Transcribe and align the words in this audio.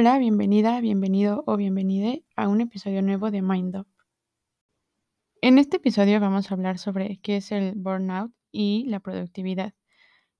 Hola, 0.00 0.16
bienvenida, 0.16 0.80
bienvenido 0.80 1.44
o 1.46 1.58
bienvenide 1.58 2.24
a 2.34 2.48
un 2.48 2.62
episodio 2.62 3.02
nuevo 3.02 3.30
de 3.30 3.42
Mind 3.42 3.76
Up. 3.76 3.86
En 5.42 5.58
este 5.58 5.76
episodio 5.76 6.18
vamos 6.20 6.50
a 6.50 6.54
hablar 6.54 6.78
sobre 6.78 7.20
qué 7.20 7.36
es 7.36 7.52
el 7.52 7.74
burnout 7.76 8.32
y 8.50 8.86
la 8.88 9.00
productividad. 9.00 9.74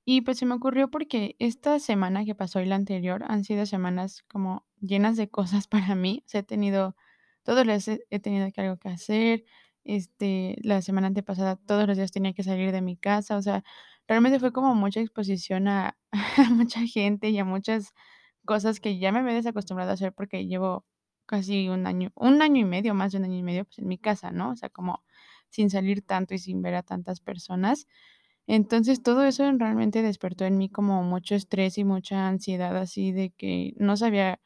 Y 0.06 0.22
pues 0.22 0.38
se 0.38 0.46
me 0.46 0.54
ocurrió 0.54 0.90
porque 0.90 1.36
esta 1.38 1.78
semana 1.78 2.24
que 2.24 2.34
pasó 2.34 2.62
y 2.62 2.64
la 2.64 2.76
anterior 2.76 3.22
han 3.28 3.44
sido 3.44 3.66
semanas 3.66 4.22
como 4.32 4.64
llenas 4.80 5.18
de 5.18 5.28
cosas 5.28 5.68
para 5.68 5.94
mí. 5.94 6.22
O 6.24 6.28
sea, 6.30 6.40
he 6.40 6.44
tenido, 6.44 6.96
todos 7.42 7.66
los 7.66 7.84
días 7.84 8.00
he 8.08 8.18
tenido 8.18 8.50
que 8.52 8.62
algo 8.62 8.78
que 8.78 8.88
hacer. 8.88 9.44
Este, 9.84 10.56
la 10.62 10.80
semana 10.80 11.08
antepasada 11.08 11.56
todos 11.56 11.86
los 11.86 11.98
días 11.98 12.12
tenía 12.12 12.32
que 12.32 12.44
salir 12.44 12.72
de 12.72 12.80
mi 12.80 12.96
casa. 12.96 13.36
O 13.36 13.42
sea, 13.42 13.62
realmente 14.08 14.40
fue 14.40 14.54
como 14.54 14.74
mucha 14.74 15.00
exposición 15.00 15.68
a 15.68 15.98
mucha 16.50 16.80
gente 16.86 17.28
y 17.28 17.38
a 17.38 17.44
muchas 17.44 17.92
cosas 18.44 18.80
que 18.80 18.98
ya 18.98 19.12
me 19.12 19.20
había 19.20 19.34
desacostumbrado 19.34 19.90
a 19.90 19.94
hacer 19.94 20.12
porque 20.12 20.46
llevo 20.46 20.86
casi 21.26 21.68
un 21.68 21.86
año, 21.86 22.10
un 22.16 22.42
año 22.42 22.60
y 22.60 22.64
medio, 22.64 22.94
más 22.94 23.12
de 23.12 23.18
un 23.18 23.24
año 23.24 23.36
y 23.38 23.42
medio, 23.42 23.64
pues 23.64 23.78
en 23.78 23.88
mi 23.88 23.98
casa, 23.98 24.32
¿no? 24.32 24.50
O 24.52 24.56
sea, 24.56 24.68
como 24.70 25.04
sin 25.50 25.70
salir 25.70 26.02
tanto 26.02 26.34
y 26.34 26.38
sin 26.38 26.62
ver 26.62 26.74
a 26.74 26.82
tantas 26.82 27.20
personas. 27.20 27.86
Entonces, 28.46 29.02
todo 29.02 29.24
eso 29.24 29.50
realmente 29.58 30.02
despertó 30.02 30.44
en 30.46 30.58
mí 30.58 30.68
como 30.70 31.02
mucho 31.04 31.34
estrés 31.36 31.78
y 31.78 31.84
mucha 31.84 32.28
ansiedad, 32.28 32.76
así 32.76 33.12
de 33.12 33.30
que 33.32 33.74
no 33.78 33.96
sabía 33.96 34.40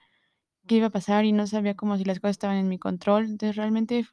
qué 0.67 0.77
iba 0.77 0.87
a 0.89 0.91
pasar 0.91 1.25
y 1.25 1.33
no 1.33 1.47
sabía 1.47 1.75
como 1.77 1.97
si 1.99 2.05
las 2.05 2.21
cosas 2.21 2.33
estaban 2.33 2.57
en 2.57 2.69
mi 2.69 2.79
control. 2.79 3.25
Entonces, 3.27 3.57
realmente 3.57 4.07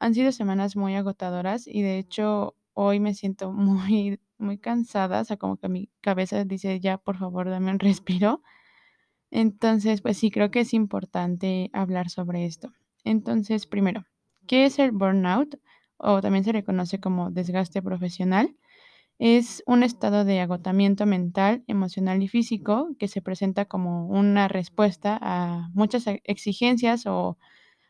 han 0.00 0.14
sido 0.14 0.32
semanas 0.32 0.76
muy 0.76 0.94
agotadoras 0.96 1.66
y 1.66 1.82
de 1.82 1.98
hecho 1.98 2.56
hoy 2.74 3.00
me 3.00 3.14
siento 3.14 3.52
muy, 3.54 4.20
muy 4.38 4.58
cansada, 4.58 5.20
o 5.22 5.24
sea, 5.24 5.36
como 5.36 5.56
que 5.58 5.68
mi 5.68 5.90
cabeza 6.00 6.44
dice, 6.44 6.80
ya, 6.80 6.98
por 6.98 7.18
favor, 7.18 7.48
dame 7.50 7.70
un 7.72 7.78
respiro. 7.80 8.42
Entonces, 9.32 10.02
pues 10.02 10.18
sí, 10.18 10.30
creo 10.30 10.52
que 10.52 10.60
es 10.60 10.74
importante 10.74 11.70
hablar 11.74 12.10
sobre 12.10 12.46
esto. 12.46 12.72
Entonces, 13.04 13.66
primero, 13.66 14.04
¿qué 14.46 14.66
es 14.66 14.78
el 14.80 14.92
burnout? 14.92 15.58
O 15.98 16.22
también 16.22 16.44
se 16.44 16.54
le 16.54 16.64
conoce 16.64 17.00
como 17.00 17.32
desgaste 17.32 17.82
profesional. 17.82 18.56
Es 19.18 19.62
un 19.66 19.82
estado 19.84 20.24
de 20.24 20.40
agotamiento 20.40 21.06
mental, 21.06 21.64
emocional 21.68 22.22
y 22.22 22.28
físico 22.28 22.90
que 22.98 23.08
se 23.08 23.22
presenta 23.22 23.66
como 23.66 24.06
una 24.08 24.48
respuesta 24.48 25.18
a 25.22 25.70
muchas 25.74 26.06
e- 26.08 26.22
exigencias 26.24 27.06
o 27.06 27.38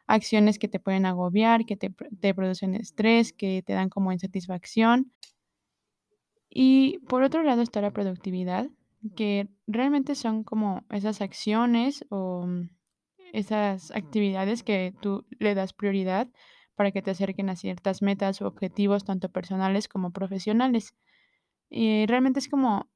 acciones 0.06 0.58
que 0.58 0.68
te 0.68 0.80
pueden 0.80 1.06
agobiar, 1.06 1.66
que 1.66 1.76
te, 1.76 1.90
te 2.20 2.34
producen 2.34 2.74
estrés, 2.74 3.32
que 3.32 3.62
te 3.66 3.74
dan 3.74 3.90
como 3.90 4.12
insatisfacción. 4.12 5.12
Y 6.50 6.98
por 7.08 7.22
otro 7.24 7.42
lado 7.42 7.62
está 7.62 7.80
la 7.80 7.90
productividad, 7.90 8.68
que 9.16 9.48
realmente 9.66 10.14
son 10.14 10.44
como 10.44 10.84
esas 10.90 11.20
acciones 11.20 12.04
o 12.10 12.46
mm, 12.46 12.70
esas 13.32 13.90
actividades 13.92 14.62
que 14.62 14.94
tú 15.00 15.26
le 15.38 15.54
das 15.54 15.72
prioridad 15.72 16.28
para 16.74 16.92
que 16.92 17.02
te 17.02 17.10
acerquen 17.10 17.50
a 17.50 17.56
ciertas 17.56 18.02
metas 18.02 18.42
o 18.42 18.46
objetivos, 18.46 19.04
tanto 19.04 19.30
personales 19.30 19.88
como 19.88 20.12
profesionales. 20.12 20.94
Y 21.70 22.06
realmente 22.06 22.40
es 22.40 22.48
como 22.48 22.90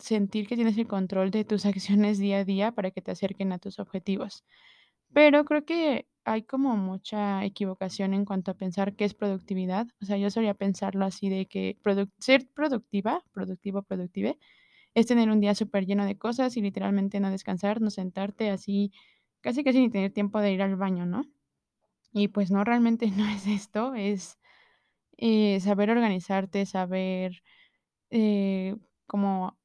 sentir 0.00 0.46
que 0.46 0.56
tienes 0.56 0.78
el 0.78 0.86
control 0.86 1.30
de 1.30 1.44
tus 1.44 1.66
acciones 1.66 2.18
día 2.18 2.38
a 2.38 2.44
día 2.44 2.72
para 2.72 2.90
que 2.90 3.02
te 3.02 3.12
acerquen 3.12 3.52
a 3.52 3.58
tus 3.58 3.78
objetivos. 3.78 4.44
Pero 5.12 5.44
creo 5.44 5.64
que 5.64 6.06
hay 6.24 6.42
como 6.42 6.76
mucha 6.76 7.44
equivocación 7.44 8.12
en 8.14 8.24
cuanto 8.26 8.50
a 8.50 8.54
pensar 8.54 8.94
qué 8.94 9.04
es 9.04 9.14
productividad. 9.14 9.86
O 10.02 10.04
sea, 10.04 10.18
yo 10.18 10.30
solía 10.30 10.54
pensarlo 10.54 11.04
así 11.06 11.30
de 11.30 11.46
que 11.46 11.78
ser 12.18 12.46
productiva, 12.54 13.24
productivo, 13.32 13.82
productive, 13.82 14.38
es 14.98 15.06
tener 15.06 15.30
un 15.30 15.40
día 15.40 15.54
súper 15.54 15.86
lleno 15.86 16.04
de 16.04 16.18
cosas 16.18 16.56
y 16.56 16.60
literalmente 16.60 17.20
no 17.20 17.30
descansar, 17.30 17.80
no 17.80 17.90
sentarte 17.90 18.50
así, 18.50 18.92
casi 19.40 19.62
casi 19.62 19.78
ni 19.78 19.90
tener 19.90 20.12
tiempo 20.12 20.40
de 20.40 20.52
ir 20.52 20.62
al 20.62 20.74
baño, 20.76 21.06
¿no? 21.06 21.24
Y 22.12 22.28
pues 22.28 22.50
no, 22.50 22.64
realmente 22.64 23.10
no 23.16 23.28
es 23.28 23.46
esto, 23.46 23.94
es 23.94 24.38
eh, 25.18 25.60
saber 25.60 25.90
organizarte, 25.90 26.66
saber 26.66 27.42
eh, 28.10 28.76
como 29.06 29.56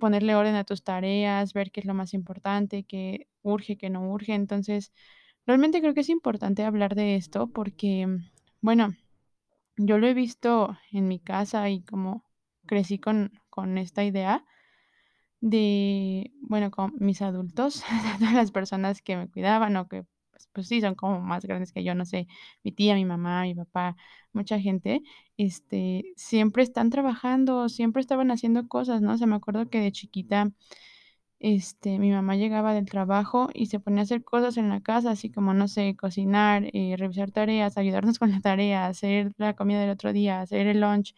ponerle 0.00 0.34
orden 0.34 0.54
a 0.54 0.64
tus 0.64 0.84
tareas, 0.84 1.52
ver 1.52 1.70
qué 1.70 1.80
es 1.80 1.86
lo 1.86 1.94
más 1.94 2.14
importante, 2.14 2.84
qué 2.84 3.28
urge, 3.42 3.76
qué 3.76 3.90
no 3.90 4.10
urge. 4.10 4.34
Entonces, 4.34 4.92
realmente 5.46 5.80
creo 5.80 5.94
que 5.94 6.00
es 6.00 6.08
importante 6.08 6.64
hablar 6.64 6.94
de 6.94 7.16
esto 7.16 7.48
porque, 7.48 8.06
bueno, 8.62 8.94
yo 9.76 9.98
lo 9.98 10.06
he 10.06 10.14
visto 10.14 10.78
en 10.92 11.08
mi 11.08 11.20
casa 11.20 11.68
y 11.68 11.82
como 11.82 12.24
crecí 12.66 12.98
con, 12.98 13.32
con 13.50 13.76
esta 13.78 14.04
idea 14.04 14.46
de, 15.42 16.32
bueno, 16.40 16.70
con 16.70 16.94
mis 17.00 17.20
adultos, 17.22 17.84
todas 18.20 18.34
las 18.34 18.52
personas 18.52 19.02
que 19.02 19.16
me 19.16 19.28
cuidaban 19.28 19.76
o 19.76 19.88
que, 19.88 20.04
pues, 20.30 20.48
pues 20.52 20.68
sí, 20.68 20.80
son 20.80 20.94
como 20.94 21.20
más 21.20 21.44
grandes 21.44 21.72
que 21.72 21.84
yo, 21.84 21.94
no 21.96 22.06
sé, 22.06 22.28
mi 22.64 22.72
tía, 22.72 22.94
mi 22.94 23.04
mamá, 23.04 23.42
mi 23.42 23.54
papá, 23.54 23.96
mucha 24.32 24.60
gente, 24.60 25.02
este, 25.36 26.04
siempre 26.16 26.62
están 26.62 26.90
trabajando, 26.90 27.68
siempre 27.68 28.00
estaban 28.00 28.30
haciendo 28.30 28.68
cosas, 28.68 29.02
¿no? 29.02 29.14
O 29.14 29.18
sea, 29.18 29.26
me 29.26 29.36
acuerdo 29.36 29.68
que 29.68 29.80
de 29.80 29.92
chiquita 29.92 30.52
este, 31.40 31.98
mi 31.98 32.10
mamá 32.12 32.36
llegaba 32.36 32.74
del 32.74 32.86
trabajo 32.86 33.50
y 33.54 33.66
se 33.66 33.80
ponía 33.80 34.00
a 34.00 34.04
hacer 34.04 34.22
cosas 34.24 34.56
en 34.56 34.68
la 34.68 34.80
casa, 34.80 35.10
así 35.10 35.30
como, 35.30 35.54
no 35.54 35.66
sé, 35.68 35.96
cocinar, 35.96 36.64
eh, 36.72 36.94
revisar 36.98 37.32
tareas, 37.32 37.76
ayudarnos 37.78 38.18
con 38.20 38.30
la 38.30 38.40
tarea, 38.40 38.86
hacer 38.86 39.32
la 39.38 39.54
comida 39.56 39.80
del 39.80 39.90
otro 39.90 40.12
día, 40.12 40.40
hacer 40.40 40.68
el 40.68 40.80
lunch, 40.80 41.14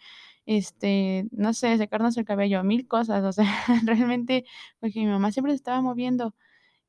este, 0.47 1.27
no 1.33 1.53
sé, 1.55 1.77
secarnos 1.79 2.17
el 2.17 2.25
cabello, 2.25 2.63
mil 2.65 2.87
cosas, 2.89 3.25
o 3.25 3.33
sea, 3.33 3.47
realmente, 3.85 4.45
porque 4.81 5.01
mi 5.01 5.07
mamá 5.07 5.33
siempre 5.33 5.53
se 5.53 5.57
estaba 5.57 5.81
moviendo. 5.81 6.35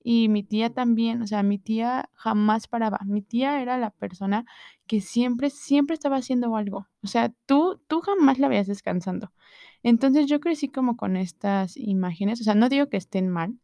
Y 0.03 0.29
mi 0.29 0.43
tía 0.43 0.71
también, 0.71 1.21
o 1.23 1.27
sea, 1.27 1.41
mi 1.43 1.57
tía 1.59 2.09
jamás 2.13 2.67
paraba. 2.67 2.99
Mi 3.05 3.21
tía 3.23 3.61
era 3.61 3.77
la 3.79 3.89
persona 3.91 4.45
que 4.88 5.01
siempre, 5.01 5.49
siempre 5.49 5.95
estaba 5.95 6.17
haciendo 6.17 6.55
algo. 6.55 6.88
O 7.03 7.07
sea, 7.07 7.33
tú 7.47 7.81
tú 7.88 8.01
jamás 8.01 8.38
la 8.39 8.47
veías 8.47 8.67
descansando. 8.67 9.31
Entonces, 9.83 10.27
yo 10.27 10.39
crecí 10.39 10.69
como 10.69 10.95
con 10.97 11.17
estas 11.17 11.75
imágenes, 11.77 12.41
o 12.41 12.44
sea, 12.44 12.55
no 12.55 12.69
digo 12.69 12.88
que 12.89 12.97
estén 12.97 13.29
mal, 13.29 13.59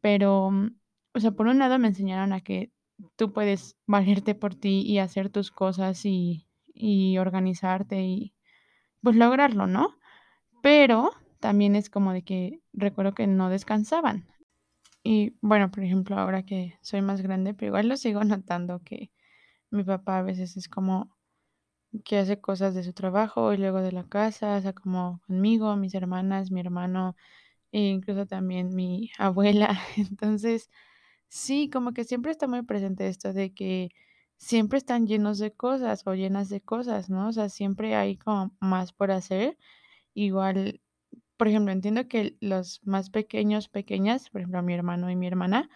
pero, 0.00 0.50
mm, 0.50 0.76
o 1.14 1.20
sea, 1.20 1.32
por 1.32 1.46
un 1.48 1.58
lado 1.58 1.78
me 1.78 1.88
enseñaron 1.88 2.32
a 2.32 2.40
que 2.42 2.72
tú 3.16 3.32
puedes 3.32 3.76
valerte 3.86 4.34
por 4.34 4.54
ti 4.54 4.82
y 4.82 4.98
hacer 4.98 5.30
tus 5.30 5.50
cosas 5.50 6.04
y 6.06 6.46
y 6.74 7.18
organizarte 7.18 8.02
y, 8.02 8.34
pues, 9.02 9.16
lograrlo, 9.16 9.66
¿no? 9.66 9.96
Pero 10.62 11.12
también 11.40 11.76
es 11.76 11.90
como 11.90 12.12
de 12.12 12.22
que 12.22 12.60
recuerdo 12.72 13.14
que 13.14 13.26
no 13.26 13.50
descansaban. 13.50 14.26
Y 15.04 15.36
bueno, 15.40 15.70
por 15.70 15.84
ejemplo, 15.84 16.18
ahora 16.18 16.44
que 16.44 16.78
soy 16.82 17.02
más 17.02 17.22
grande, 17.22 17.54
pero 17.54 17.68
igual 17.68 17.88
lo 17.88 17.96
sigo 17.96 18.22
notando 18.24 18.80
que 18.84 19.10
mi 19.70 19.84
papá 19.84 20.18
a 20.18 20.22
veces 20.22 20.56
es 20.56 20.68
como 20.68 21.10
que 22.04 22.18
hace 22.18 22.40
cosas 22.40 22.74
de 22.74 22.84
su 22.84 22.92
trabajo 22.94 23.52
y 23.52 23.58
luego 23.58 23.80
de 23.82 23.92
la 23.92 24.04
casa, 24.04 24.56
o 24.56 24.60
sea, 24.60 24.72
como 24.72 25.20
conmigo, 25.26 25.76
mis 25.76 25.94
hermanas, 25.94 26.50
mi 26.50 26.60
hermano, 26.60 27.16
e 27.72 27.80
incluso 27.88 28.26
también 28.26 28.74
mi 28.74 29.10
abuela. 29.18 29.78
Entonces, 29.96 30.70
sí, 31.28 31.70
como 31.70 31.92
que 31.94 32.04
siempre 32.04 32.32
está 32.32 32.48
muy 32.48 32.62
presente 32.62 33.08
esto 33.08 33.32
de 33.32 33.54
que 33.54 33.90
siempre 34.42 34.78
están 34.78 35.06
llenos 35.06 35.38
de 35.38 35.52
cosas 35.52 36.02
o 36.06 36.14
llenas 36.14 36.48
de 36.48 36.60
cosas, 36.60 37.08
¿no? 37.08 37.28
O 37.28 37.32
sea, 37.32 37.48
siempre 37.48 37.94
hay 37.94 38.16
como 38.16 38.52
más 38.60 38.92
por 38.92 39.12
hacer. 39.12 39.56
Igual, 40.14 40.80
por 41.36 41.48
ejemplo, 41.48 41.72
entiendo 41.72 42.08
que 42.08 42.36
los 42.40 42.80
más 42.84 43.10
pequeños, 43.10 43.68
pequeñas, 43.68 44.30
por 44.30 44.42
ejemplo, 44.42 44.62
mi 44.62 44.74
hermano 44.74 45.10
y 45.10 45.16
mi 45.16 45.28
hermana, 45.28 45.70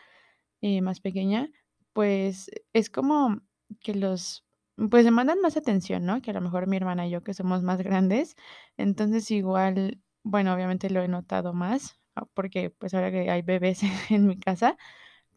eh, 0.62 0.82
más 0.82 1.00
pequeña, 1.00 1.50
pues, 1.92 2.50
es 2.72 2.90
como 2.90 3.40
que 3.80 3.94
los 3.94 4.44
pues, 4.90 5.04
demandan 5.04 5.40
más 5.40 5.56
atención, 5.56 6.04
¿no? 6.06 6.20
Que 6.22 6.32
a 6.32 6.34
lo 6.34 6.40
mejor 6.42 6.66
mi 6.66 6.76
hermana 6.76 7.06
y 7.06 7.10
yo, 7.10 7.22
que 7.22 7.34
somos 7.34 7.62
más 7.62 7.80
grandes. 7.82 8.36
Entonces, 8.76 9.30
igual, 9.30 10.00
bueno, 10.24 10.52
obviamente 10.54 10.90
lo 10.90 11.02
he 11.02 11.08
notado 11.08 11.54
más, 11.54 11.98
ah, 12.16 12.26
porque, 12.34 12.70
pues, 12.70 12.94
ahora 12.94 13.10
que 13.12 13.30
hay 13.30 13.42
bebés 13.42 13.80
en 14.10 14.26
mi 14.26 14.38
casa, 14.38 14.76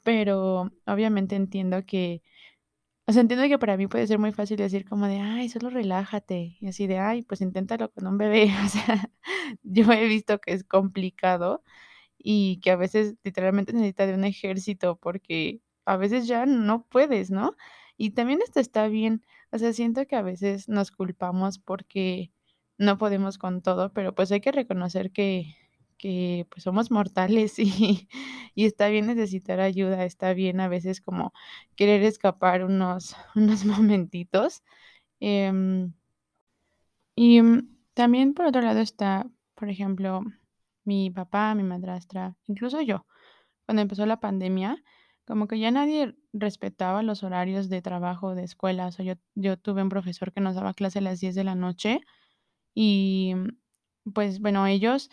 pero 0.04 0.72
obviamente 0.88 1.36
entiendo 1.36 1.86
que 1.86 2.24
o 3.10 3.14
sea, 3.14 3.22
entiendo 3.24 3.48
que 3.48 3.60
para 3.60 3.78
mí 3.78 3.88
puede 3.88 4.08
ser 4.08 4.20
muy 4.20 4.32
fácil 4.34 4.58
decir 4.58 4.86
como 4.88 5.08
de: 5.08 5.20
"Ay, 5.20 5.50
solo 5.50 5.70
relájate", 5.72 6.58
y 6.62 6.68
así 6.68 6.88
de: 6.88 7.00
"Ay, 7.00 7.24
pues 7.24 7.42
inténtalo 7.42 7.92
con 7.92 8.08
un 8.08 8.18
bebé", 8.20 8.46
o 8.66 8.70
sea, 8.70 9.10
yo 9.64 9.92
he 9.94 10.08
visto 10.08 10.40
que 10.40 10.54
es 10.54 10.64
complicado 10.64 11.64
y 12.18 12.60
que 12.62 12.72
a 12.72 12.76
veces 12.78 13.16
literalmente 13.24 13.74
necesita 13.74 14.08
de 14.08 14.16
un 14.16 14.26
ejército 14.26 14.98
porque 14.98 15.62
a 15.86 15.98
veces 15.98 16.28
ya 16.28 16.46
no 16.46 16.86
puedes, 16.90 17.32
¿no? 17.32 17.56
Y 17.98 18.12
también 18.12 18.42
esto 18.44 18.60
está 18.60 18.88
bien, 18.88 19.24
o 19.52 19.58
sea, 19.60 19.74
siento 19.74 20.06
que 20.08 20.16
a 20.16 20.22
veces 20.24 20.70
nos 20.70 20.92
culpamos 20.92 21.60
porque 21.60 22.32
no 22.78 22.98
podemos 22.98 23.38
con 23.38 23.62
todo, 23.62 23.94
pero 23.94 24.16
pues 24.16 24.32
hay 24.32 24.42
que 24.42 24.52
reconocer 24.54 25.12
que 25.12 25.56
que 26.00 26.48
pues 26.51 26.63
somos 26.63 26.92
mortales 26.92 27.60
y 27.60 28.10
y 28.56 28.66
está 28.66 28.90
bien 28.90 29.07
necesitar 29.07 29.62
ayuda, 29.62 30.06
está 30.06 30.34
bien 30.36 30.62
a 30.62 30.69
veces 30.69 31.01
como 31.01 31.34
querer 31.78 32.04
escapar 32.04 32.66
unos 32.66 33.16
unos 33.36 33.66
momentitos, 33.66 34.63
em 35.22 35.94
y, 37.18 37.42
mm, 37.42 37.68
también, 37.94 38.34
por 38.34 38.46
otro 38.46 38.62
lado, 38.62 38.80
está, 38.80 39.28
por 39.56 39.69
ejemplo, 39.69 40.22
mi 40.86 41.10
papá, 41.12 41.54
mi 41.56 41.63
madrastra, 41.63 42.36
incluso 42.48 42.81
yo. 42.81 43.06
Cuando 43.66 43.81
empezó 43.81 44.06
la 44.06 44.19
pandemia, 44.19 44.84
como 45.25 45.48
que 45.48 45.60
ya 45.60 45.72
nadie 45.72 46.16
respetaba 46.34 47.04
los 47.04 47.24
horarios 47.24 47.69
de 47.69 47.81
trabajo, 47.81 48.36
de 48.36 48.44
escuela. 48.46 48.88
O 48.90 49.04
yo 49.04 49.16
yo 49.36 49.57
tuve 49.57 49.84
un 49.84 49.90
profesor 49.90 50.34
que 50.34 50.42
nos 50.42 50.56
daba 50.56 50.74
clase 50.74 51.00
a 51.00 51.01
las 51.04 51.19
10 51.19 51.36
de 51.36 51.44
la 51.44 51.56
noche 51.56 52.01
y, 52.75 53.36
pues, 54.13 54.40
bueno, 54.42 54.68
ellos, 54.68 55.10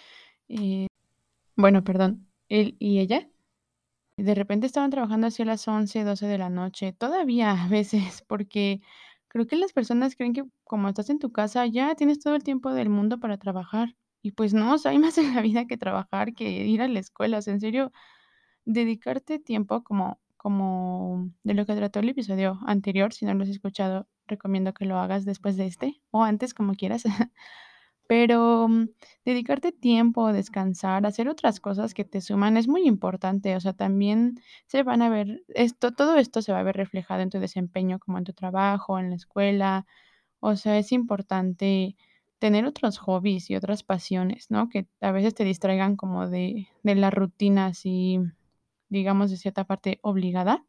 bueno, 1.56 1.84
perdón, 1.84 2.28
él 2.48 2.76
y 2.78 3.00
ella 3.00 3.28
de 4.16 4.34
repente 4.34 4.66
estaban 4.66 4.90
trabajando 4.90 5.26
hacia 5.26 5.44
las 5.44 5.66
11, 5.68 6.04
12 6.04 6.26
de 6.26 6.38
la 6.38 6.48
noche, 6.50 6.92
todavía 6.92 7.64
a 7.64 7.68
veces, 7.68 8.22
porque 8.28 8.80
creo 9.28 9.46
que 9.46 9.56
las 9.56 9.72
personas 9.72 10.16
creen 10.16 10.32
que 10.32 10.44
como 10.64 10.88
estás 10.88 11.10
en 11.10 11.18
tu 11.18 11.32
casa, 11.32 11.66
ya 11.66 11.94
tienes 11.94 12.20
todo 12.20 12.34
el 12.34 12.42
tiempo 12.44 12.72
del 12.72 12.88
mundo 12.88 13.20
para 13.20 13.38
trabajar. 13.38 13.96
Y 14.22 14.32
pues 14.32 14.54
no, 14.54 14.74
hay 14.84 14.98
más 14.98 15.18
en 15.18 15.34
la 15.34 15.42
vida 15.42 15.66
que 15.66 15.76
trabajar, 15.76 16.34
que 16.34 16.66
ir 16.66 16.82
a 16.82 16.88
la 16.88 16.98
escuela. 16.98 17.38
O 17.38 17.50
en 17.50 17.60
serio, 17.60 17.92
dedicarte 18.64 19.38
tiempo 19.38 19.84
como 19.84 20.20
como 20.36 21.32
de 21.42 21.54
lo 21.54 21.66
que 21.66 21.74
trató 21.74 21.98
el 22.00 22.08
episodio 22.10 22.60
anterior, 22.66 23.12
si 23.12 23.26
no 23.26 23.34
lo 23.34 23.42
has 23.42 23.48
escuchado, 23.48 24.06
recomiendo 24.28 24.74
que 24.74 24.84
lo 24.84 24.96
hagas 24.98 25.24
después 25.24 25.56
de 25.56 25.66
este, 25.66 26.00
o 26.12 26.22
antes, 26.22 26.54
como 26.54 26.74
quieras. 26.74 27.02
Pero, 28.08 28.68
mm, 28.68 28.88
dedicarte 29.24 29.72
tiempo, 29.72 30.32
descansar, 30.32 31.06
hacer 31.06 31.28
otras 31.28 31.60
cosas 31.60 31.94
que 31.94 32.04
te 32.04 32.20
suman 32.20 32.56
es 32.56 32.68
muy 32.68 32.86
importante. 32.86 33.56
O 33.56 33.60
sea, 33.60 33.72
también 33.72 34.40
se 34.66 34.82
van 34.82 35.02
a 35.02 35.08
ver 35.08 35.42
esto 35.48 35.92
todo 35.92 36.16
esto 36.16 36.42
se 36.42 36.52
va 36.52 36.60
a 36.60 36.62
ver 36.62 36.76
reflejado 36.76 37.22
en 37.22 37.30
tu 37.30 37.38
desempeño, 37.40 37.98
como 37.98 38.18
en 38.18 38.24
tu 38.24 38.32
trabajo, 38.32 38.98
en 38.98 39.10
la 39.10 39.16
escuela. 39.16 39.86
O 40.40 40.56
sea, 40.56 40.78
es 40.78 40.92
importante 40.92 41.96
tener 42.38 42.66
otros 42.66 42.98
hobbies 42.98 43.50
y 43.50 43.56
otras 43.56 43.82
pasiones, 43.82 44.50
¿no? 44.50 44.68
Que 44.68 44.86
a 45.00 45.10
veces 45.12 45.34
te 45.34 45.44
distraigan 45.44 45.96
como 45.96 46.28
de 46.28 46.68
de 46.82 46.94
la 46.94 47.10
rutina 47.10 47.66
así, 47.66 48.20
digamos, 48.88 49.30
de 49.30 49.36
cierta 49.38 49.64
parte 49.64 49.98
obligada. 50.02 50.64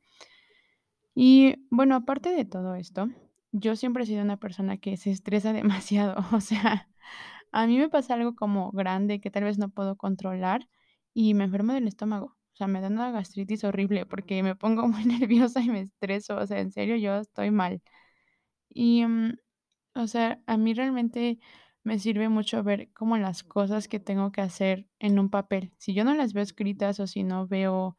Y 1.15 1.55
bueno, 1.71 1.95
aparte 1.95 2.29
de 2.29 2.45
todo 2.45 2.75
esto, 2.75 3.09
yo 3.51 3.75
siempre 3.75 4.03
he 4.03 4.05
sido 4.05 4.21
una 4.21 4.37
persona 4.37 4.77
que 4.77 4.97
se 4.97 5.11
estresa 5.11 5.51
demasiado. 5.53 6.23
O 6.31 6.41
sea, 6.41 6.87
a 7.51 7.67
mí 7.67 7.77
me 7.77 7.89
pasa 7.89 8.13
algo 8.15 8.35
como 8.35 8.71
grande 8.71 9.19
que 9.21 9.31
tal 9.31 9.43
vez 9.45 9.57
no 9.57 9.69
puedo 9.69 9.95
controlar 9.97 10.67
y 11.13 11.33
me 11.33 11.45
enfermo 11.45 11.73
del 11.73 11.87
estómago. 11.87 12.27
O 12.53 12.55
sea, 12.57 12.67
me 12.67 12.81
da 12.81 12.87
una 12.87 13.11
gastritis 13.11 13.63
horrible 13.63 14.05
porque 14.05 14.41
me 14.43 14.55
pongo 14.55 14.87
muy 14.87 15.05
nerviosa 15.05 15.61
y 15.61 15.69
me 15.69 15.81
estreso. 15.81 16.37
O 16.37 16.47
sea, 16.47 16.59
en 16.59 16.71
serio, 16.71 16.95
yo 16.97 17.17
estoy 17.17 17.51
mal. 17.51 17.81
Y, 18.69 19.05
mm, 19.05 19.37
o 19.95 20.07
sea, 20.07 20.41
a 20.47 20.57
mí 20.57 20.73
realmente 20.73 21.39
me 21.83 21.99
sirve 21.99 22.29
mucho 22.29 22.63
ver 22.63 22.91
como 22.93 23.17
las 23.17 23.43
cosas 23.43 23.87
que 23.87 23.99
tengo 23.99 24.31
que 24.31 24.41
hacer 24.41 24.87
en 24.99 25.19
un 25.19 25.29
papel. 25.29 25.73
Si 25.77 25.93
yo 25.93 26.03
no 26.03 26.13
las 26.15 26.33
veo 26.33 26.43
escritas 26.43 26.99
o 26.99 27.07
si 27.07 27.23
no 27.23 27.47
veo 27.47 27.97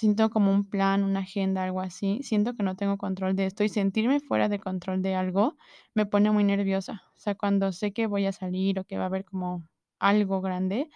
siento 0.00 0.30
como 0.30 0.52
un 0.52 0.68
plan, 0.68 1.04
una 1.04 1.20
agenda, 1.20 1.64
algo 1.64 1.80
así, 1.80 2.20
siento 2.22 2.54
que 2.56 2.62
no 2.62 2.76
tengo 2.76 2.98
control 2.98 3.36
de 3.36 3.46
esto, 3.46 3.64
y 3.64 3.68
sentirme 3.68 4.20
fuera 4.20 4.48
de 4.48 4.58
control 4.60 5.02
de 5.02 5.14
algo 5.14 5.56
me 5.94 6.06
pone 6.06 6.30
muy 6.30 6.44
nerviosa. 6.44 7.02
O 7.16 7.18
sea, 7.20 7.34
cuando 7.36 7.72
sé 7.72 7.92
que 7.92 8.06
voy 8.06 8.26
a 8.26 8.32
salir 8.32 8.78
o 8.78 8.84
que 8.84 8.96
va 8.98 9.04
a 9.04 9.06
haber 9.06 9.24
como 9.24 9.66
algo 10.00 10.40
grande, 10.40 10.88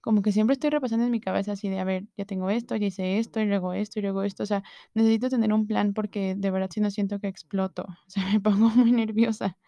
como 0.00 0.22
que 0.22 0.32
siempre 0.32 0.54
estoy 0.54 0.70
repasando 0.70 1.04
en 1.04 1.10
mi 1.10 1.20
cabeza 1.20 1.52
así 1.52 1.68
de, 1.68 1.78
a 1.80 1.84
ver, 1.84 2.04
ya 2.16 2.24
tengo 2.24 2.48
esto, 2.50 2.74
ya 2.76 2.86
hice 2.86 3.18
esto, 3.18 3.40
y 3.40 3.44
luego 3.46 3.74
esto, 3.74 3.98
y 4.00 4.02
luego 4.02 4.22
esto. 4.22 4.44
O 4.44 4.46
sea, 4.46 4.62
necesito 4.94 5.28
tener 5.30 5.52
un 5.52 5.66
plan 5.66 5.92
porque 5.94 6.34
de 6.36 6.50
verdad 6.50 6.70
si 6.72 6.80
no 6.80 6.90
siento 6.90 7.20
que 7.20 7.28
exploto. 7.28 7.86
O 8.06 8.10
sea, 8.10 8.26
me 8.32 8.40
pongo 8.40 8.70
muy 8.70 8.92
nerviosa. 8.92 9.58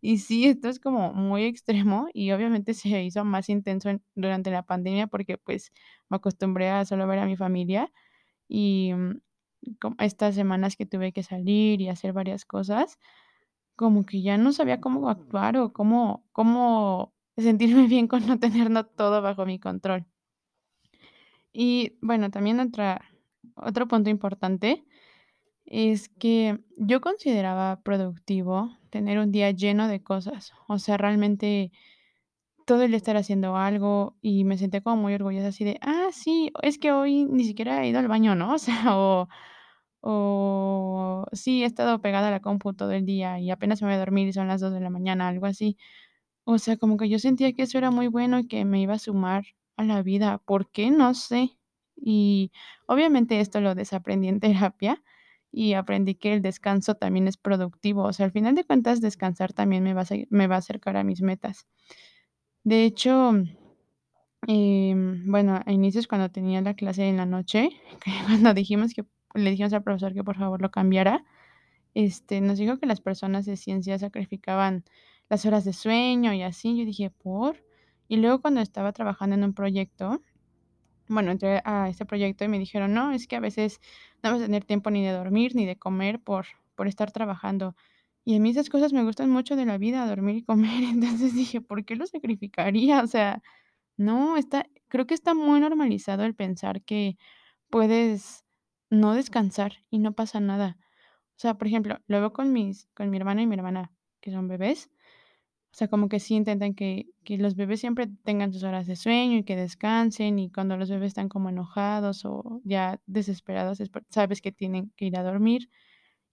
Y 0.00 0.18
sí, 0.18 0.46
esto 0.46 0.68
es 0.68 0.80
como 0.80 1.12
muy 1.14 1.44
extremo 1.44 2.08
y 2.14 2.32
obviamente 2.32 2.74
se 2.74 3.02
hizo 3.04 3.24
más 3.24 3.48
intenso 3.50 3.90
en 3.90 4.02
durante 4.14 4.50
la 4.50 4.62
pandemia 4.64 5.06
porque, 5.08 5.38
pues, 5.38 5.72
me 6.08 6.16
acostumbré 6.16 6.70
a 6.70 6.84
solo 6.86 7.06
ver 7.06 7.18
a 7.20 7.26
mi 7.26 7.36
familia 7.36 7.90
y, 8.52 8.92
mm, 8.94 9.20
estas 9.98 10.34
semanas 10.34 10.76
que 10.76 10.86
tuve 10.86 11.12
que 11.12 11.22
salir 11.22 11.80
y 11.80 11.88
hacer 11.88 12.12
varias 12.12 12.44
cosas, 12.44 12.98
como 13.76 14.04
que 14.06 14.22
ya 14.22 14.38
no 14.38 14.52
sabía 14.52 14.80
cómo 14.80 15.08
actuar 15.10 15.56
o 15.58 15.72
cómo 15.72 16.24
cómo 16.32 17.14
sentirme 17.36 17.86
bien 17.88 18.08
con 18.08 18.26
no 18.26 18.38
tener 18.38 18.70
no 18.70 18.84
todo 18.86 19.22
bajo 19.22 19.46
mi 19.46 19.58
control. 19.60 20.06
Y 21.52 21.98
bueno, 22.00 22.30
también 22.30 22.60
otra 22.60 23.02
otro 23.56 23.88
punto 23.88 24.10
importante 24.10 24.84
es 25.66 26.08
que 26.08 26.60
yo 26.76 27.00
consideraba 27.00 27.82
productivo 27.82 28.76
tener 28.90 29.18
un 29.18 29.32
día 29.32 29.50
lleno 29.52 29.88
de 29.88 30.02
cosas. 30.02 30.52
O 30.68 30.78
sea, 30.78 30.96
realmente 30.98 31.72
todo 32.66 32.82
el 32.82 32.94
estar 32.94 33.16
haciendo 33.16 33.56
algo 33.56 34.16
y 34.22 34.44
me 34.44 34.58
sentía 34.58 34.80
como 34.82 34.96
muy 35.02 35.14
orgullosa 35.14 35.48
así 35.48 35.64
de: 35.64 35.78
"Ah, 35.82 36.08
sí, 36.12 36.52
es 36.62 36.78
que 36.78 36.92
hoy 36.92 37.24
ni 37.26 37.44
siquiera 37.44 37.82
he 37.84 37.88
ido 37.88 37.98
al 38.00 38.08
baño", 38.08 38.34
¿no? 38.34 38.54
O 38.56 38.58
sea, 38.58 38.96
o 40.00 41.24
sí, 41.32 41.62
he 41.62 41.66
estado 41.66 42.00
pegada 42.00 42.28
a 42.28 42.30
la 42.30 42.40
compu 42.40 42.72
todo 42.74 42.92
el 42.92 43.06
día 43.06 43.38
y 43.40 43.50
apenas 43.50 43.80
me 43.82 43.88
voy 43.88 43.94
a 43.96 43.98
dormir 43.98 44.28
y 44.28 44.32
son 44.32 44.48
las 44.48 44.60
2 44.60 44.72
de 44.72 44.80
la 44.80 44.90
mañana, 44.90 45.28
algo 45.28 45.46
así. 45.46 45.76
O 46.44 46.58
sea, 46.58 46.76
como 46.76 46.96
que 46.96 47.08
yo 47.08 47.18
sentía 47.18 47.52
que 47.52 47.62
eso 47.64 47.78
era 47.78 47.90
muy 47.90 48.08
bueno 48.08 48.38
y 48.40 48.46
que 48.48 48.64
me 48.64 48.80
iba 48.80 48.94
a 48.94 48.98
sumar 48.98 49.44
a 49.76 49.84
la 49.84 50.02
vida, 50.02 50.38
¿por 50.38 50.70
qué? 50.70 50.90
No 50.90 51.14
sé. 51.14 51.56
Y 51.96 52.52
obviamente 52.86 53.40
esto 53.40 53.60
lo 53.60 53.74
desaprendí 53.74 54.28
en 54.28 54.40
terapia 54.76 55.02
y 55.52 55.74
aprendí 55.74 56.14
que 56.16 56.32
el 56.34 56.42
descanso 56.42 56.94
también 56.96 57.28
es 57.28 57.36
productivo. 57.36 58.04
O 58.04 58.12
sea, 58.12 58.26
al 58.26 58.32
final 58.32 58.54
de 58.56 58.64
cuentas, 58.64 59.00
descansar 59.00 59.52
también 59.52 59.84
me 59.84 59.94
va 59.94 60.02
a 60.02 60.06
me 60.30 60.46
va 60.48 60.56
a 60.56 60.58
acercar 60.58 60.96
a 60.96 61.04
mis 61.04 61.22
metas. 61.22 61.66
De 62.64 62.84
hecho, 62.84 63.32
em, 64.46 65.30
bueno, 65.30 65.60
a 65.64 65.72
inicios 65.72 66.06
cuando 66.08 66.30
tenía 66.30 66.60
la 66.60 66.74
clase 66.74 67.08
en 67.08 67.16
la 67.16 67.26
noche, 67.26 67.70
cuando 68.26 68.54
dijimos 68.54 68.92
que 68.94 69.04
le 69.34 69.50
dijimos 69.50 69.72
al 69.72 69.82
profesor 69.82 70.14
que 70.14 70.24
por 70.24 70.36
favor 70.36 70.60
lo 70.60 70.70
cambiara, 70.70 71.24
este, 71.94 72.40
nos 72.40 72.58
dijo 72.58 72.78
que 72.78 72.86
las 72.86 73.00
personas 73.00 73.46
de 73.46 73.56
ciencias 73.56 74.02
sacrificaban 74.02 74.84
las 75.30 75.46
horas 75.46 75.64
de 75.64 75.72
sueño 75.74 76.32
y 76.34 76.42
así. 76.42 76.78
Yo 76.78 76.84
dije: 76.86 77.10
"¿Por?". 77.10 77.64
Y 78.08 78.16
luego 78.18 78.42
cuando 78.42 78.60
estaba 78.62 78.92
trabajando 78.92 79.36
en 79.36 79.44
un 79.44 79.54
proyecto, 79.54 80.22
bueno, 81.08 81.30
entré 81.32 81.62
a 81.64 81.88
ese 81.88 82.06
proyecto 82.06 82.44
y 82.44 82.48
me 82.48 82.58
dijeron: 82.58 82.94
"No, 82.94 83.12
es 83.12 83.26
que 83.28 83.36
a 83.36 83.40
veces 83.40 83.80
no 84.22 84.32
vas 84.32 84.40
a 84.42 84.46
tener 84.46 84.64
tiempo 84.64 84.90
ni 84.90 85.04
de 85.04 85.12
dormir 85.12 85.54
ni 85.56 85.66
de 85.66 85.76
comer 85.78 86.20
por 86.22 86.46
por 86.76 86.88
estar 86.88 87.12
trabajando". 87.12 87.76
Y 88.26 88.36
a 88.36 88.40
mí 88.40 88.50
esas 88.50 88.68
cosas 88.70 88.92
me 88.92 89.02
gustan 89.02 89.30
mucho 89.30 89.56
de 89.56 89.66
la 89.66 89.78
vida, 89.78 90.06
dormir 90.06 90.36
y 90.36 90.44
comer. 90.44 90.82
Entonces 91.20 91.34
dije: 91.34 91.60
"¿Por 91.60 91.84
qué 91.84 91.96
lo 91.96 92.06
sacrificaría?". 92.06 93.02
O 93.02 93.06
sea, 93.06 93.42
no, 93.96 94.36
está 94.36 94.66
creo 94.88 95.06
que 95.06 95.14
está 95.14 95.34
muy 95.34 95.60
normalizado 95.60 96.24
el 96.24 96.34
pensar 96.34 96.82
que 96.84 97.16
puedes 97.70 98.44
no 98.90 99.14
descansar 99.14 99.74
y 99.90 99.98
no 100.00 100.12
pasa 100.14 100.40
nada. 100.40 100.78
O 101.36 101.40
sea, 101.40 101.54
por 101.58 101.68
ejemplo, 101.68 101.98
lo 102.08 102.20
veo 102.20 102.32
con 102.34 102.52
mis 102.52 102.88
con 102.94 103.10
mi 103.10 103.18
hermano 103.18 103.42
y 103.42 103.46
mi 103.48 103.56
hermana, 103.56 103.92
que 104.22 104.32
son 104.32 104.48
bebés. 104.48 104.90
O 105.72 105.76
sea, 105.78 105.88
como 105.88 106.08
que 106.10 106.20
sí 106.20 106.34
intentan 106.36 106.74
que 106.74 107.06
que 107.24 107.38
los 107.38 107.56
bebés 107.56 107.80
siempre 107.80 108.08
tengan 108.24 108.52
sus 108.52 108.62
horas 108.64 108.86
de 108.86 108.96
sueño 108.96 109.38
y 109.38 109.44
que 109.44 109.56
descansen, 109.56 110.38
y 110.38 110.50
cuando 110.52 110.76
los 110.76 110.90
bebés 110.90 111.08
están 111.08 111.28
como 111.30 111.48
enojados 111.50 112.24
o 112.26 112.60
ya 112.64 113.00
desesperados, 113.06 113.78
sabes 114.10 114.42
que 114.42 114.52
tienen 114.52 114.92
que 114.96 115.06
ir 115.06 115.16
a 115.18 115.22
dormir. 115.24 115.70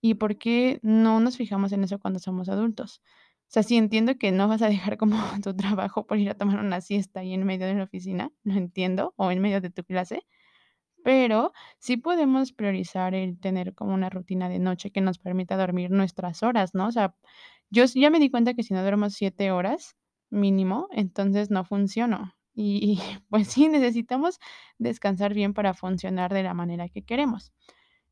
¿Y 0.02 0.16
por 0.16 0.38
qué 0.38 0.80
no 0.84 1.20
nos 1.20 1.38
fijamos 1.38 1.72
en 1.74 1.84
eso 1.84 2.00
cuando 2.00 2.20
somos 2.20 2.50
adultos? 2.50 3.02
O 3.50 3.52
sea, 3.52 3.64
sí 3.64 3.78
entiendo 3.78 4.18
que 4.18 4.32
no 4.32 4.48
vas 4.48 4.62
a 4.62 4.70
dejar 4.70 4.98
como 4.98 5.18
tu 5.44 5.56
trabajo 5.56 6.06
por 6.08 6.18
ir 6.20 6.30
a 6.30 6.36
tomar 6.38 6.60
una 6.60 6.82
siesta 6.82 7.22
ahí 7.22 7.34
en 7.34 7.46
medio 7.46 7.68
de 7.68 7.76
la 7.76 7.84
oficina, 7.84 8.32
lo 8.44 8.54
entiendo, 8.56 9.14
o 9.18 9.32
en 9.32 9.42
medio 9.42 9.62
de 9.62 9.70
tu 9.72 9.84
clase, 9.84 10.24
pero 11.04 11.54
sí 11.80 11.98
podemos 11.98 12.52
priorizar 12.54 13.16
el 13.16 13.40
tener 13.40 13.74
como 13.76 13.94
una 13.94 14.10
rutina 14.10 14.50
de 14.50 14.60
noche 14.60 14.92
que 14.92 15.02
nos 15.02 15.18
permita 15.20 15.58
dormir 15.58 15.92
nuestras 15.92 16.44
horas, 16.44 16.76
¿no? 16.76 16.88
O 16.88 16.92
sea, 16.92 17.16
yo 17.70 17.86
ya 17.86 18.10
me 18.10 18.20
di 18.20 18.30
cuenta 18.30 18.54
que 18.54 18.64
si 18.64 18.74
no 18.74 18.82
duermo 18.82 19.10
7 19.10 19.52
horas 19.52 19.96
mínimo, 20.30 20.88
entonces 20.92 21.50
no 21.52 21.64
funciono. 21.66 22.34
Y 22.54 23.00
pues 23.30 23.48
sí, 23.50 23.68
necesitamos 23.70 24.40
descansar 24.78 25.34
bien 25.34 25.54
para 25.54 25.74
funcionar 25.74 26.34
de 26.34 26.44
la 26.44 26.54
manera 26.54 26.90
que 26.90 27.04
queremos. 27.04 27.54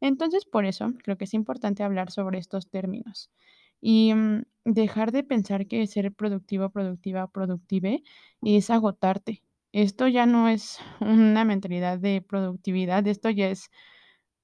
Entonces, 0.02 0.46
por 0.46 0.66
eso 0.66 0.94
creo 1.04 1.18
que 1.18 1.26
es 1.26 1.34
importante 1.34 1.84
hablar 1.84 2.12
sobre 2.12 2.40
estos 2.40 2.70
términos 2.70 3.32
y, 3.82 4.14
mm, 4.14 4.44
dejar 4.66 5.12
de 5.12 5.24
pensar 5.24 5.68
que 5.68 5.88
ser 5.88 6.12
productivo, 6.14 6.70
productiva, 6.70 7.28
productive 7.32 8.04
es 8.42 8.70
agotarte. 8.70 9.44
Esto 9.74 10.08
ya 10.08 10.26
no 10.26 10.50
es 10.50 10.80
una 11.02 11.46
mentalidad 11.46 12.00
de 12.00 12.22
productividad, 12.22 13.06
esto 13.08 13.30
ya 13.30 13.50
es 13.50 13.70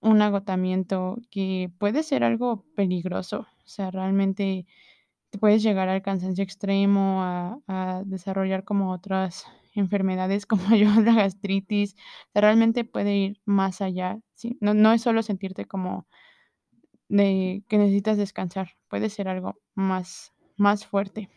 un 0.01 0.21
agotamiento 0.21 1.17
que 1.31 1.71
puede 1.79 2.03
ser 2.03 2.23
algo 2.23 2.65
peligroso. 2.75 3.41
O 3.41 3.67
sea, 3.67 3.91
realmente 3.91 4.65
te 5.31 5.39
puedes 5.39 5.63
llegar 5.63 5.89
al 5.89 6.01
cansancio 6.03 6.43
extremo, 6.43 7.23
a 7.23 7.59
a 7.67 8.03
desarrollar 8.05 8.63
como 8.65 8.91
otras 8.93 9.45
enfermedades 9.75 10.45
como 10.45 10.75
yo, 10.75 10.89
la 11.01 11.13
gastritis. 11.15 11.95
Realmente 12.33 12.85
puede 12.85 13.15
ir 13.17 13.41
más 13.45 13.81
allá, 13.81 14.19
sí, 14.35 14.57
no 14.61 14.73
no 14.73 14.91
es 14.93 15.01
solo 15.03 15.23
sentirte 15.23 15.65
como 15.65 16.07
de 17.09 17.63
que 17.67 17.77
necesitas 17.77 18.17
descansar, 18.17 18.71
puede 18.89 19.09
ser 19.09 19.27
algo 19.27 19.59
más 19.75 20.33
más 20.57 20.85
fuerte. 20.85 21.29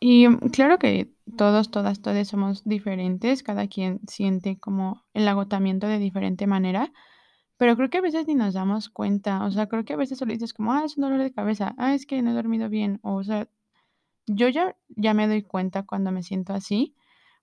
Y, 0.00 0.28
mm, 0.28 0.38
claro 0.52 0.78
que 0.78 1.12
todos, 1.36 1.70
todas, 1.70 2.00
todes 2.02 2.28
somos 2.28 2.64
diferentes, 2.64 3.42
cada 3.42 3.66
quien 3.68 4.00
siente 4.08 4.58
como 4.58 5.04
el 5.14 5.28
agotamiento 5.28 5.86
de 5.86 5.98
diferente 5.98 6.46
manera, 6.46 6.92
Pero 7.58 7.76
creo 7.76 7.90
que 7.90 7.98
a 7.98 8.02
veces 8.02 8.26
ni 8.28 8.34
nos 8.36 8.54
damos 8.54 8.90
cuenta, 8.90 9.44
o 9.46 9.50
sea, 9.52 9.68
creo 9.68 9.84
que 9.84 9.94
a 9.94 9.96
veces 9.96 10.18
solo 10.18 10.32
dices 10.32 10.54
como: 10.54 10.72
"Ah, 10.74 10.84
es 10.84 10.96
un 10.98 11.02
dolor 11.04 11.20
de 11.22 11.32
cabeza, 11.32 11.74
ah, 11.78 11.94
es 11.94 12.06
que 12.06 12.22
no 12.22 12.30
he 12.32 12.34
dormido 12.34 12.68
bien", 12.70 13.00
o 13.02 13.24
sea, 13.24 13.48
yo 14.34 14.48
ya 14.48 14.76
ya 14.90 15.14
me 15.14 15.28
doy 15.28 15.42
cuenta 15.42 15.84
cuando 15.84 16.12
me 16.12 16.22
siento 16.24 16.54
así, 16.54 16.94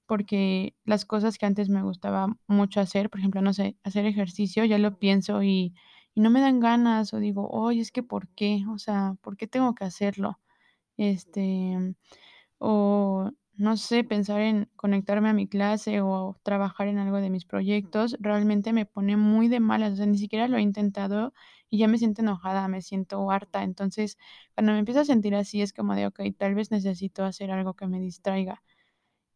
porque 0.08 0.76
las 0.86 1.06
cosas 1.06 1.38
que 1.38 1.46
antes 1.48 1.70
me 1.70 1.84
gustaba 1.84 2.28
mucho 2.48 2.82
hacer, 2.82 3.10
por 3.12 3.20
ejemplo, 3.22 3.42
no 3.44 3.54
sé, 3.54 3.78
hacer 3.84 4.06
ejercicio, 4.06 4.66
ya 4.66 4.78
lo 4.80 5.00
pienso 5.00 5.44
y 5.44 5.74
y 6.16 6.22
no 6.22 6.32
me 6.32 6.42
dan 6.42 6.60
ganas, 6.62 7.14
o 7.14 7.20
digo: 7.20 7.50
"Oye, 7.52 7.82
es 7.82 7.92
que, 7.92 8.04
¿por 8.04 8.30
qué?, 8.30 8.66
o 8.70 8.80
sea, 8.80 9.16
¿por 9.22 9.38
qué 9.38 9.48
tengo 9.48 9.76
que 9.76 9.86
hacerlo?". 9.86 10.40
Este, 10.98 11.78
o 12.60 13.32
no 13.58 13.78
sé, 13.78 14.04
pensar 14.04 14.42
en 14.42 14.70
conectarme 14.76 15.30
a 15.30 15.34
mi 15.34 15.48
clase 15.48 16.02
o 16.02 16.40
trabajar 16.44 16.88
en 16.88 17.00
algo 17.00 17.18
de 17.18 17.30
mis 17.32 17.46
proyectos, 17.46 18.16
realmente 18.20 18.74
me 18.74 18.86
pone 18.86 19.18
muy 19.18 19.48
de 19.50 19.60
malas, 19.60 19.94
o 19.94 19.96
sea, 19.98 20.06
ni 20.06 20.18
siquiera 20.18 20.48
lo 20.48 20.58
he 20.58 20.62
intentado 20.62 21.34
y 21.70 21.80
ya 21.80 21.88
me 21.88 21.98
siento 21.98 22.22
enojada, 22.22 22.68
me 22.68 22.82
siento 22.82 23.30
harta. 23.32 23.64
Entonces, 23.64 24.18
cuando 24.56 24.74
me 24.74 24.80
empiezo 24.80 25.02
a 25.02 25.06
sentir 25.06 25.36
así, 25.36 25.62
es 25.62 25.74
como 25.74 25.96
de: 25.96 26.08
"Okey, 26.08 26.32
tal 26.34 26.56
vez 26.56 26.72
necesito 26.72 27.26
hacer 27.26 27.52
algo 27.52 27.76
que 27.76 27.88
me 27.88 28.00
distraiga". 28.00 28.64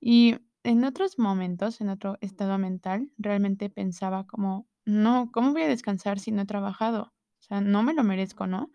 Y 0.01 0.37
en 0.63 0.83
otros 0.85 1.19
momentos, 1.19 1.81
en 1.81 1.89
otro 1.89 2.17
estado 2.21 2.57
mental, 2.57 3.11
realmente 3.17 3.69
pensaba 3.69 4.27
como: 4.27 4.67
"No, 4.85 5.31
¿cómo 5.33 5.53
voy 5.53 5.63
a 5.63 5.67
descansar 5.69 6.19
si 6.19 6.31
no 6.31 6.43
he 6.43 6.45
trabajado?, 6.45 7.13
o 7.39 7.43
sea, 7.43 7.61
no 7.61 7.83
me 7.83 7.93
lo 7.93 8.03
merezco", 8.03 8.47
¿no? 8.47 8.71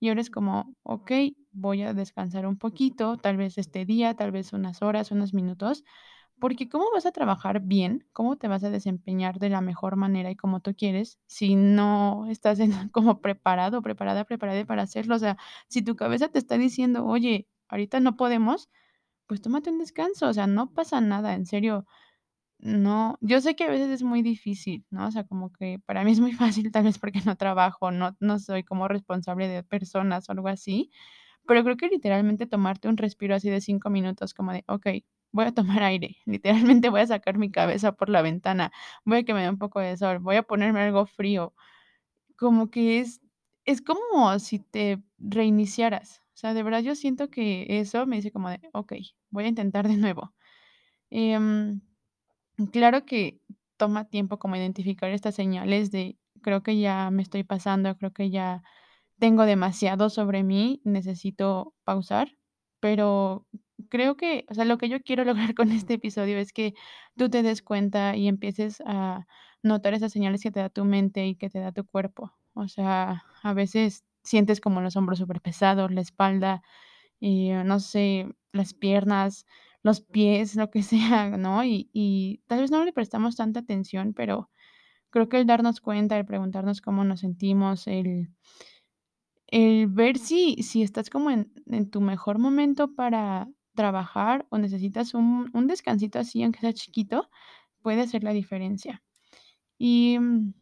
Y 0.00 0.08
ahora 0.10 0.22
es 0.22 0.30
como: 0.30 0.76
"Okey, 0.84 1.36
voy 1.52 1.82
a 1.82 1.94
descansar 1.94 2.46
un 2.46 2.58
poquito, 2.58 3.16
tal 3.18 3.36
vez 3.36 3.58
este 3.58 3.84
día, 3.86 4.14
tal 4.14 4.32
vez 4.32 4.52
unas 4.52 4.82
horas, 4.82 5.10
unos 5.12 5.34
minutos", 5.34 5.84
porque 6.40 6.68
¿cómo 6.68 6.86
vas 6.92 7.06
a 7.06 7.12
trabajar 7.12 7.60
bien? 7.60 8.06
¿Cómo 8.12 8.36
te 8.36 8.48
vas 8.48 8.64
a 8.64 8.70
desempeñar 8.70 9.38
de 9.38 9.48
la 9.50 9.60
mejor 9.60 9.96
manera 9.96 10.30
y 10.30 10.36
como 10.36 10.60
tú 10.60 10.74
quieres 10.76 11.18
si 11.28 11.54
no 11.56 12.26
estás 12.30 12.58
en 12.60 12.72
como 12.92 13.20
preparado, 13.20 13.82
preparada, 13.82 14.24
preparade 14.24 14.66
para 14.66 14.82
hacerlo? 14.82 15.16
O 15.16 15.18
sea, 15.20 15.36
si 15.68 15.82
tu 15.82 15.96
cabeza 15.96 16.28
te 16.28 16.38
está 16.38 16.58
diciendo: 16.58 17.06
"Oye, 17.06 17.48
ahorita 17.68 18.00
no 18.00 18.16
podemos", 18.16 18.68
pues 19.28 19.42
tómate 19.42 19.70
un 19.70 19.78
descanso, 19.80 20.28
o 20.28 20.34
sea, 20.34 20.46
no 20.48 20.72
pasa 20.74 21.00
nada, 21.00 21.34
en 21.34 21.46
serio, 21.46 21.86
no 22.58 23.18
yo 23.20 23.40
sé 23.40 23.56
que 23.56 23.64
a 23.64 23.70
veces 23.70 23.90
es 23.90 24.02
muy 24.02 24.22
difícil, 24.22 24.86
¿no? 24.90 25.06
O 25.08 25.10
sea, 25.10 25.24
como 25.24 25.52
que 25.52 25.80
para 25.86 26.04
mí 26.04 26.12
es 26.12 26.20
muy 26.20 26.32
fácil, 26.32 26.70
tal 26.72 26.84
vez 26.84 26.98
porque 26.98 27.20
no 27.26 27.36
trabajo, 27.36 27.90
no 27.90 28.16
no 28.20 28.38
soy 28.38 28.62
como 28.64 28.88
responsable 28.88 29.48
de 29.48 29.62
personas 29.64 30.28
o 30.28 30.32
algo 30.32 30.48
así, 30.48 30.90
pero 31.46 31.64
creo 31.64 31.76
que 31.76 31.88
literalmente 31.88 32.46
tomarte 32.46 32.88
un 32.88 32.96
respiro 32.96 33.34
así 33.34 33.50
de 33.50 33.60
5 33.60 33.90
minutos 33.90 34.34
como 34.34 34.52
de: 34.52 34.64
"Okey, 34.68 35.04
voy 35.32 35.46
a 35.46 35.52
tomar 35.54 35.82
aire, 35.82 36.16
literalmente 36.26 36.88
voy 36.90 37.00
a 37.02 37.06
sacar 37.08 37.38
mi 37.38 37.50
cabeza 37.50 37.92
por 37.92 38.08
la 38.10 38.22
ventana, 38.22 38.72
voy 39.04 39.18
a 39.18 39.22
que 39.24 39.34
me 39.34 39.42
dé 39.42 39.50
un 39.50 39.58
poco 39.58 39.80
de 39.80 39.96
sol, 39.96 40.18
voy 40.20 40.36
a 40.36 40.42
ponerme 40.44 40.80
algo 40.80 41.06
frío", 41.06 41.54
como 42.36 42.70
que 42.70 43.00
es 43.00 43.20
es 43.64 43.80
como 43.82 44.38
si 44.40 44.58
te 44.60 45.02
reiniciaras, 45.18 46.20
o 46.34 46.36
sea, 46.36 46.54
de 46.54 46.62
verdad 46.64 46.80
yo 46.82 46.96
siento 46.96 47.30
que 47.30 47.66
eso 47.80 48.06
me 48.06 48.16
dice 48.16 48.32
como 48.32 48.50
de: 48.50 48.60
"Okey, 48.74 49.12
voy 49.30 49.44
a 49.44 49.48
intentar 49.48 49.88
de 49.88 49.96
nuevo". 49.98 50.34
Em, 51.10 51.80
claro 52.72 53.04
que 53.06 53.40
toma 53.76 54.04
tiempo 54.08 54.38
como 54.38 54.56
identificar 54.56 55.10
estas 55.10 55.34
señales 55.34 55.90
de: 55.90 56.18
"Creo 56.42 56.62
que 56.62 56.78
ya 56.80 57.10
me 57.10 57.22
estoy 57.22 57.44
pasando, 57.44 57.96
creo 57.98 58.12
que 58.12 58.30
ya 58.30 58.62
tengo 59.18 59.44
demasiado 59.46 60.10
sobre 60.10 60.42
mí, 60.42 60.80
necesito 60.84 61.74
pausar", 61.84 62.36
pero 62.80 63.46
creo 63.88 64.16
que, 64.16 64.44
o 64.50 64.54
sea, 64.54 64.64
lo 64.64 64.78
que 64.78 64.88
yo 64.88 65.00
quiero 65.02 65.24
lograr 65.50 65.54
con 65.54 65.70
este 65.72 65.94
episodio 65.94 66.38
es 66.38 66.52
que 66.52 66.74
tú 67.16 67.28
te 67.30 67.42
des 67.42 67.62
cuenta 67.62 68.16
y 68.16 68.28
empieces 68.28 68.82
a 68.86 69.26
notar 69.62 69.94
esas 69.94 70.12
señales 70.12 70.42
que 70.42 70.50
te 70.50 70.60
da 70.60 70.68
tu 70.70 70.84
mente 70.84 71.26
y 71.26 71.36
que 71.36 71.50
te 71.50 71.60
da 71.60 71.72
tu 71.72 71.84
cuerpo. 71.86 72.32
O 72.54 72.68
sea, 72.68 73.24
a 73.42 73.54
veces 73.54 74.04
sientes 74.24 74.60
como 74.60 74.80
los 74.80 74.96
hombros 74.96 75.18
superpesados, 75.18 75.90
la 75.92 76.00
espalda, 76.00 76.62
y, 77.20 77.50
no 77.50 77.80
sé, 77.80 78.28
las 78.52 78.74
piernas, 78.74 79.46
los 79.82 80.00
pies, 80.00 80.56
lo 80.56 80.70
que 80.70 80.82
sea, 80.82 81.30
¿no? 81.36 81.64
Y 81.64 81.90
y 81.92 82.42
tal 82.46 82.60
vez 82.60 82.70
no 82.70 82.84
le 82.84 82.92
prestamos 82.92 83.36
tanta 83.36 83.60
atención, 83.60 84.12
pero 84.14 84.50
creo 85.10 85.28
que 85.28 85.38
el 85.38 85.46
darnos 85.46 85.80
cuenta, 85.80 86.18
el 86.18 86.26
preguntarnos 86.26 86.80
cómo 86.82 87.04
nos 87.04 87.20
sentimos, 87.20 87.86
el 87.88 88.30
el 89.52 89.88
ver 89.88 90.18
si 90.18 90.56
si 90.64 90.82
estás 90.84 91.10
como 91.10 91.30
en 91.32 91.52
en 91.68 91.90
tu 91.90 92.02
mejor 92.02 92.40
momento 92.40 92.94
para 92.96 93.48
trabajar 93.76 94.46
o 94.50 94.58
necesitas 94.58 95.14
un 95.14 95.50
un 95.54 95.68
descansito 95.68 96.20
así, 96.20 96.42
aunque 96.44 96.60
sea 96.60 96.74
chiquito, 96.74 97.30
puede 97.82 98.02
hacer 98.02 98.24
la 98.24 98.32
diferencia. 98.34 99.02
Y, 99.78 100.18
mm, 100.20 100.54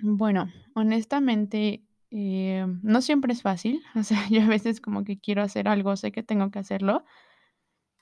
bueno, 0.00 0.50
honestamente, 0.74 1.84
eh, 2.10 2.66
no 2.82 3.02
siempre 3.02 3.32
es 3.34 3.42
fácil, 3.42 3.82
o 3.96 4.02
sea, 4.04 4.28
yo 4.30 4.42
a 4.42 4.46
veces 4.48 4.80
como 4.80 5.04
que 5.04 5.18
quiero 5.20 5.42
hacer 5.42 5.68
algo, 5.68 5.96
sé 5.96 6.12
que 6.12 6.22
tengo 6.24 6.50
que 6.50 6.58
hacerlo 6.60 7.04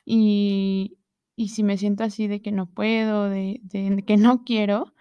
y 0.04 0.98
y 1.38 1.48
si 1.50 1.62
me 1.62 1.76
siento 1.76 2.02
así 2.04 2.28
de 2.28 2.40
que 2.40 2.50
no 2.52 2.66
puedo, 2.66 3.28
de 3.28 3.60
de 3.64 4.02
que 4.06 4.16
no 4.16 4.42
quiero, 4.44 4.94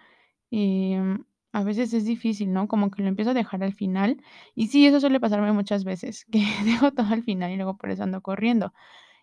em, 0.50 1.24
a 1.52 1.64
veces 1.64 1.92
es 1.94 2.04
difícil, 2.04 2.52
¿no? 2.52 2.68
Como 2.68 2.90
que 2.90 3.02
lo 3.02 3.08
empiezo 3.08 3.30
a 3.30 3.34
dejar 3.34 3.62
al 3.64 3.72
final. 3.74 4.18
Y 4.54 4.68
sí, 4.68 4.86
eso 4.86 5.00
suele 5.00 5.20
pasarme 5.20 5.52
muchas 5.52 5.84
veces, 5.84 6.26
que 6.30 6.40
dejo 6.64 6.92
todo 6.92 7.06
al 7.12 7.22
final 7.22 7.50
y 7.52 7.56
luego 7.56 7.76
por 7.76 7.90
eso 7.90 8.02
ando 8.04 8.20
corriendo. 8.22 8.72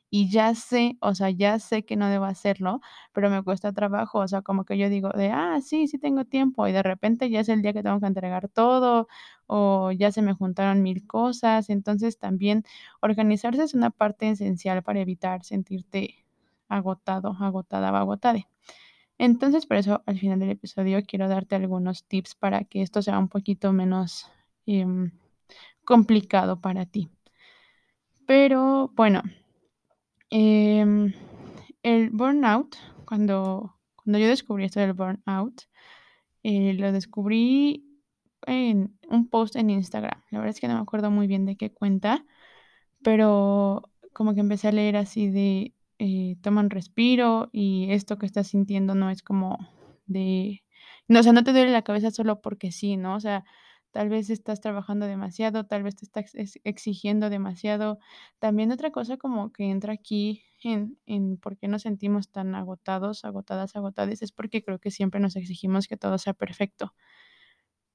Y 0.09 0.29
ya 0.29 0.53
sé, 0.55 0.97
o 1.01 1.15
sea, 1.15 1.31
ya 1.31 1.57
sé 1.59 1.83
que 1.85 1.95
no 1.95 2.07
debo 2.07 2.25
hacerlo, 2.25 2.81
pero 3.13 3.29
me 3.31 3.41
cuesta 3.43 3.73
trabajo, 3.73 4.19
o 4.19 4.27
sea, 4.27 4.43
como 4.43 4.63
que 4.65 4.77
yo 4.77 4.87
digo 4.89 5.09
de: 5.09 5.31
"Ah, 5.31 5.59
sí, 5.61 5.87
sí 5.87 5.97
tengo 5.97 6.23
tiempo", 6.25 6.67
y 6.67 6.71
de 6.71 6.83
repente 6.83 7.29
ya 7.31 7.39
es 7.41 7.49
el 7.49 7.63
día 7.63 7.73
que 7.73 7.81
tengo 7.83 7.99
que 7.99 8.05
entregar 8.07 8.47
todo, 8.49 9.07
o 9.47 9.91
ya 9.91 10.11
se 10.11 10.21
me 10.21 10.33
juntaron 10.35 10.83
1000 10.83 11.07
cosas. 11.07 11.69
Entonces, 11.69 12.19
también 12.19 12.63
organizarse 13.01 13.63
es 13.63 13.73
una 13.73 13.89
parte 13.89 14.29
esencial 14.29 14.83
para 14.83 14.99
evitar 15.01 15.43
sentirte 15.43 16.23
agotado, 16.69 17.35
agotada 17.39 17.91
o 17.91 17.95
agotade. 17.95 18.47
Entonces, 19.23 19.65
por 19.65 19.77
eso, 19.77 20.03
al 20.05 20.19
final 20.19 20.37
del 20.39 20.49
episodio 20.49 21.01
quiero 21.07 21.29
darte 21.29 21.55
algunos 21.55 22.03
tips 22.03 22.35
para 22.35 22.65
que 22.65 22.81
esto 22.81 23.01
sea 23.01 23.17
un 23.17 23.29
poquito 23.29 23.71
menos, 23.71 24.29
em, 24.65 25.11
complicado 25.85 26.59
para 26.59 26.85
ti. 26.85 27.09
Pero 28.25 28.91
bueno, 28.95 29.23
em, 30.29 31.13
el 31.83 32.09
burnout, 32.09 32.75
cuando 33.05 33.73
cuando 33.95 34.19
yo 34.19 34.27
descubrí 34.27 34.65
esto 34.65 34.81
del 34.81 34.91
burnout, 34.91 35.61
eh, 36.43 36.73
lo 36.73 36.91
descubrí 36.91 37.85
en 38.45 38.97
un 39.09 39.29
post 39.29 39.55
en 39.55 39.69
Instagram. 39.69 40.21
La 40.31 40.39
verdad 40.39 40.55
es 40.55 40.59
que 40.59 40.67
no 40.67 40.75
me 40.75 40.81
acuerdo 40.81 41.09
muy 41.11 41.27
bien 41.27 41.45
de 41.45 41.55
qué 41.55 41.71
cuenta, 41.71 42.25
pero 43.03 43.89
como 44.13 44.33
que 44.33 44.41
empecé 44.41 44.67
a 44.69 44.73
leer 44.73 44.97
así 44.97 45.29
de, 45.29 45.72
eh, 45.99 46.37
toma 46.41 46.61
un 46.61 46.69
respiro 46.69 47.49
y 47.51 47.91
esto 47.91 48.17
que 48.17 48.25
estás 48.25 48.47
sintiendo 48.47 48.95
no 48.95 49.09
es 49.09 49.23
como 49.23 49.57
de 50.05 50.63
no, 51.07 51.19
o 51.19 51.23
sea, 51.23 51.33
no 51.33 51.43
te 51.43 51.51
duele 51.53 51.71
la 51.71 51.83
cabeza 51.83 52.11
solo 52.11 52.41
porque 52.41 52.71
sí, 52.71 52.97
¿no? 52.97 53.15
O 53.15 53.19
sea, 53.19 53.43
tal 53.91 54.09
vez 54.09 54.29
estás 54.29 54.61
trabajando 54.61 55.05
demasiado, 55.07 55.65
tal 55.65 55.83
vez 55.83 55.95
te 55.95 56.05
estás 56.05 56.33
ex 56.35 56.59
exigiendo 56.63 57.29
demasiado. 57.29 57.99
También 58.39 58.71
otra 58.71 58.91
cosa 58.91 59.17
como 59.17 59.51
que 59.53 59.65
entra 59.69 59.93
aquí 59.93 60.43
en 60.63 60.97
en 61.05 61.37
por 61.37 61.57
qué 61.57 61.67
nos 61.67 61.83
sentimos 61.83 62.29
tan 62.29 62.55
agotados, 62.55 63.25
agotadas, 63.25 63.75
agotades, 63.75 64.21
es 64.23 64.31
porque 64.31 64.63
creo 64.63 64.79
que 64.79 64.91
siempre 64.91 65.19
nos 65.21 65.35
exigimos 65.35 65.87
que 65.87 65.97
todo 65.97 66.17
sea 66.17 66.33
perfecto. 66.33 66.93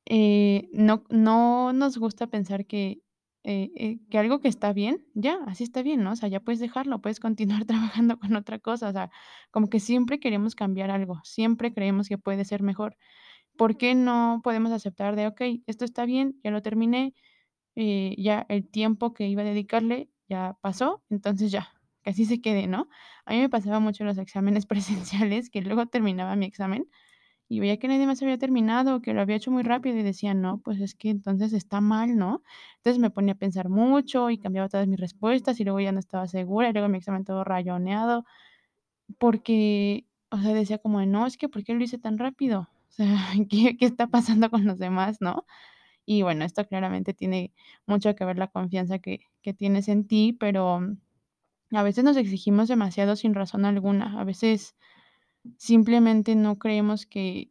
Eh, 0.07 0.69
no 0.73 1.05
no 1.11 1.73
nos 1.73 1.99
gusta 1.99 2.29
pensar 2.29 2.67
que, 2.67 3.03
eh 3.49 3.71
eh, 3.77 3.99
que 4.11 4.19
algo 4.19 4.41
que 4.41 4.49
está 4.49 4.73
bien, 4.73 5.07
ya, 5.15 5.39
así 5.47 5.65
está 5.65 5.83
bien, 5.83 6.03
¿no? 6.05 6.13
O 6.13 6.17
sea, 6.17 6.29
ya 6.29 6.41
puedes 6.41 6.61
dejarlo, 6.61 7.01
puedes 7.03 7.21
continuar 7.21 7.65
trabajando 7.67 8.19
con 8.19 8.37
otra 8.37 8.59
cosa, 8.61 8.89
o 8.91 8.93
sea, 8.93 9.11
como 9.51 9.69
que 9.71 9.81
siempre 9.81 10.21
queremos 10.21 10.55
cambiar 10.55 10.91
algo, 10.91 11.21
siempre 11.25 11.73
creemos 11.75 12.09
que 12.09 12.19
puede 12.19 12.45
ser 12.45 12.63
mejor. 12.63 12.97
¿Por 13.57 13.77
qué 13.79 13.95
no 13.95 14.41
podemos 14.45 14.73
aceptar 14.73 15.17
de: 15.17 15.27
"Okey, 15.29 15.65
esto 15.67 15.85
está 15.85 16.07
bien, 16.07 16.41
ya 16.45 16.51
lo 16.53 16.63
terminé, 16.63 17.15
eh, 17.77 18.15
ya 18.19 18.47
el 18.49 18.69
tiempo 18.69 19.15
que 19.15 19.29
iba 19.29 19.43
a 19.43 19.45
dedicarle 19.45 20.11
ya 20.29 20.59
pasó, 20.63 21.05
entonces 21.11 21.51
ya, 21.53 21.73
que 22.03 22.11
así 22.11 22.25
se 22.27 22.41
quede", 22.41 22.67
¿no? 22.67 22.89
A 23.27 23.33
mí 23.35 23.41
me 23.41 23.49
pasaba 23.51 23.81
mucho 23.81 24.05
los 24.05 24.19
exámenes 24.19 24.67
presenciales, 25.29 25.51
que 25.51 25.63
luego 25.63 25.87
terminaba 25.87 26.37
mi 26.37 26.47
examen 26.47 26.89
y 27.49 27.61
veía 27.61 27.79
que 27.79 27.89
nadie 27.89 28.07
más 28.07 28.23
había 28.23 28.39
terminado, 28.39 29.01
que 29.03 29.15
lo 29.15 29.21
había 29.23 29.37
hecho 29.37 29.51
muy 29.51 29.63
rápido 29.63 29.99
y 29.99 30.03
decía: 30.03 30.35
"No, 30.35 30.59
pues 30.61 30.81
es 30.81 30.95
que 30.95 31.11
entonces 31.11 31.53
está 31.55 31.81
mal", 31.81 32.17
¿no? 32.17 32.43
Entonces 32.79 33.01
me 33.01 33.11
ponía 33.11 33.35
a 33.35 33.37
pensar 33.39 33.69
mucho 33.71 34.31
y 34.31 34.39
cambiaba 34.39 34.69
todas 34.69 34.87
mis 34.89 35.01
respuestas 35.01 35.61
y 35.61 35.65
luego 35.65 35.81
ya 35.81 35.93
no 35.93 36.01
estaba 36.01 36.27
segura 36.29 36.71
y 36.71 36.73
luego 36.73 36.89
mi 36.89 36.99
examen 36.99 37.25
todo 37.25 37.45
rayoneado, 37.45 38.25
porque, 39.19 40.07
o 40.31 40.39
sea, 40.39 40.55
decía 40.55 40.79
como 40.79 41.05
"No, 41.07 41.27
es 41.27 41.37
que, 41.39 41.49
¿por 41.49 41.65
qué 41.65 41.75
lo 41.75 41.83
hice 41.85 41.99
tan 41.99 42.19
rápido? 42.19 42.69
O 42.91 42.93
sea, 42.99 43.19
¿qué 43.51 43.77
qué 43.79 43.87
está 43.87 44.09
pasando 44.09 44.51
con 44.51 44.65
los 44.67 44.79
demás?", 44.79 45.19
¿no? 45.21 45.47
Y 46.07 46.23
bueno, 46.23 46.45
esto 46.47 46.67
claramente 46.67 47.15
tiene 47.15 47.53
mucho 47.87 48.15
que 48.17 48.25
ver 48.27 48.39
la 48.39 48.49
confianza 48.49 48.99
que 49.01 49.21
que 49.43 49.55
tienes 49.55 49.89
en 49.89 50.07
ti, 50.09 50.35
pero 50.41 50.81
a 51.73 51.83
veces 51.85 52.05
nos 52.05 52.17
exigimos 52.19 52.69
demasiado 52.69 53.17
sin 53.17 53.35
razón 53.35 53.65
alguna. 53.67 54.21
A 54.21 54.25
veces 54.25 54.77
simplemente 55.59 56.35
no 56.37 56.59
creemos 56.59 57.07
que 57.07 57.51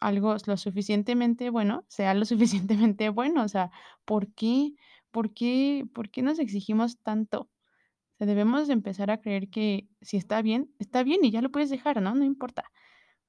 algo 0.00 0.36
lo 0.46 0.56
suficientemente 0.56 1.50
bueno, 1.50 1.84
sea 1.88 2.14
lo 2.14 2.24
suficientemente 2.26 3.08
bueno, 3.10 3.42
o 3.44 3.48
sea, 3.48 3.70
¿por 4.04 4.32
qué? 4.34 4.74
¿Por 5.10 5.32
qué 5.34 5.86
por 5.94 6.10
qué 6.10 6.22
nos 6.22 6.38
exigimos 6.38 6.98
tanto? 7.00 7.42
O 7.42 8.18
sea, 8.18 8.26
debemos 8.28 8.68
de 8.68 8.74
empezar 8.74 9.10
a 9.10 9.20
creer 9.20 9.50
que 9.50 9.88
si 10.02 10.16
está 10.18 10.42
bien, 10.42 10.72
está 10.78 11.02
bien 11.04 11.24
y 11.24 11.30
ya 11.32 11.42
lo 11.42 11.50
puedes 11.50 11.70
dejar, 11.70 12.02
¿no? 12.02 12.14
No 12.14 12.24
importa. 12.24 12.64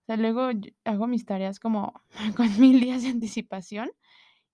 O 0.04 0.06
sea, 0.08 0.18
luego 0.18 0.50
hago 0.86 1.08
mis 1.08 1.26
tareas 1.26 1.60
como 1.60 1.94
con 2.38 2.60
1000 2.60 2.80
días 2.82 3.04
de 3.04 3.10
anticipación 3.10 3.92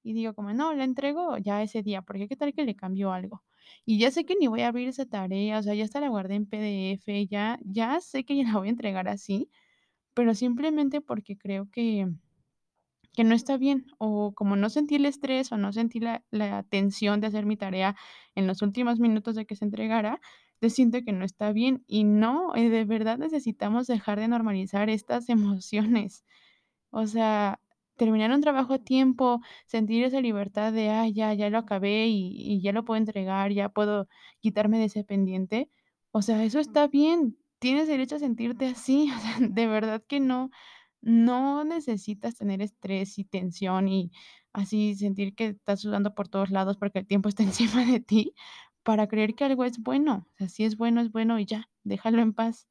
y 0.03 0.13
digo 0.13 0.33
como: 0.35 0.53
"No, 0.53 0.73
la 0.73 0.83
entrego 0.85 1.37
ya 1.39 1.63
ese 1.63 1.83
día, 1.83 2.01
porque 2.03 2.27
qué 2.29 2.35
tal 2.37 2.53
que 2.53 2.65
le 2.65 2.75
cambio 2.75 3.13
algo". 3.13 3.43
Y 3.85 3.99
ya 3.99 4.11
sé 4.11 4.25
que 4.25 4.35
ni 4.35 4.47
voy 4.47 4.61
a 4.61 4.69
abrir 4.69 4.87
esa 4.89 5.05
tarea, 5.05 5.59
o 5.59 5.63
sea, 5.63 5.73
ya 5.75 5.83
hasta 5.85 5.99
la 6.01 6.09
guardé 6.09 6.35
en 6.35 6.45
PDF, 6.47 7.27
ya 7.27 7.59
ya 7.63 7.99
sé 8.01 8.23
que 8.25 8.35
ya 8.37 8.43
la 8.45 8.57
voy 8.59 8.67
a 8.69 8.71
entregar 8.71 9.07
así, 9.09 9.49
pero 10.15 10.35
simplemente 10.35 11.01
porque 11.01 11.37
creo 11.37 11.69
que 11.71 12.07
que 13.13 13.23
no 13.23 13.35
está 13.35 13.57
bien, 13.57 13.87
o 13.97 14.33
como 14.33 14.55
no 14.55 14.69
sentí 14.69 14.95
el 14.95 15.05
estrés, 15.05 15.51
o 15.51 15.57
no 15.57 15.73
sentí 15.73 15.99
la 15.99 16.23
la 16.31 16.63
tensión 16.63 17.19
de 17.21 17.27
hacer 17.27 17.45
mi 17.45 17.57
tarea 17.57 17.95
en 18.35 18.47
los 18.47 18.61
últimos 18.61 18.99
minutos 18.99 19.35
de 19.35 19.45
que 19.45 19.55
se 19.55 19.65
entregara, 19.65 20.21
yo 20.61 20.69
siento 20.69 21.01
que 21.03 21.11
no 21.13 21.25
está 21.25 21.51
bien. 21.53 21.83
Y 21.87 22.03
no, 22.05 22.55
eh, 22.55 22.69
de 22.69 22.85
verdad 22.85 23.17
necesitamos 23.17 23.87
dejar 23.87 24.19
de 24.19 24.27
normalizar 24.29 24.89
estas 24.89 25.27
emociones. 25.29 26.23
O 26.91 27.07
sea, 27.07 27.60
terminar 28.01 28.31
un 28.31 28.41
trabajo 28.41 28.73
a 28.75 28.79
tiempo, 28.79 29.41
sentir 29.67 30.03
esa 30.03 30.21
libertad 30.21 30.73
de: 30.73 30.89
"Ay, 30.89 31.13
ya, 31.13 31.33
ya 31.33 31.49
lo 31.49 31.57
acabé 31.59 32.07
y 32.07 32.33
y 32.53 32.61
ya 32.61 32.71
lo 32.73 32.85
puedo 32.85 32.97
entregar, 32.99 33.51
ya 33.53 33.69
puedo 33.69 34.07
quitarme 34.41 34.79
de 34.79 34.85
ese 34.85 35.03
pendiente". 35.03 35.69
O 36.11 36.21
sea, 36.21 36.43
eso 36.43 36.59
está 36.59 36.87
bien, 36.87 37.37
tienes 37.59 37.87
derecho 37.87 38.15
a 38.17 38.19
sentirte 38.19 38.65
así, 38.67 39.09
o 39.17 39.19
sea, 39.19 39.37
de 39.49 39.67
verdad 39.67 40.03
que 40.07 40.19
no 40.19 40.49
no 41.01 41.63
necesitas 41.63 42.35
tener 42.35 42.61
estrés 42.61 43.17
y 43.19 43.23
tensión 43.25 43.87
y 43.87 44.11
así 44.53 44.95
sentir 44.95 45.33
que 45.35 45.47
estás 45.47 45.81
sudando 45.81 46.13
por 46.15 46.27
todos 46.29 46.51
lados 46.51 46.77
porque 46.77 46.99
el 46.99 47.07
tiempo 47.07 47.29
está 47.29 47.43
encima 47.43 47.85
de 47.85 47.99
ti 48.01 48.33
para 48.83 49.07
creer 49.07 49.35
que 49.35 49.45
algo 49.45 49.63
es 49.65 49.79
bueno. 49.79 50.27
O 50.33 50.37
sea, 50.37 50.49
si 50.49 50.63
es 50.65 50.77
bueno, 50.77 51.01
es 51.01 51.11
bueno 51.11 51.39
y 51.39 51.45
ya, 51.45 51.69
déjalo 51.83 52.21
en 52.21 52.33
paz. 52.33 52.67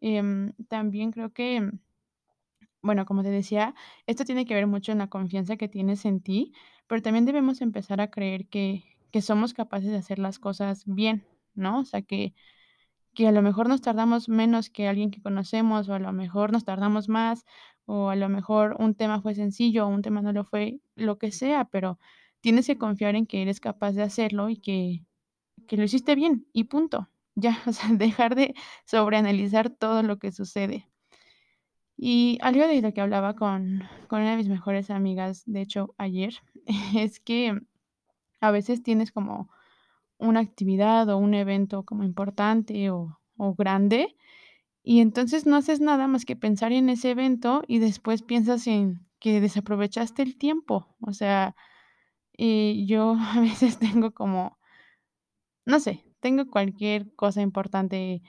Em, 0.00 0.52
también 0.68 1.12
creo 1.12 1.32
que 1.32 1.70
bueno, 2.84 3.06
como 3.06 3.22
te 3.24 3.30
decía, 3.30 3.74
esto 4.06 4.24
tiene 4.24 4.46
que 4.46 4.54
ver 4.54 4.66
mucho 4.68 4.92
en 4.92 4.98
la 4.98 5.08
confianza 5.08 5.56
que 5.56 5.68
tienes 5.68 6.04
en 6.04 6.20
ti, 6.22 6.52
pero 6.86 7.02
también 7.02 7.24
debemos 7.26 7.60
empezar 7.62 8.00
a 8.00 8.10
creer 8.10 8.48
que 8.48 8.84
que 9.12 9.22
somos 9.22 9.54
capaces 9.54 9.90
de 9.90 9.96
hacer 9.98 10.18
las 10.18 10.40
cosas 10.40 10.82
bien, 10.86 11.24
¿no? 11.54 11.80
O 11.80 11.84
sea, 11.84 12.02
que 12.02 12.34
que 13.14 13.28
a 13.28 13.32
lo 13.32 13.42
mejor 13.42 13.68
nos 13.68 13.80
tardamos 13.82 14.28
menos 14.28 14.70
que 14.70 14.88
alguien 14.88 15.10
que 15.10 15.22
conocemos, 15.22 15.88
o 15.88 15.94
a 15.94 15.98
lo 16.00 16.12
mejor 16.12 16.52
nos 16.52 16.64
tardamos 16.64 17.08
más, 17.08 17.44
o 17.86 18.10
a 18.10 18.16
lo 18.16 18.28
mejor 18.28 18.76
un 18.80 18.94
tema 18.94 19.20
fue 19.22 19.34
sencillo, 19.34 19.86
o 19.86 19.88
un 19.88 20.02
tema 20.02 20.22
no 20.22 20.32
lo 20.32 20.44
fue, 20.44 20.80
lo 20.96 21.18
que 21.18 21.32
sea, 21.32 21.64
pero 21.66 21.98
tienes 22.40 22.66
que 22.66 22.78
confiar 22.78 23.16
en 23.16 23.26
que 23.26 23.42
eres 23.42 23.60
capaz 23.60 23.92
de 23.92 24.02
hacerlo 24.02 24.48
y 24.50 24.56
que 24.58 25.04
que 25.68 25.76
lo 25.78 25.84
hiciste 25.84 26.14
bien 26.16 26.46
y 26.52 26.64
punto. 26.64 27.08
Ya, 27.36 27.58
o 27.66 27.72
sea, 27.72 27.90
dejar 27.92 28.34
de 28.36 28.54
sobreanalizar 28.86 29.70
todo 29.70 30.02
lo 30.02 30.18
que 30.18 30.32
sucede. 30.32 30.88
Y 31.96 32.38
algo 32.42 32.66
de 32.66 32.82
lo 32.82 32.92
que 32.92 33.00
hablaba 33.00 33.34
con 33.34 33.82
con 34.08 34.20
una 34.20 34.32
de 34.32 34.36
mis 34.36 34.48
mejores 34.48 34.90
amigas, 34.90 35.44
de 35.46 35.60
hecho, 35.62 35.94
ayer, 35.98 36.34
es 36.96 37.20
que 37.20 37.58
a 38.40 38.50
veces 38.50 38.82
tienes 38.82 39.12
como 39.12 39.50
una 40.18 40.40
actividad 40.40 41.08
o 41.10 41.18
un 41.18 41.34
evento 41.34 41.84
como 41.84 42.04
importante 42.04 42.90
o 42.90 43.18
o 43.36 43.54
grande, 43.54 44.16
y 44.84 45.00
entonces 45.00 45.46
no 45.46 45.56
haces 45.56 45.80
nada 45.80 46.06
más 46.08 46.24
que 46.26 46.36
pensar 46.36 46.72
en 46.72 46.90
ese 46.90 47.10
evento 47.10 47.62
y 47.66 47.78
después 47.80 48.22
piensas 48.22 48.66
en 48.66 49.06
que 49.18 49.40
desaprovechaste 49.40 50.22
el 50.22 50.36
tiempo. 50.36 50.94
O 51.00 51.14
sea, 51.14 51.56
eh, 52.38 52.84
yo 52.86 53.16
a 53.20 53.40
veces 53.40 53.78
tengo 53.78 54.12
como, 54.12 54.58
no 55.66 55.80
sé, 55.80 56.04
tengo 56.20 56.46
cualquier 56.50 57.14
cosa 57.16 57.42
importante 57.42 58.22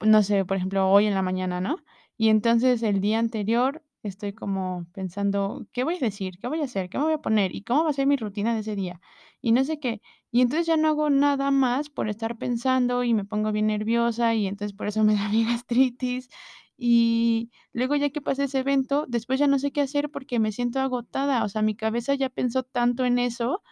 no 0.00 0.22
sé, 0.22 0.44
por 0.44 0.56
ejemplo, 0.56 0.90
hoy 0.90 1.06
en 1.06 1.14
la 1.14 1.22
mañana, 1.22 1.60
¿no? 1.60 1.78
Y 2.22 2.28
entonces 2.28 2.84
el 2.84 3.00
día 3.00 3.18
anterior 3.18 3.82
estoy 4.04 4.32
como 4.32 4.86
pensando, 4.92 5.66
¿qué 5.72 5.82
voy 5.82 5.96
a 5.96 5.98
decir? 5.98 6.38
¿Qué 6.40 6.46
voy 6.46 6.60
a 6.60 6.64
hacer? 6.66 6.88
¿Qué 6.88 6.96
me 6.96 7.02
voy 7.02 7.14
a 7.14 7.18
poner? 7.18 7.52
¿Y 7.52 7.62
cómo 7.64 7.82
va 7.82 7.90
a 7.90 7.92
ser 7.92 8.06
mi 8.06 8.14
rutina 8.16 8.54
de 8.54 8.60
ese 8.60 8.76
día? 8.76 9.00
Y 9.40 9.50
no 9.50 9.64
sé 9.64 9.80
qué. 9.80 10.00
Y 10.30 10.40
entonces 10.40 10.68
ya 10.68 10.76
no 10.76 10.86
hago 10.86 11.10
nada 11.10 11.50
más 11.50 11.90
por 11.90 12.08
estar 12.08 12.38
pensando 12.38 13.02
y 13.02 13.12
me 13.12 13.24
pongo 13.24 13.50
bien 13.50 13.66
nerviosa 13.66 14.36
y 14.36 14.46
entonces 14.46 14.72
por 14.76 14.86
eso 14.86 15.02
me 15.02 15.14
da 15.16 15.28
mi 15.30 15.44
gastritis. 15.44 16.28
Y 16.76 17.50
luego 17.72 17.96
ya 17.96 18.10
que 18.10 18.20
pasa 18.20 18.44
ese 18.44 18.60
evento, 18.60 19.04
después 19.08 19.40
ya 19.40 19.48
no 19.48 19.58
sé 19.58 19.72
qué 19.72 19.80
hacer 19.80 20.08
porque 20.08 20.38
me 20.38 20.52
siento 20.52 20.78
agotada. 20.78 21.42
O 21.42 21.48
sea, 21.48 21.62
mi 21.62 21.74
cabeza 21.74 22.14
ya 22.14 22.28
pensó 22.28 22.62
tanto 22.62 23.04
en 23.04 23.18
eso 23.18 23.64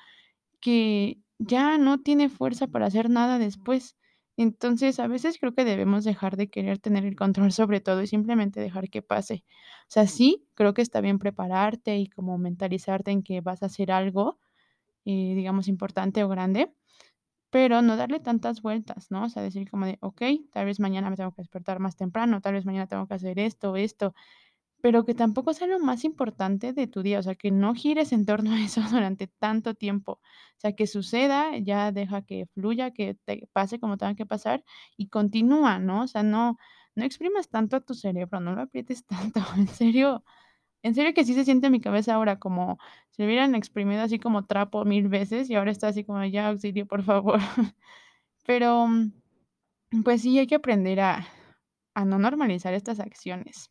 que 0.60 1.18
ya 1.38 1.78
no 1.78 2.00
tiene 2.02 2.28
fuerza 2.28 2.66
para 2.68 2.86
hacer 2.86 3.10
nada 3.10 3.38
después. 3.38 3.96
Entonces, 4.40 4.98
a 5.00 5.07
veces 5.07 5.38
creo 5.38 5.53
que 5.55 5.64
debemos 5.66 6.03
dejar 6.05 6.37
de 6.37 6.48
querer 6.48 6.79
tener 6.79 7.05
el 7.05 7.14
control 7.16 7.53
sobre 7.53 7.81
todo 7.81 8.03
y 8.03 8.07
simplemente 8.07 8.59
dejar 8.61 8.88
que 8.88 9.03
pase. 9.03 9.44
O 9.83 9.90
sea, 9.90 10.07
sí, 10.07 10.46
creo 10.55 10.72
que 10.74 10.83
está 10.83 11.00
bien 11.03 11.18
prepararte 11.18 11.96
y 11.98 12.09
como 12.09 12.38
mentalizarte 12.38 13.11
en 13.11 13.22
que 13.22 13.40
vas 13.42 13.62
a 13.62 13.66
hacer 13.66 13.92
algo, 13.92 14.38
eh, 15.07 15.35
digamos, 15.37 15.68
importante 15.68 16.24
o 16.24 16.29
grande, 16.29 16.74
pero 17.50 17.83
no 17.83 17.96
darle 17.96 18.20
tantas 18.20 18.62
vueltas, 18.62 19.11
¿no? 19.11 19.24
O 19.24 19.29
sea, 19.29 19.42
decir 19.42 19.68
como 19.70 19.87
de, 19.87 19.98
okey, 20.03 20.48
tal 20.53 20.66
vez 20.66 20.81
mañana 20.81 21.11
me 21.11 21.16
tengo 21.16 21.33
que 21.33 21.42
despertar 21.42 21.81
más 21.81 21.96
temprano, 21.96 22.40
tal 22.40 22.55
vez 22.55 22.66
mañana 22.66 22.87
tengo 22.88 23.07
que 23.09 23.14
hacer 23.14 23.38
esto, 23.40 23.76
esto. 23.76 24.14
Pero 24.82 25.04
que 25.04 25.14
tampoco 25.14 25.52
sea 25.52 25.66
lo 25.66 25.78
más 25.78 26.04
importante 26.04 26.72
de 26.72 26.86
tu 26.86 27.02
día, 27.02 27.18
o 27.18 27.22
sea, 27.22 27.34
que 27.34 27.50
no 27.50 27.74
gires 27.74 28.12
en 28.12 28.24
torno 28.26 28.52
a 28.52 28.60
eso 28.62 28.80
durante 28.90 29.26
tanto 29.28 29.74
tiempo. 29.74 30.12
O 30.14 30.20
sea, 30.60 30.72
que 30.74 30.86
suceda, 30.86 31.56
ya 31.58 31.92
deja 31.92 32.22
que 32.22 32.46
fluya, 32.54 32.90
que 32.92 33.14
te 33.24 33.48
pase 33.52 33.78
como 33.80 33.96
tenga 33.98 34.14
que 34.14 34.26
pasar 34.26 34.64
y 34.96 35.08
continúa, 35.08 35.78
¿no? 35.78 36.02
O 36.04 36.06
sea, 36.08 36.22
no 36.22 36.56
no 36.96 37.04
exprimas 37.04 37.48
tanto 37.48 37.76
a 37.76 37.80
tu 37.80 37.94
cerebro, 37.94 38.40
no 38.40 38.52
lo 38.54 38.62
aprietes 38.62 39.04
tanto. 39.34 39.40
En 39.56 39.68
serio 39.68 40.24
en 40.82 40.94
serio 40.94 41.14
que 41.14 41.24
sí 41.24 41.34
se 41.34 41.44
siente 41.44 41.66
en 41.68 41.72
mi 41.72 41.80
cabeza 41.80 42.14
ahora 42.14 42.38
como 42.38 42.78
si 43.10 43.22
lo 43.22 43.26
hubieran 43.28 43.54
exprimido 43.54 44.02
así 44.02 44.18
como 44.18 44.46
trapo 44.46 44.84
1000 44.84 45.08
veces 45.08 45.50
y 45.50 45.54
ahora 45.56 45.70
está 45.72 45.88
así 45.88 46.04
como: 46.04 46.24
"Ya, 46.24 46.48
auxilio, 46.48 46.86
por 46.86 47.02
favor". 47.04 47.40
Pero, 48.46 48.88
pues 50.04 50.22
sí, 50.22 50.38
hay 50.38 50.46
que 50.46 50.56
aprender 50.56 51.00
a 51.00 51.26
a 51.94 52.04
no 52.04 52.18
normalizar 52.18 52.74
estas 52.74 53.00
acciones. 53.00 53.70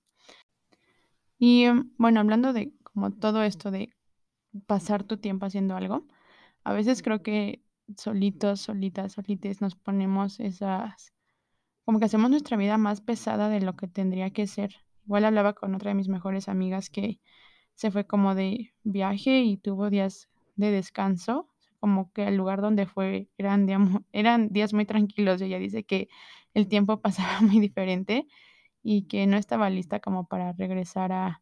Y, 1.40 1.64
em, 1.64 1.92
bueno, 1.98 2.20
hablando 2.20 2.54
de 2.54 2.74
como 2.84 3.12
todo 3.12 3.44
esto 3.44 3.72
de 3.72 3.90
pasar 4.68 5.04
tu 5.04 5.18
tiempo 5.18 5.46
haciendo 5.46 5.76
algo, 5.76 6.06
a 6.64 6.74
veces 6.74 7.02
creo 7.02 7.24
que 7.24 7.64
solitos, 7.98 8.62
solitas, 8.62 9.14
solites 9.14 9.62
nos 9.62 9.76
ponemos 9.76 10.40
esas 10.40 11.14
como 11.86 12.00
que 12.00 12.06
hacemos 12.06 12.30
nuestra 12.30 12.58
vida 12.58 12.78
más 12.78 13.02
pesada 13.02 13.50
de 13.50 13.62
lo 13.62 13.76
que 13.76 13.88
tendría 13.88 14.30
que 14.30 14.46
ser. 14.46 14.76
Igual 15.06 15.26
hablaba 15.26 15.54
con 15.54 15.74
otra 15.74 15.90
de 15.90 15.96
mis 15.96 16.08
mejores 16.08 16.48
amigas 16.48 16.92
que 16.92 17.20
se 17.74 17.90
fue 17.90 18.06
como 18.06 18.36
de 18.36 18.74
viaje 18.84 19.42
y 19.42 19.58
tuvo 19.58 19.90
días 19.90 20.30
de 20.56 20.70
descanso, 20.72 21.48
como 21.80 22.12
que 22.14 22.28
el 22.28 22.36
lugar 22.38 22.62
donde 22.62 22.86
fue 22.86 23.30
eran 23.40 23.68
eran 24.12 24.50
días 24.50 24.74
muy 24.74 24.86
tranquilos, 24.86 25.42
ella 25.42 25.58
dice 25.58 25.84
que 25.84 26.10
el 26.54 26.68
tiempo 26.68 27.02
pasaba 27.02 27.42
muy 27.42 27.60
diferente 27.60 28.28
y 28.84 29.08
que 29.08 29.28
no 29.28 29.38
estaba 29.38 29.70
lista 29.70 30.00
como 30.00 30.28
para 30.28 30.54
regresar 30.54 31.12
a 31.14 31.42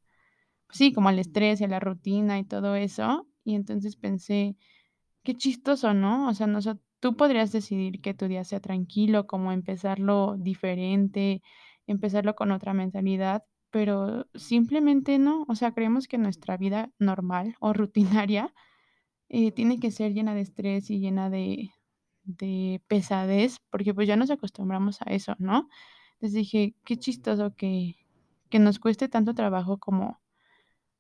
pues 0.67 0.78
sí, 0.80 0.93
como 0.93 1.10
al 1.10 1.19
estrés 1.19 1.62
y 1.62 1.65
a 1.65 1.67
la 1.67 1.80
rutina 1.80 2.39
y 2.39 2.43
todo 2.45 2.76
eso. 2.76 3.28
Y 3.43 3.56
entonces 3.56 3.95
pensé, 3.97 4.58
qué 5.23 5.36
chistoso, 5.36 5.93
¿no? 5.93 6.30
O 6.30 6.34
sea, 6.34 6.47
noso 6.47 6.80
tú 7.00 7.15
podrías 7.17 7.52
decidir 7.52 8.02
que 8.02 8.13
tu 8.13 8.28
día 8.28 8.43
sea 8.45 8.60
tranquilo, 8.62 9.28
como 9.28 9.52
empezarlo 9.52 10.38
diferente, 10.39 11.41
empezarlo 11.88 12.36
con 12.36 12.52
otra 12.52 12.73
mentalidad, 12.73 13.43
pero 13.71 14.28
simplemente 14.36 15.19
no. 15.19 15.45
O 15.50 15.56
sea, 15.56 15.73
creemos 15.73 16.08
que 16.08 16.17
nuestra 16.17 16.58
vida 16.58 16.91
normal 17.00 17.56
o 17.60 17.73
rutinaria, 17.73 18.54
eh, 19.30 19.52
tiene 19.52 19.80
que 19.80 19.91
ser 19.91 20.13
llena 20.13 20.36
de 20.36 20.41
estrés 20.41 20.89
y 20.91 21.00
llena 21.00 21.30
de 21.30 21.71
de 22.26 22.82
pesadez, 22.88 23.60
porque, 23.71 23.93
pues, 23.93 24.08
ya 24.08 24.15
nos 24.17 24.32
acostumbramos 24.32 25.02
a 25.02 25.06
eso, 25.13 25.36
¿no? 25.39 25.69
Entonces 26.19 26.34
dije, 26.34 26.75
qué 26.86 26.97
chistoso 26.97 27.56
que 27.56 27.95
que 28.49 28.60
nos 28.60 28.80
cueste 28.80 29.10
tanto 29.10 29.34
trabajo 29.36 29.77
como 29.77 30.21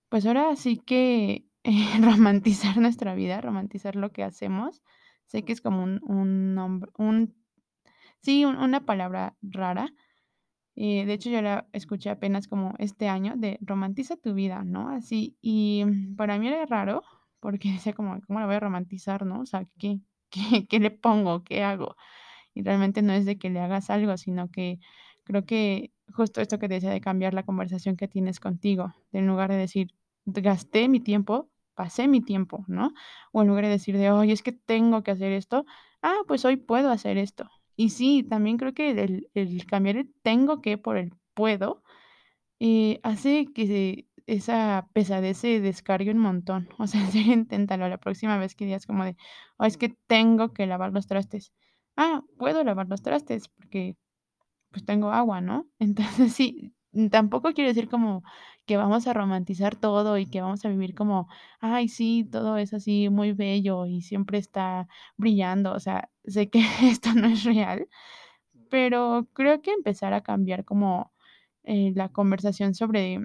pues 0.09 0.25
ahora 0.25 0.55
sí 0.55 0.77
que, 0.77 1.45
romantizar 2.01 2.77
nuestra 2.77 3.15
vida, 3.15 3.41
romantizar 3.41 3.95
lo 3.95 4.11
que 4.11 4.23
hacemos. 4.23 4.83
Sé 5.27 5.43
que 5.43 5.53
es 5.53 5.61
como 5.61 5.83
un 5.83 6.01
un 6.03 6.55
nombre 6.55 6.91
un 6.97 7.35
sí, 8.21 8.45
un 8.45 8.57
una 8.57 8.85
palabra 8.85 9.37
rara. 9.41 9.89
Eh, 10.75 11.05
de 11.05 11.13
hecho, 11.13 11.29
yo 11.31 11.41
la 11.41 11.67
escuché 11.73 12.09
apenas 12.11 12.47
como 12.47 12.75
este 12.79 13.09
año 13.09 13.33
de 13.37 13.57
romantiza 13.61 14.15
tu 14.17 14.33
vida, 14.35 14.63
¿no? 14.63 14.89
Así, 14.89 15.35
y 15.41 15.83
para 16.17 16.37
mí 16.39 16.47
era 16.47 16.65
raro, 16.67 17.03
porque 17.39 17.71
decía 17.73 17.93
como, 17.93 18.19
¿cómo 18.27 18.39
la 18.39 18.45
voy 18.45 18.55
a 18.55 18.59
romantizar, 18.61 19.25
no? 19.25 19.41
O 19.41 19.45
sea, 19.45 19.65
¿qué 19.79 19.99
qué 20.29 20.67
qué 20.67 20.79
le 20.79 20.91
pongo? 20.91 21.43
¿Qué 21.43 21.63
hago? 21.63 21.95
Y 22.53 22.63
realmente 22.63 23.01
no 23.03 23.13
es 23.13 23.25
de 23.25 23.37
que 23.39 23.49
le 23.49 23.59
hagas 23.61 23.89
algo, 23.89 24.17
sino 24.17 24.49
que 24.51 24.79
creo 25.27 25.45
que 25.45 25.91
justo 26.13 26.41
esto 26.41 26.59
que 26.59 26.69
decía 26.69 26.91
de 26.91 27.01
cambiar 27.01 27.35
la 27.35 27.43
conversación 27.43 27.97
que 27.97 28.07
tienes 28.09 28.39
contigo, 28.41 28.93
en 29.13 29.27
lugar 29.27 29.51
de 29.51 29.57
decir: 29.57 29.89
"Gasté 30.25 30.89
mi 30.89 31.01
tiempo, 31.01 31.51
pasé 31.75 32.07
mi 32.09 32.21
tiempo", 32.21 32.65
¿no? 32.69 32.93
O 33.33 33.43
en 33.43 33.49
lugar 33.49 33.65
de 33.65 33.71
decir 33.71 33.97
de: 33.97 34.07
"Ay, 34.09 34.31
es 34.33 34.43
que 34.43 34.53
tengo 34.53 35.03
que 35.03 35.11
hacer 35.11 35.33
esto", 35.33 35.65
ah, 36.03 36.17
pues 36.27 36.45
hoy 36.45 36.57
puedo 36.57 36.91
hacer 36.91 37.17
esto. 37.19 37.49
Y 37.77 37.89
sí, 37.91 38.23
también 38.23 38.57
creo 38.57 38.73
que 38.73 38.91
el 38.91 39.29
el 39.35 39.65
cambiar 39.67 39.97
el 39.97 40.13
tengo 40.23 40.61
que 40.61 40.77
por 40.79 40.97
el 40.97 41.11
puedo, 41.35 41.83
eh, 42.59 42.99
hace 43.03 43.47
que 43.53 43.67
se 43.67 44.07
esa 44.27 44.89
pesadez 44.93 45.37
se 45.39 45.61
descargue 45.61 46.11
un 46.11 46.19
montón. 46.19 46.69
O 46.79 46.87
sea, 46.87 47.05
serio, 47.11 47.33
inténtalo 47.33 47.87
la 47.89 47.97
próxima 47.99 48.37
vez 48.39 48.55
que 48.55 48.65
digas 48.65 48.85
como 48.87 49.05
de: 49.05 49.15
"Ay, 49.59 49.69
es 49.69 49.77
que 49.77 49.89
tengo 50.07 50.53
que 50.53 50.67
lavar 50.67 50.93
los 50.93 51.07
trastes". 51.07 51.53
Ah, 51.97 52.23
puedo 52.37 52.63
lavar 52.63 52.87
los 52.89 53.01
trastes 53.03 53.49
porque, 53.49 53.95
pues, 54.71 54.85
tengo 54.85 55.11
agua, 55.11 55.41
¿no? 55.41 55.67
Entonces 55.79 56.33
sí, 56.33 56.73
tampoco 57.11 57.53
quiero 57.53 57.69
decir 57.69 57.89
como 57.89 58.23
que 58.65 58.77
vamos 58.77 59.07
a 59.07 59.13
romantizar 59.13 59.75
todo 59.75 60.17
y 60.17 60.25
que 60.27 60.41
vamos 60.41 60.65
a 60.65 60.69
vivir 60.69 60.95
como: 60.95 61.27
"Ay, 61.59 61.87
sí, 61.89 62.27
todo 62.31 62.57
es 62.57 62.73
así 62.73 63.09
muy 63.09 63.33
bello 63.33 63.85
y 63.85 64.01
siempre 64.01 64.37
está 64.39 64.87
brillando". 65.17 65.73
O 65.73 65.79
sea, 65.79 66.09
sé 66.25 66.49
que 66.49 66.59
esto 66.83 67.13
no 67.13 67.27
es 67.27 67.43
real, 67.43 67.87
pero 68.69 69.27
creo 69.33 69.61
que 69.61 69.71
empezar 69.73 70.13
a 70.13 70.21
cambiar 70.23 70.65
como, 70.65 71.13
eh, 71.63 71.91
la 71.95 72.09
conversación 72.09 72.75
sobre 72.75 73.19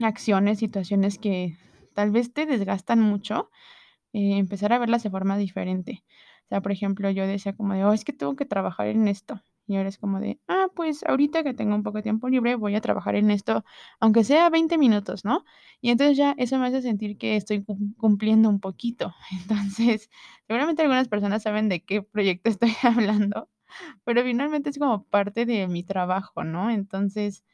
acciones, 0.00 0.58
situaciones 0.58 1.18
que 1.18 1.56
tal 1.94 2.10
vez 2.10 2.32
te 2.32 2.46
desgastan 2.46 3.00
mucho, 3.00 3.50
eh, 4.14 4.38
empezar 4.38 4.72
a 4.74 4.78
verlas 4.78 5.02
de 5.04 5.10
forma 5.10 5.38
diferente. 5.38 6.04
O 6.46 6.48
sea, 6.50 6.62
por 6.62 6.72
ejemplo, 6.72 7.10
yo 7.10 7.26
decía 7.26 7.54
como 7.56 7.74
de: 7.74 7.84
"Oh, 7.84 7.92
es 7.94 8.04
que 8.04 8.12
tengo 8.14 8.36
que 8.36 8.46
trabajar 8.46 8.88
en 8.88 9.08
esto", 9.08 9.42
y 9.68 9.76
ahora 9.76 9.88
es 9.90 9.98
como 9.98 10.20
de: 10.20 10.40
"Ah, 10.48 10.68
pues 10.74 11.04
ahorita 11.04 11.44
que 11.44 11.54
tengo 11.54 11.74
un 11.74 11.82
poco 11.84 11.98
de 11.98 12.02
tiempo 12.02 12.28
libre, 12.28 12.56
voy 12.56 12.74
a 12.76 12.80
trabajar 12.80 13.14
en 13.16 13.30
esto, 13.30 13.64
aunque 14.00 14.24
sea 14.24 14.50
20 14.50 14.78
minutos", 14.78 15.24
¿no? 15.24 15.44
Y 15.80 15.90
entonces 15.90 16.16
ya 16.16 16.34
eso 16.38 16.58
me 16.58 16.66
hace 16.68 16.82
sentir 16.82 17.18
que 17.18 17.36
estoy 17.36 17.62
cum 17.64 17.94
cumpliendo 17.98 18.48
un 18.48 18.60
poquito. 18.60 19.14
Entonces, 19.76 20.10
seguramente 20.46 20.82
algunas 20.82 21.08
personas 21.08 21.42
saben 21.42 21.68
de 21.68 21.84
qué 21.84 22.02
proyecto 22.02 22.50
estoy 22.50 22.72
hablando, 22.82 23.48
pero 24.04 24.22
finalmente 24.24 24.70
es 24.70 24.78
como 24.78 25.04
parte 25.04 25.46
de 25.46 25.68
mi 25.68 25.82
trabajo, 25.84 26.44
¿no? 26.44 26.70
Entonces, 26.70 27.44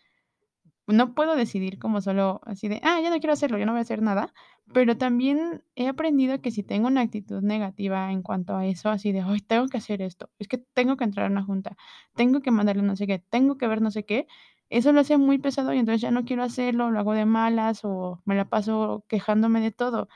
no 0.86 1.14
puedo 1.14 1.36
decidir 1.36 1.78
como 1.78 2.00
solo 2.00 2.40
así 2.46 2.68
de: 2.68 2.80
"Ah, 2.84 3.00
ya 3.02 3.10
no 3.10 3.18
quiero 3.20 3.32
hacerlo, 3.32 3.58
ya 3.58 3.66
no 3.66 3.72
voy 3.72 3.78
a 3.80 3.82
hacer 3.82 4.02
nada", 4.02 4.32
pero 4.72 4.96
también 4.98 5.62
he 5.76 5.88
aprendido 5.88 6.40
que 6.40 6.50
si 6.50 6.62
tengo 6.62 6.88
una 6.88 7.00
actitud 7.02 7.42
negativa 7.42 8.10
en 8.12 8.22
cuanto 8.22 8.56
a 8.56 8.66
eso, 8.66 8.90
así 8.90 9.12
de: 9.12 9.22
"Ay, 9.22 9.40
tengo 9.40 9.68
que 9.68 9.78
hacer 9.78 10.02
esto, 10.02 10.30
es 10.38 10.48
que 10.48 10.58
tengo 10.58 10.96
que 10.96 11.04
entrar 11.04 11.26
a 11.26 11.30
una 11.30 11.42
junta, 11.44 11.76
tengo 12.14 12.40
que 12.42 12.50
mandarle 12.50 12.82
no 12.82 12.96
sé 12.96 13.06
qué, 13.06 13.18
tengo 13.18 13.56
que 13.58 13.66
ver 13.68 13.80
no 13.82 13.90
sé 13.90 14.04
qué", 14.04 14.26
eso 14.70 14.92
lo 14.92 15.00
hace 15.00 15.18
muy 15.18 15.38
pesado 15.38 15.72
y 15.74 15.78
entonces 15.78 16.00
ya 16.02 16.10
no 16.10 16.24
quiero 16.24 16.42
hacerlo, 16.42 16.90
lo 16.90 16.98
hago 16.98 17.12
de 17.14 17.26
malas 17.26 17.80
o 17.84 18.20
me 18.24 18.34
la 18.34 18.46
paso 18.48 19.04
quejándome 19.08 19.60
de 19.60 19.72
todo. 19.72 20.08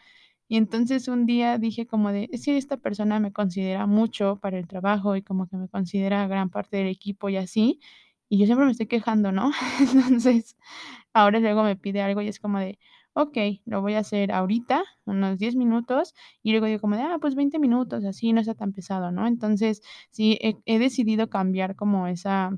Y 0.49 0.57
entonces 0.59 1.09
un 1.09 1.27
día 1.27 1.59
dije 1.59 1.87
como 1.87 2.13
de: 2.13 2.29
"Es 2.33 2.45
que 2.47 2.57
esta 2.59 2.77
persona 2.79 3.21
me 3.21 3.33
considera 3.33 3.87
mucho 3.87 4.39
para 4.41 4.59
el 4.59 4.67
trabajo 4.69 5.17
y 5.17 5.23
como 5.23 5.47
que 5.49 5.57
me 5.57 5.69
considera 5.69 6.27
gran 6.29 6.51
parte 6.51 6.79
del 6.79 6.89
equipo 6.89 7.29
y 7.31 7.37
así, 7.39 7.81
y 8.29 8.39
yo 8.39 8.47
siempre 8.47 8.67
me 8.67 8.73
estoy 8.73 8.87
quejando", 8.89 9.33
¿no? 9.33 9.51
Entonces, 9.81 10.57
ahora 11.15 11.41
luego 11.41 11.63
me 11.65 11.77
pide 11.77 12.03
algo 12.03 12.21
y 12.23 12.29
es 12.29 12.41
como 12.41 12.59
de: 12.61 12.79
"Okey, 13.15 13.63
lo 13.67 13.83
voy 13.83 13.95
a 13.95 14.01
hacer 14.01 14.33
ahorita, 14.33 14.85
unos 15.07 15.39
10 15.39 15.57
minutos", 15.57 16.15
y 16.43 16.53
luego 16.53 16.67
digo 16.67 16.81
como 16.81 16.97
de: 16.97 17.03
"Ah, 17.03 17.19
pues 17.21 17.35
20 17.35 17.59
minutos, 17.59 18.05
así 18.05 18.33
no 18.33 18.41
está 18.41 18.55
tan 18.55 18.73
pesado", 18.73 19.13
¿no? 19.13 19.27
Entonces, 19.27 19.83
sí, 20.11 20.39
he 20.67 20.79
decidido 20.79 21.29
cambiar 21.31 21.77
como 21.77 22.07
esa 22.09 22.51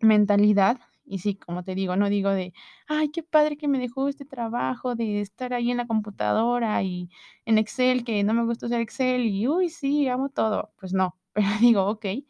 mentalidad. 0.00 0.80
Y 1.04 1.18
sí, 1.18 1.34
como 1.36 1.64
te 1.64 1.74
digo, 1.74 1.96
no 1.96 2.08
digo 2.08 2.30
de: 2.30 2.52
"Ay, 2.88 3.10
qué 3.10 3.22
padre 3.22 3.56
que 3.56 3.68
me 3.68 3.78
dejó 3.78 4.08
este 4.08 4.24
trabajo 4.24 4.94
de 4.94 5.20
estar 5.20 5.52
ahí 5.54 5.70
en 5.70 5.76
la 5.78 5.86
computadora 5.86 6.82
y 6.82 7.10
en 7.44 7.58
Excel, 7.58 8.04
que 8.04 8.22
no 8.24 8.34
me 8.34 8.44
gusta 8.44 8.66
usar 8.66 8.80
Excel 8.80 9.26
y, 9.26 9.48
uy, 9.48 9.68
sí, 9.70 10.08
amo 10.08 10.28
todo". 10.30 10.72
Pues 10.80 10.92
no, 10.94 11.16
pero 11.34 11.46
digo: 11.60 11.86
"Okey, 11.88 12.26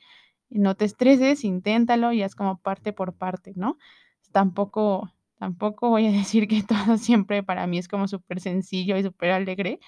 no 0.59 0.75
te 0.77 0.85
estreses, 0.87 1.45
inténtalo 1.45 2.13
y 2.13 2.23
haz 2.23 2.35
como 2.35 2.59
parte 2.59 2.93
por 2.93 3.15
parte", 3.15 3.53
¿no? 3.57 3.79
Tampoco 4.33 5.13
tampoco 5.39 5.89
voy 5.91 6.07
a 6.07 6.13
decir 6.13 6.49
que 6.49 6.63
todo 6.63 6.99
siempre 6.99 7.43
para 7.43 7.67
mí 7.67 7.79
es 7.79 7.89
como 7.89 8.09
súper 8.09 8.41
sencillo 8.41 8.97
y 8.97 9.03
superalegre, 9.03 9.81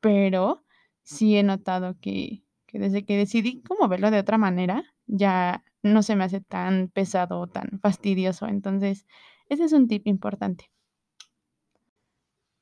pero 0.00 0.64
sí 1.04 1.36
he 1.36 1.42
notado 1.42 1.96
que 2.00 2.44
que 2.66 2.78
desde 2.78 3.04
que 3.04 3.18
decidí 3.18 3.62
como 3.62 3.88
verlo 3.88 4.10
de 4.10 4.18
otra 4.20 4.38
manera, 4.38 4.84
ya 5.06 5.62
no 5.82 6.02
se 6.02 6.16
me 6.16 6.24
hace 6.24 6.40
tan 6.40 6.88
pesado 6.88 7.38
o 7.40 7.46
tan 7.46 7.80
fastidioso. 7.82 8.46
Entonces, 8.48 9.06
ese 9.48 9.64
es 9.64 9.72
un 9.74 9.88
tip 9.88 10.06
importante. 10.06 10.70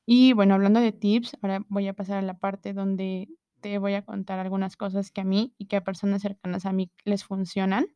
Y 0.05 0.33
bueno, 0.33 0.55
hablando 0.55 0.79
de 0.79 0.91
tips, 0.91 1.37
ahora 1.41 1.63
voy 1.69 1.87
a 1.87 1.93
pasar 1.93 2.17
a 2.17 2.21
la 2.21 2.37
parte 2.37 2.73
donde 2.73 3.29
te 3.61 3.77
voy 3.79 3.93
a 3.95 4.03
contar 4.05 4.39
algunas 4.39 4.77
cosas 4.77 5.11
que 5.11 5.21
a 5.21 5.25
mí 5.25 5.53
y 5.57 5.67
que 5.67 5.77
a 5.77 5.83
personas 5.83 6.21
cercanas 6.23 6.65
a 6.65 6.73
mí 6.73 6.91
les 7.05 7.23
funcionan. 7.25 7.87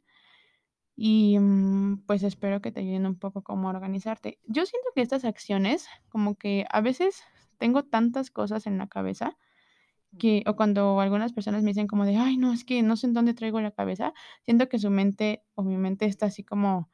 Y, 0.98 1.38
mm, 1.40 2.06
pues 2.08 2.24
espero 2.24 2.62
que 2.62 2.72
te 2.72 2.80
ayuden 2.82 3.06
un 3.06 3.20
poco 3.20 3.44
como 3.44 3.68
organizarte. 3.70 4.40
Yo 4.48 4.66
siento 4.66 4.90
que 4.96 5.02
estas 5.02 5.26
acciones, 5.26 5.88
como 6.10 6.36
que 6.36 6.66
a 6.72 6.82
veces 6.82 7.22
tengo 7.58 7.84
tantas 7.84 8.32
cosas 8.32 8.66
en 8.68 8.78
la 8.78 8.88
cabeza 8.88 9.38
que 10.20 10.44
o 10.48 10.56
cuando 10.58 11.00
algunas 11.02 11.34
personas 11.34 11.64
me 11.64 11.72
dicen 11.72 11.88
como 11.88 12.06
de: 12.06 12.18
"Ay, 12.18 12.38
no, 12.38 12.54
es 12.54 12.66
que 12.66 12.84
no 12.84 12.98
sé 12.98 13.08
en 13.08 13.14
dónde 13.16 13.34
traigo 13.36 13.62
la 13.62 13.72
cabeza", 13.72 14.14
siento 14.44 14.70
que 14.70 14.80
su 14.80 14.92
mente 14.92 15.44
o 15.56 15.64
mi 15.64 15.78
mente 15.78 16.06
está 16.08 16.28
así 16.28 16.44
como 16.44 16.90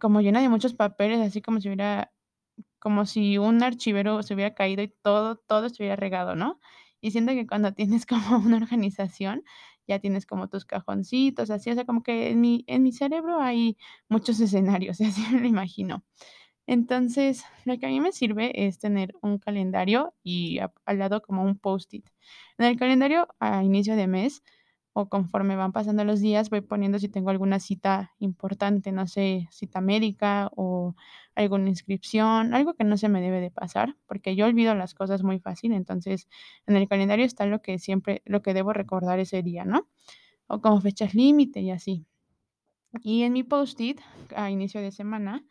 como 0.00 0.20
llena 0.22 0.40
de 0.42 0.48
muchos 0.50 0.74
papeles, 0.74 1.20
así 1.20 1.42
como 1.42 1.60
si 1.60 1.68
hubiera 1.68 2.12
como 2.80 3.06
si 3.06 3.38
un 3.38 3.62
archivero 3.62 4.22
se 4.22 4.34
hubiera 4.34 4.54
caído 4.54 4.82
y 4.82 4.88
todo 5.02 5.36
todo 5.38 5.66
estuviera 5.66 5.96
regado, 5.96 6.36
¿no? 6.36 6.60
Y 7.00 7.10
siento 7.12 7.32
que 7.32 7.46
cuando 7.46 7.72
tienes 7.72 8.06
como 8.06 8.38
una 8.38 8.56
organización, 8.58 9.44
ya 9.88 9.98
tienes 9.98 10.26
como 10.26 10.48
tus 10.48 10.64
cajoncitos, 10.64 11.50
así, 11.50 11.70
o 11.70 11.74
sea, 11.74 11.84
como 11.84 12.02
que 12.02 12.30
en 12.30 12.40
mi 12.40 12.64
en 12.68 12.82
mi 12.82 12.92
cerebro 12.92 13.40
hay 13.40 13.76
muchos 14.08 14.40
escenarios, 14.40 15.00
así 15.00 15.22
me 15.32 15.40
lo 15.40 15.46
imagino. 15.46 16.04
Entonces, 16.66 17.44
lo 17.64 17.78
que 17.78 17.86
a 17.86 17.88
mí 17.88 18.00
me 18.00 18.12
sirve 18.12 18.66
es 18.66 18.78
tener 18.78 19.14
un 19.22 19.38
calendario 19.38 20.14
y 20.22 20.60
al 20.84 20.98
lado 20.98 21.20
como 21.22 21.42
un 21.42 21.58
Post-it. 21.58 22.08
En 22.58 22.66
el 22.66 22.78
calendario, 22.78 23.28
a 23.40 23.64
inicio 23.64 23.96
de 23.96 24.06
mes, 24.06 24.42
o 24.92 25.08
conforme 25.08 25.56
van 25.56 25.72
pasando 25.72 26.04
los 26.04 26.20
días, 26.20 26.50
voy 26.50 26.60
poniendo 26.62 26.98
si 26.98 27.08
tengo 27.08 27.30
alguna 27.30 27.60
cita 27.60 28.12
importante, 28.18 28.92
no 28.92 29.06
sé, 29.06 29.48
cita 29.52 29.80
médica 29.80 30.50
o 30.56 30.94
alguna 31.34 31.68
inscripción, 31.68 32.54
algo 32.54 32.74
que 32.74 32.84
no 32.84 32.96
se 32.96 33.08
me 33.08 33.20
debe 33.20 33.40
de 33.40 33.50
pasar, 33.50 33.96
porque 34.06 34.34
yo 34.36 34.46
olvido 34.46 34.74
las 34.74 34.94
cosas 34.94 35.22
muy 35.22 35.38
fácil. 35.38 35.72
Entonces, 35.72 36.28
en 36.66 36.76
el 36.76 36.88
calendario 36.88 37.24
está 37.24 37.46
lo 37.46 37.62
que 37.62 37.78
siempre 37.78 38.22
lo 38.24 38.42
que 38.42 38.54
debo 38.54 38.72
recordar 38.72 39.20
ese 39.20 39.42
día, 39.42 39.64
¿no? 39.64 39.88
O 40.48 40.60
como 40.60 40.80
fechas 40.80 41.14
límite 41.14 41.60
y 41.60 41.70
así. 41.70 42.06
Y 43.02 43.22
en 43.22 43.32
mi 43.32 43.44
Post-it, 43.44 44.00
a 44.34 44.50
inicio 44.50 44.80
de 44.80 44.90
semana, 44.92 45.44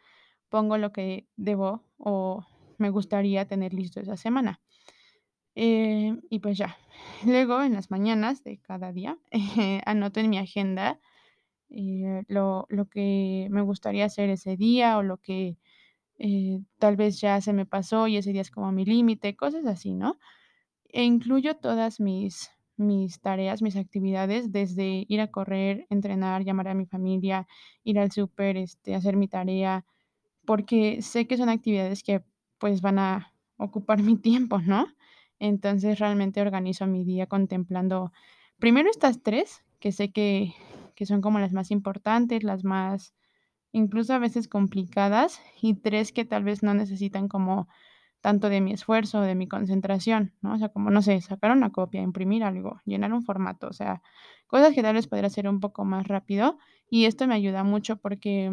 pongo 0.49 0.77
lo 0.77 0.91
que 0.91 1.27
debo 1.37 1.85
o 1.97 2.45
me 2.77 2.89
gustaría 2.89 3.45
tener 3.47 3.73
listo 3.73 3.99
esa 3.99 4.17
semana. 4.17 4.61
Eh, 5.61 6.15
y 6.29 6.39
pues 6.39 6.57
ya. 6.57 6.77
Luego, 7.25 7.61
en 7.63 7.73
las 7.73 7.91
mañanas 7.91 8.43
de 8.43 8.59
cada 8.59 8.93
día, 8.93 9.17
anoto 9.85 10.19
en 10.21 10.29
mi 10.29 10.37
agenda, 10.37 10.99
eh, 11.71 12.23
lo 12.27 12.65
lo 12.69 12.87
que 12.89 13.47
me 13.51 13.61
gustaría 13.61 14.05
hacer 14.05 14.29
ese 14.29 14.57
día 14.57 14.97
o 14.97 15.03
lo 15.03 15.17
que, 15.17 15.57
eh, 16.19 16.59
tal 16.79 16.97
vez 16.97 17.21
ya 17.21 17.41
se 17.41 17.53
me 17.53 17.65
pasó 17.67 18.07
y 18.07 18.17
ese 18.17 18.33
día 18.33 18.41
es 18.43 18.51
como 18.51 18.71
mi 18.73 18.85
límite, 18.85 19.35
cosas 19.37 19.65
así, 19.67 19.93
¿no? 19.95 20.19
E 20.89 21.03
incluyo 21.05 21.55
todas 21.57 21.99
mis 21.99 22.51
mis 22.77 23.19
tareas, 23.21 23.61
mis 23.61 23.75
actividades, 23.77 24.51
desde 24.53 25.05
ir 25.09 25.21
a 25.21 25.29
correr, 25.31 25.85
entrenar, 25.89 26.43
llamar 26.45 26.69
a 26.69 26.73
mi 26.75 26.85
familia, 26.87 27.47
ir 27.83 27.99
al 27.99 28.11
súper, 28.11 28.57
este, 28.57 28.95
hacer 28.95 29.17
mi 29.17 29.27
tarea, 29.27 29.85
porque 30.45 31.01
sé 31.01 31.27
que 31.27 31.37
son 31.37 31.49
actividades 31.49 32.03
que, 32.03 32.23
pues, 32.59 32.81
van 32.81 32.99
a 32.99 33.33
ocupar 33.57 33.97
mi 34.03 34.17
tiempo, 34.17 34.59
¿no? 34.61 34.87
Entonces, 35.39 35.99
realmente 35.99 36.41
organizo 36.41 36.85
mi 36.87 37.03
día 37.05 37.27
contemplando 37.27 38.11
primero 38.59 38.89
estas 38.89 39.23
3 39.23 39.63
que 39.79 39.91
sé 39.91 40.11
que 40.11 40.53
que 40.95 41.05
son 41.05 41.21
como 41.21 41.39
las 41.39 41.53
más 41.53 41.71
importantes, 41.71 42.43
las 42.43 42.65
más, 42.65 43.13
incluso 43.71 44.13
a 44.13 44.19
veces 44.19 44.49
complicadas, 44.49 45.41
y 45.61 45.75
3 45.75 46.11
que 46.11 46.25
tal 46.25 46.43
vez 46.43 46.63
no 46.63 46.73
necesitan 46.73 47.29
como 47.29 47.69
tanto 48.21 48.49
de 48.49 48.61
mi 48.61 48.73
esfuerzo, 48.73 49.21
de 49.21 49.35
mi 49.35 49.47
concentración, 49.47 50.33
¿no? 50.41 50.55
O 50.55 50.57
sea, 50.57 50.69
como, 50.69 50.89
no 50.91 51.01
sé, 51.01 51.21
sacar 51.21 51.51
una 51.51 51.71
copia, 51.71 52.01
imprimir 52.01 52.43
algo, 52.43 52.81
llenar 52.85 53.13
un 53.13 53.23
formato, 53.23 53.67
o 53.69 53.73
sea, 53.73 54.01
cosas 54.47 54.75
que 54.75 54.81
tal 54.83 54.95
vez 54.95 55.07
podría 55.07 55.27
hacer 55.27 55.47
un 55.49 55.61
poco 55.61 55.85
más 55.85 56.07
rápido, 56.07 56.57
y 56.89 57.05
esto 57.05 57.27
me 57.27 57.35
ayuda 57.35 57.63
mucho 57.63 57.97
porque 57.97 58.51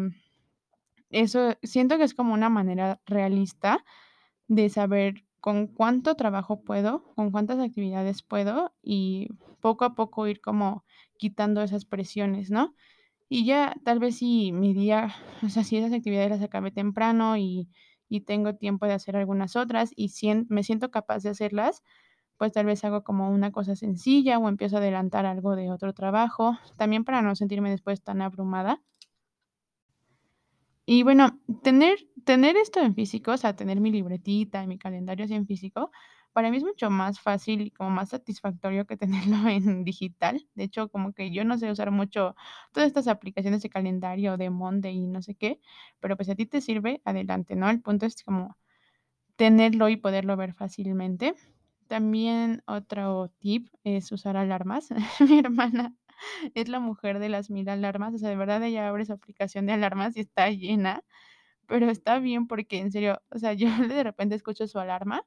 eso 1.09 1.57
siento 1.63 1.97
que 1.97 2.05
es 2.05 2.13
como 2.13 2.33
una 2.33 2.49
manera 2.49 3.01
realista 3.05 3.83
de 4.47 4.69
saber 4.69 5.25
con 5.47 5.67
cuánto 5.67 6.15
trabajo 6.15 6.61
puedo, 6.65 7.13
con 7.15 7.31
cuántas 7.31 7.57
actividades 7.59 8.21
puedo 8.21 8.73
y 8.83 9.29
poco 9.61 9.85
a 9.85 9.95
poco 9.95 10.27
ir 10.27 10.41
como 10.41 10.83
quitando 11.17 11.61
esas 11.63 11.85
presiones, 11.85 12.51
¿no? 12.51 12.75
Y 13.29 13.45
ya 13.45 13.75
tal 13.85 13.99
vez 13.99 14.17
si 14.17 14.51
mi 14.51 14.73
día, 14.73 15.15
o 15.45 15.49
sea, 15.49 15.63
si 15.63 15.77
esas 15.77 15.93
actividades 15.93 16.31
las 16.31 16.43
acabé 16.43 16.71
temprano 16.71 17.37
y 17.37 17.69
y 18.09 18.21
tengo 18.21 18.55
tiempo 18.55 18.85
de 18.87 18.93
hacer 18.93 19.15
algunas 19.17 19.55
otras 19.57 19.91
y 19.95 20.09
me 20.49 20.63
siento 20.63 20.91
capaz 20.91 21.23
de 21.23 21.29
hacerlas, 21.29 21.83
pues 22.37 22.53
tal 22.53 22.65
vez 22.67 22.83
hago 22.85 23.03
como 23.03 23.29
una 23.31 23.51
cosa 23.51 23.75
sencilla 23.75 24.39
o 24.39 24.49
empiezo 24.49 24.77
a 24.77 24.79
adelantar 24.79 25.25
algo 25.25 25.55
de 25.55 25.71
otro 25.71 25.93
trabajo, 25.93 26.57
también 26.77 27.05
para 27.05 27.21
no 27.21 27.35
sentirme 27.35 27.69
después 27.71 28.03
tan 28.03 28.21
abrumada. 28.21 28.81
Y 30.89 31.03
bueno, 31.03 31.37
tener 31.63 31.99
tener 32.23 32.55
esto 32.57 32.79
en 32.81 32.95
físico, 32.95 33.31
o 33.31 33.37
sea, 33.37 33.55
tener 33.55 33.79
mi 33.81 33.91
libretita 33.91 34.63
y 34.63 34.67
mi 34.67 34.77
calendario 34.77 35.25
así 35.25 35.33
en 35.33 35.45
físico, 35.47 35.91
para 36.33 36.49
mí 36.49 36.57
es 36.57 36.63
mucho 36.63 36.89
más 36.89 37.19
fácil 37.21 37.61
y 37.61 37.71
como 37.71 37.89
más 37.89 38.09
satisfactorio 38.09 38.85
que 38.87 38.95
tenerlo 39.35 39.47
en 39.49 39.83
digital. 39.83 40.47
De 40.55 40.63
hecho, 40.63 40.89
como 40.89 41.11
que 41.13 41.29
yo 41.31 41.43
no 41.45 41.57
sé 41.57 41.69
usar 41.71 41.91
mucho 41.91 42.35
todas 42.73 42.87
estas 42.87 43.07
aplicaciones 43.09 43.61
de 43.63 43.69
calendario, 43.69 44.37
de 44.37 44.49
Monday 44.49 44.95
y 44.95 45.07
no 45.07 45.21
sé 45.21 45.35
qué, 45.35 45.59
pero 45.99 46.15
pues 46.17 46.29
a 46.29 46.35
ti 46.35 46.45
te 46.45 46.61
sirve, 46.61 47.01
adelante, 47.05 47.55
¿no? 47.57 47.69
El 47.69 47.81
punto 47.81 48.05
es 48.05 48.23
como 48.23 48.57
tenerlo 49.37 49.89
y 49.89 49.97
poderlo 49.97 50.37
ver 50.37 50.53
fácilmente. 50.53 51.35
También 51.87 52.63
otro 52.67 53.29
tip 53.39 53.69
es 53.83 54.11
usar 54.11 54.37
alarmas. 54.37 54.89
Mi 55.29 55.39
hermana 55.39 55.95
es 56.55 56.69
la 56.69 56.79
mujer 56.79 57.19
de 57.19 57.29
las 57.29 57.49
1000 57.49 57.69
alarmas, 57.69 58.13
o 58.15 58.17
sea, 58.17 58.29
de 58.29 58.35
verdad 58.35 58.63
ella 58.63 58.87
abre 58.87 59.05
su 59.05 59.13
aplicación 59.13 59.65
de 59.65 59.73
alarmas 59.73 60.17
y 60.17 60.21
está 60.21 60.49
llena, 60.51 61.03
pero 61.67 61.89
está 61.89 62.19
bien 62.19 62.47
porque 62.47 62.79
en 62.79 62.91
serio, 62.91 63.21
o 63.31 63.39
sea, 63.39 63.53
yo 63.55 63.69
de 63.87 64.03
repente 64.03 64.35
escucho 64.35 64.67
su 64.67 64.79
alarma 64.79 65.23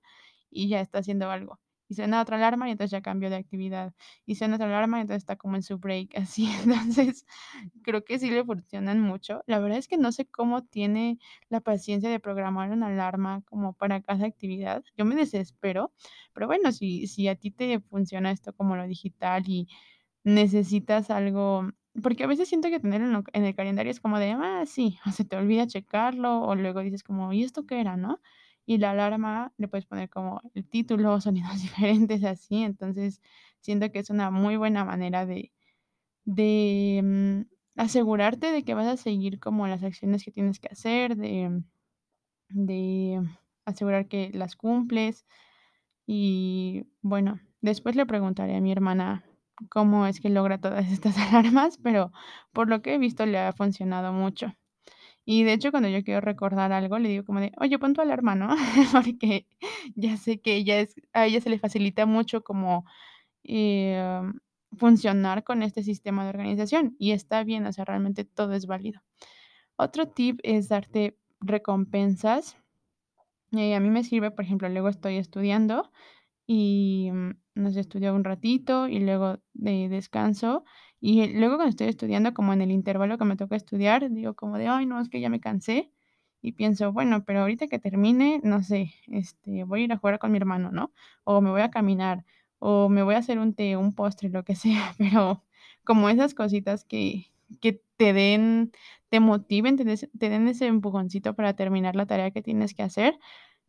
y 0.51 0.69
ya 0.69 0.81
está 0.81 0.99
haciendo 1.01 1.31
algo. 1.31 1.61
Y 1.89 1.95
suena 1.95 2.23
otra 2.23 2.37
alarma 2.37 2.69
y 2.69 2.73
entonces 2.73 2.93
ya 2.93 3.03
cambió 3.03 3.31
de 3.31 3.37
actividad. 3.37 3.95
Y 4.25 4.37
suena 4.37 4.55
otra 4.57 4.69
alarma 4.69 4.99
y 4.99 5.01
entonces 5.03 5.23
está 5.25 5.35
como 5.37 5.57
en 5.57 5.63
su 5.65 5.79
break, 5.79 6.15
así. 6.19 6.49
Entonces, 6.65 7.27
creo 7.83 8.05
que 8.05 8.19
sí 8.19 8.31
le 8.31 8.45
funcionan 8.45 9.01
mucho. 9.01 9.43
La 9.47 9.59
verdad 9.59 9.79
es 9.79 9.89
que 9.89 9.97
no 9.99 10.13
sé 10.13 10.27
cómo 10.27 10.65
tiene 10.65 11.19
la 11.49 11.61
paciencia 11.61 12.09
de 12.11 12.21
programar 12.21 12.71
una 12.71 12.87
alarma 12.89 13.43
como 13.47 13.73
para 13.75 14.01
cada 14.03 14.27
actividad. 14.27 14.85
Yo 14.97 15.05
me 15.05 15.17
desespero, 15.17 15.93
pero 16.33 16.47
bueno, 16.47 16.73
si, 16.73 17.07
si 17.09 17.29
a 17.29 17.35
ti 17.37 17.51
te 17.51 17.81
funciona 17.81 18.31
esto 18.31 18.53
como 18.55 18.77
lo 18.77 18.87
digital 18.87 19.45
y 19.49 19.69
necesitas 20.25 21.11
algo, 21.11 21.71
porque 22.03 22.25
a 22.25 22.27
veces 22.27 22.49
siento 22.49 22.69
que 22.71 22.81
tenerlo 22.81 23.07
en, 23.07 23.13
lo- 23.15 23.25
en 23.33 23.45
el 23.45 23.55
calendario 23.55 23.91
es 23.93 24.01
como 24.01 24.19
de, 24.19 24.33
ah, 24.33 24.65
sí, 24.67 24.99
o 25.07 25.11
se 25.13 25.25
te 25.25 25.37
olvida 25.37 25.67
checarlo, 25.67 26.43
o 26.43 26.55
luego 26.55 26.81
dices 26.81 27.03
como, 27.03 27.33
¿y 27.33 27.43
esto 27.45 27.67
qué 27.67 27.81
era, 27.81 27.97
no? 27.97 28.21
Y 28.67 28.79
la 28.79 28.93
alarma 28.93 29.53
le 29.57 29.69
puedes 29.69 29.87
poner 29.87 30.09
como 30.11 30.41
el 30.55 30.69
título, 30.69 31.21
sonidos 31.23 31.61
diferentes 31.63 32.25
así, 32.25 32.63
entonces 32.63 33.21
siento 33.61 33.91
que 33.93 33.99
es 34.01 34.11
una 34.11 34.31
muy 34.31 34.57
buena 34.57 34.85
manera 34.85 35.27
de, 35.27 35.53
de 36.25 37.01
mm, 37.05 37.81
asegurarte 37.81 38.53
de 38.53 38.65
que 38.65 38.75
vas 38.75 38.87
a 38.89 38.97
seguir 38.97 39.41
como 39.41 39.67
las 39.69 39.83
acciones 39.85 40.25
que 40.25 40.33
tienes 40.33 40.61
que 40.61 40.69
hacer, 40.69 41.17
de, 41.17 41.63
de 42.49 43.21
asegurar 43.65 44.09
que 44.09 44.31
las 44.35 44.57
cumples. 44.57 45.27
Y 46.07 46.85
bueno, 47.03 47.41
después 47.61 47.97
le 47.97 48.07
preguntaré 48.07 48.57
a 48.57 48.61
mi 48.61 48.73
hermana 48.73 49.25
cómo 49.69 50.07
es 50.07 50.21
que 50.21 50.31
logra 50.31 50.59
todas 50.59 50.87
estas 50.93 51.17
alarmas, 51.19 51.79
pero 51.83 52.13
por 52.53 52.69
lo 52.69 52.83
que 52.83 52.95
he 52.95 52.99
visto 52.99 53.27
le 53.27 53.39
ha 53.39 53.53
funcionado 53.53 54.13
mucho. 54.13 54.55
Y 55.25 55.45
de 55.45 55.53
hecho, 55.53 55.71
cuando 55.71 55.89
yo 55.89 56.03
quiero 56.03 56.21
recordar 56.21 56.73
algo, 56.73 56.99
le 56.99 57.09
digo 57.09 57.25
como 57.25 57.41
de, 57.41 57.53
oye, 57.59 57.79
pon 57.79 57.95
tu 57.95 58.01
alarma, 58.01 58.35
¿no? 58.35 58.49
Porque 58.93 59.47
ya 59.95 60.17
sé 60.17 60.41
que 60.41 60.57
ella 60.57 60.81
es, 60.81 60.95
a 61.13 61.27
ella 61.27 61.41
se 61.41 61.51
le 61.51 61.59
facilita 61.59 62.07
mucho 62.07 62.43
como 62.43 62.85
eh, 63.45 64.23
funcionar 64.77 65.45
con 65.45 65.63
este 65.63 65.83
sistema 65.83 66.25
de 66.25 66.31
organización 66.31 66.97
y 66.99 67.13
está 67.13 67.45
bien, 67.45 67.67
o 67.67 67.73
sea, 67.73 67.85
realmente 67.85 68.25
todo 68.25 68.55
es 68.55 68.67
válido. 68.67 69.03
Otro 69.77 70.09
tip 70.09 70.41
es 70.43 70.69
darte 70.69 71.17
recompensas. 71.41 72.57
Eh, 73.53 73.75
a 73.75 73.81
mí 73.81 73.91
me 73.91 74.05
sirve, 74.05 74.31
por 74.31 74.45
ejemplo, 74.45 74.69
luego 74.69 74.89
estoy 74.89 75.17
estudiando 75.17 75.91
y, 76.53 77.11
mm, 77.13 77.31
no 77.57 77.71
sé, 77.71 77.81
estudio 77.81 78.15
un 78.15 78.25
ratito 78.25 78.89
y 78.89 78.99
luego, 79.01 79.39
de 79.55 79.89
descanso. 79.89 80.65
Y 81.01 81.29
luego 81.35 81.57
cuando 81.57 81.71
estoy 81.71 81.89
estudiando, 81.89 82.35
como 82.35 82.53
en 82.53 82.61
el 82.63 82.73
intervalo 82.73 83.19
que 83.19 83.25
me 83.25 83.37
toca 83.37 83.57
estudiar, 83.57 84.11
digo 84.11 84.35
como 84.35 84.59
de: 84.59 84.67
"Ay, 84.69 84.87
no, 84.87 85.01
es 85.01 85.09
que 85.09 85.21
ya 85.21 85.29
me 85.31 85.41
cansé", 85.41 85.93
y 86.43 86.53
pienso: 86.53 86.93
"Bueno, 86.93 87.25
pero 87.25 87.41
ahorita 87.43 87.67
que 87.69 87.79
termine, 87.79 88.41
no 88.45 88.63
sé, 88.63 88.93
este, 89.09 89.65
voy 89.65 89.83
a 89.83 89.85
ir 89.85 89.93
a 89.93 89.99
jugar 89.99 90.19
con 90.19 90.33
mi 90.33 90.39
hermano", 90.39 90.71
¿no? 90.73 90.93
O 91.25 91.41
me 91.41 91.51
voy 91.51 91.61
a 91.63 91.71
caminar, 91.71 92.25
o 92.59 92.89
me 92.89 93.03
voy 93.03 93.15
a 93.15 93.19
hacer 93.19 93.39
un 93.39 93.55
té, 93.55 93.77
un 93.77 93.95
postre, 93.95 94.29
lo 94.31 94.45
que 94.45 94.55
sea, 94.57 94.95
pero 94.99 95.45
como 95.85 96.09
esas 96.09 96.35
cositas 96.35 96.85
que 96.85 97.27
que 97.61 97.83
te 97.97 98.13
den 98.13 98.71
te 99.09 99.19
motiven, 99.21 99.77
te 99.77 99.85
des 99.85 100.09
te 100.19 100.29
den 100.31 100.47
ese 100.49 100.67
empujoncito 100.67 101.35
para 101.35 101.55
terminar 101.57 101.97
la 101.97 102.07
tarea 102.07 102.31
que 102.31 102.43
tienes 102.43 102.75
que 102.75 102.83
hacer, 102.85 103.19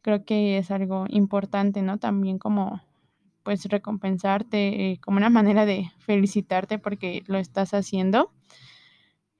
Creo 0.03 0.25
que 0.25 0.57
es 0.57 0.71
algo 0.71 1.05
importante, 1.09 1.81
¿no? 1.83 1.99
También 1.99 2.39
como, 2.39 2.81
pues, 3.43 3.65
recompensarte, 3.65 4.91
eh, 4.93 4.99
como 5.01 5.17
una 5.17 5.29
manera 5.31 5.65
de 5.65 5.91
felicitarte 5.99 6.79
porque 6.79 7.23
lo 7.27 7.37
estás 7.39 7.73
haciendo. 7.73 8.33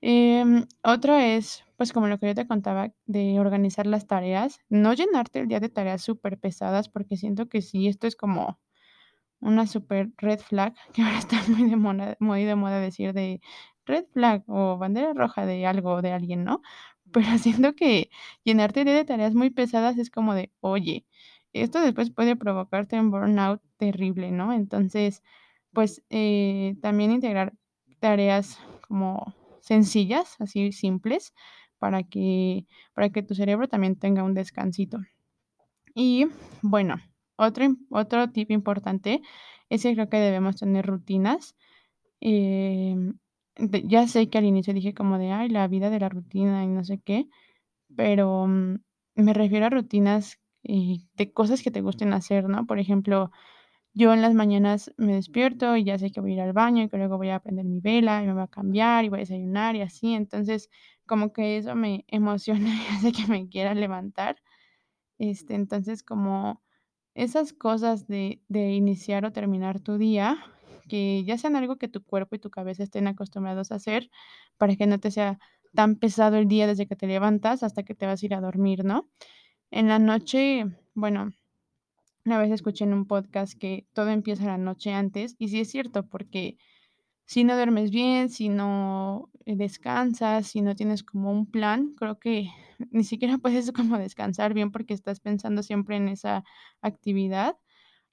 Em, 0.04 0.66
otro 0.84 1.16
es, 1.18 1.64
pues, 1.78 1.94
como 1.94 2.08
lo 2.08 2.18
que 2.20 2.28
yo 2.28 2.36
te 2.36 2.48
contaba 2.48 2.92
de 3.06 3.40
organizar 3.40 3.86
las 3.86 4.08
tareas, 4.08 4.60
no 4.70 4.94
llenarte 4.94 5.40
el 5.40 5.48
día 5.48 5.60
de 5.60 5.70
tareas 5.70 6.02
súper 6.02 6.40
pesadas 6.40 6.90
porque 6.90 7.18
siento 7.18 7.48
que 7.50 7.62
sí, 7.62 7.88
esto 7.88 8.08
es 8.08 8.16
como 8.16 8.60
una 9.42 9.68
super 9.68 10.12
red 10.18 10.40
flag, 10.40 10.74
que 10.94 11.04
ahora 11.04 11.20
está 11.20 11.38
muy 11.50 11.70
de 11.70 11.76
moda 11.78 12.18
muy 12.20 12.46
de 12.46 12.56
moda 12.56 12.80
decir 12.80 13.14
de 13.14 13.42
red 13.86 14.06
flag 14.14 14.44
o 14.48 14.78
bandera 14.78 15.14
roja 15.14 15.46
de 15.46 15.66
algo 15.68 16.02
de 16.02 16.14
alguien, 16.14 16.44
¿no? 16.46 16.62
Pero 17.14 17.38
siento 17.38 17.74
que 17.76 18.10
llenarte 18.44 18.84
de 18.86 19.06
tareas 19.06 19.34
muy 19.34 19.50
pesadas 19.50 19.98
es 19.98 20.10
como 20.10 20.34
de, 20.34 20.52
oye, 20.62 21.06
esto 21.54 21.82
después 21.82 22.12
puede 22.12 22.36
provocarte 22.36 23.00
un 23.00 23.12
burnout 23.12 23.62
terrible, 23.78 24.32
¿no? 24.32 24.54
Entonces, 24.54 25.24
pues, 25.74 26.04
eh, 26.10 26.76
también 26.82 27.12
integrar 27.12 27.54
tareas 28.00 28.60
como 28.88 29.36
sencillas, 29.62 30.36
así 30.40 30.72
simples, 30.72 31.34
para 31.80 32.04
que 32.04 32.66
para 32.94 33.10
que 33.10 33.24
tu 33.24 33.36
cerebro 33.36 33.68
también 33.68 33.96
tenga 33.98 34.24
un 34.24 34.34
descansito. 34.34 35.00
Y 35.96 36.28
bueno, 36.62 36.98
otro 37.38 37.66
otro 37.90 38.30
tip 38.32 38.52
importante 38.52 39.22
es 39.70 39.84
que 39.84 39.94
creo 39.94 40.10
que 40.10 40.18
debemos 40.18 40.58
tener 40.58 40.86
rutinas. 40.86 41.56
Em, 42.22 43.20
ya 43.86 44.08
sé 44.08 44.30
que 44.30 44.38
al 44.38 44.46
inicio 44.46 44.74
dije 44.74 44.94
como 44.94 45.18
de: 45.18 45.32
"Ay, 45.32 45.50
la 45.50 45.68
vida 45.68 45.90
de 45.90 46.00
la 46.00 46.10
rutina 46.10 46.64
y 46.64 46.68
no 46.68 46.84
sé 46.84 47.00
qué", 47.04 47.28
pero, 47.96 48.48
mm, 48.48 48.78
me 49.16 49.34
refiero 49.34 49.68
a 49.68 49.70
rutinas, 49.72 50.40
eh, 50.64 50.98
de 51.16 51.34
cosas 51.34 51.64
que 51.64 51.72
te 51.72 51.82
gusten 51.82 52.14
hacer, 52.14 52.46
¿no? 52.50 52.66
Por 52.68 52.80
ejemplo, 52.80 53.32
yo 53.94 54.14
en 54.14 54.22
las 54.22 54.34
mañanas 54.36 54.94
me 54.98 55.16
despierto 55.16 55.76
y 55.78 55.84
ya 55.86 55.98
sé 56.00 56.12
que 56.12 56.22
voy 56.22 56.32
a 56.34 56.36
ir 56.36 56.42
al 56.42 56.54
baño 56.54 56.84
y 56.84 56.90
que 56.90 56.98
luego 56.98 57.18
voy 57.18 57.30
a 57.32 57.40
prender 57.42 57.66
mi 57.66 57.82
vela 57.82 58.24
y 58.24 58.28
me 58.28 58.34
voy 58.34 58.44
a 58.44 58.48
cambiar 58.48 59.06
y 59.06 59.10
voy 59.10 59.20
a 59.20 59.22
desayunar 59.22 59.76
y 59.76 59.82
así. 59.82 60.14
Entonces, 60.16 60.70
como 61.08 61.34
que 61.34 61.58
eso 61.58 61.76
me 61.76 62.06
emociona 62.10 62.70
y 62.76 62.96
hace 62.96 63.12
que 63.14 63.28
me 63.28 63.50
quiera 63.50 63.74
levantar. 63.76 64.38
Este, 65.20 65.56
entonces, 65.56 66.04
como 66.04 66.62
esas 67.16 67.54
cosas 67.54 68.08
de 68.08 68.42
de 68.50 68.72
iniciar 68.74 69.26
o 69.26 69.32
terminar 69.34 69.80
tu 69.82 69.98
día, 69.98 70.38
que 70.92 71.24
ya 71.24 71.38
sean 71.38 71.56
algo 71.56 71.78
que 71.78 71.88
tu 71.88 72.04
cuerpo 72.04 72.36
y 72.36 72.40
tu 72.40 72.50
cabeza 72.50 72.84
estén 72.84 73.08
acostumbrados 73.08 73.72
a 73.72 73.76
hacer, 73.76 74.10
para 74.58 74.76
que 74.76 74.88
no 74.88 75.00
te 75.00 75.10
sea 75.12 75.40
tan 75.74 75.96
pesado 75.96 76.36
el 76.38 76.50
día 76.50 76.68
desde 76.68 76.88
que 76.88 76.98
te 76.98 77.08
levantas 77.08 77.64
hasta 77.64 77.84
que 77.84 77.96
te 77.96 78.06
vas 78.08 78.22
a 78.22 78.26
ir 78.26 78.34
a 78.36 78.42
dormir, 78.42 78.84
¿no? 78.84 79.10
En 79.72 79.88
la 79.90 80.00
noche, 80.00 80.66
bueno, 80.96 81.32
una 82.26 82.40
vez 82.40 82.52
escuché 82.52 82.84
en 82.86 82.94
un 82.94 83.06
podcast 83.08 83.58
que 83.58 83.88
todo 83.94 84.10
empieza 84.10 84.46
la 84.46 84.58
noche 84.58 84.94
antes, 84.94 85.36
y 85.40 85.50
sí 85.50 85.62
es 85.62 85.72
cierto, 85.72 86.08
porque 86.08 86.58
si 87.26 87.44
no 87.46 87.56
duermes 87.56 87.92
bien, 87.92 88.30
si 88.30 88.50
no, 88.50 89.30
eh, 89.46 89.56
descansas, 89.56 90.48
si 90.48 90.62
no 90.62 90.76
tienes 90.76 91.04
como 91.04 91.32
un 91.32 91.46
plan, 91.50 91.94
creo 91.98 92.20
que 92.20 92.50
ni 92.92 93.04
siquiera 93.06 93.38
puedes 93.38 93.72
como 93.72 93.98
descansar 93.98 94.54
bien 94.54 94.72
porque 94.72 94.94
estás 94.94 95.20
pensando 95.22 95.64
siempre 95.64 95.98
en 95.98 96.10
esa 96.10 96.44
actividad 96.82 97.58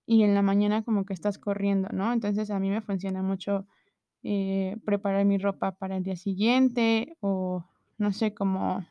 y 0.09 0.25
en 0.25 0.35
la 0.35 0.43
mañana 0.43 0.83
como 0.83 1.05
que 1.05 1.15
estás 1.15 1.39
corriendo, 1.39 1.89
¿no? 1.93 2.13
Entonces, 2.13 2.51
a 2.51 2.59
mí 2.59 2.71
me 2.71 2.81
funciona 2.83 3.23
mucho, 3.23 3.67
eh, 4.23 4.77
preparar 4.87 5.25
mi 5.27 5.39
ropa 5.39 5.73
para 5.73 5.99
el 5.99 6.03
día 6.05 6.17
siguiente 6.17 7.17
o, 7.21 7.65
no 7.99 8.13
sé, 8.13 8.35
como, 8.35 8.87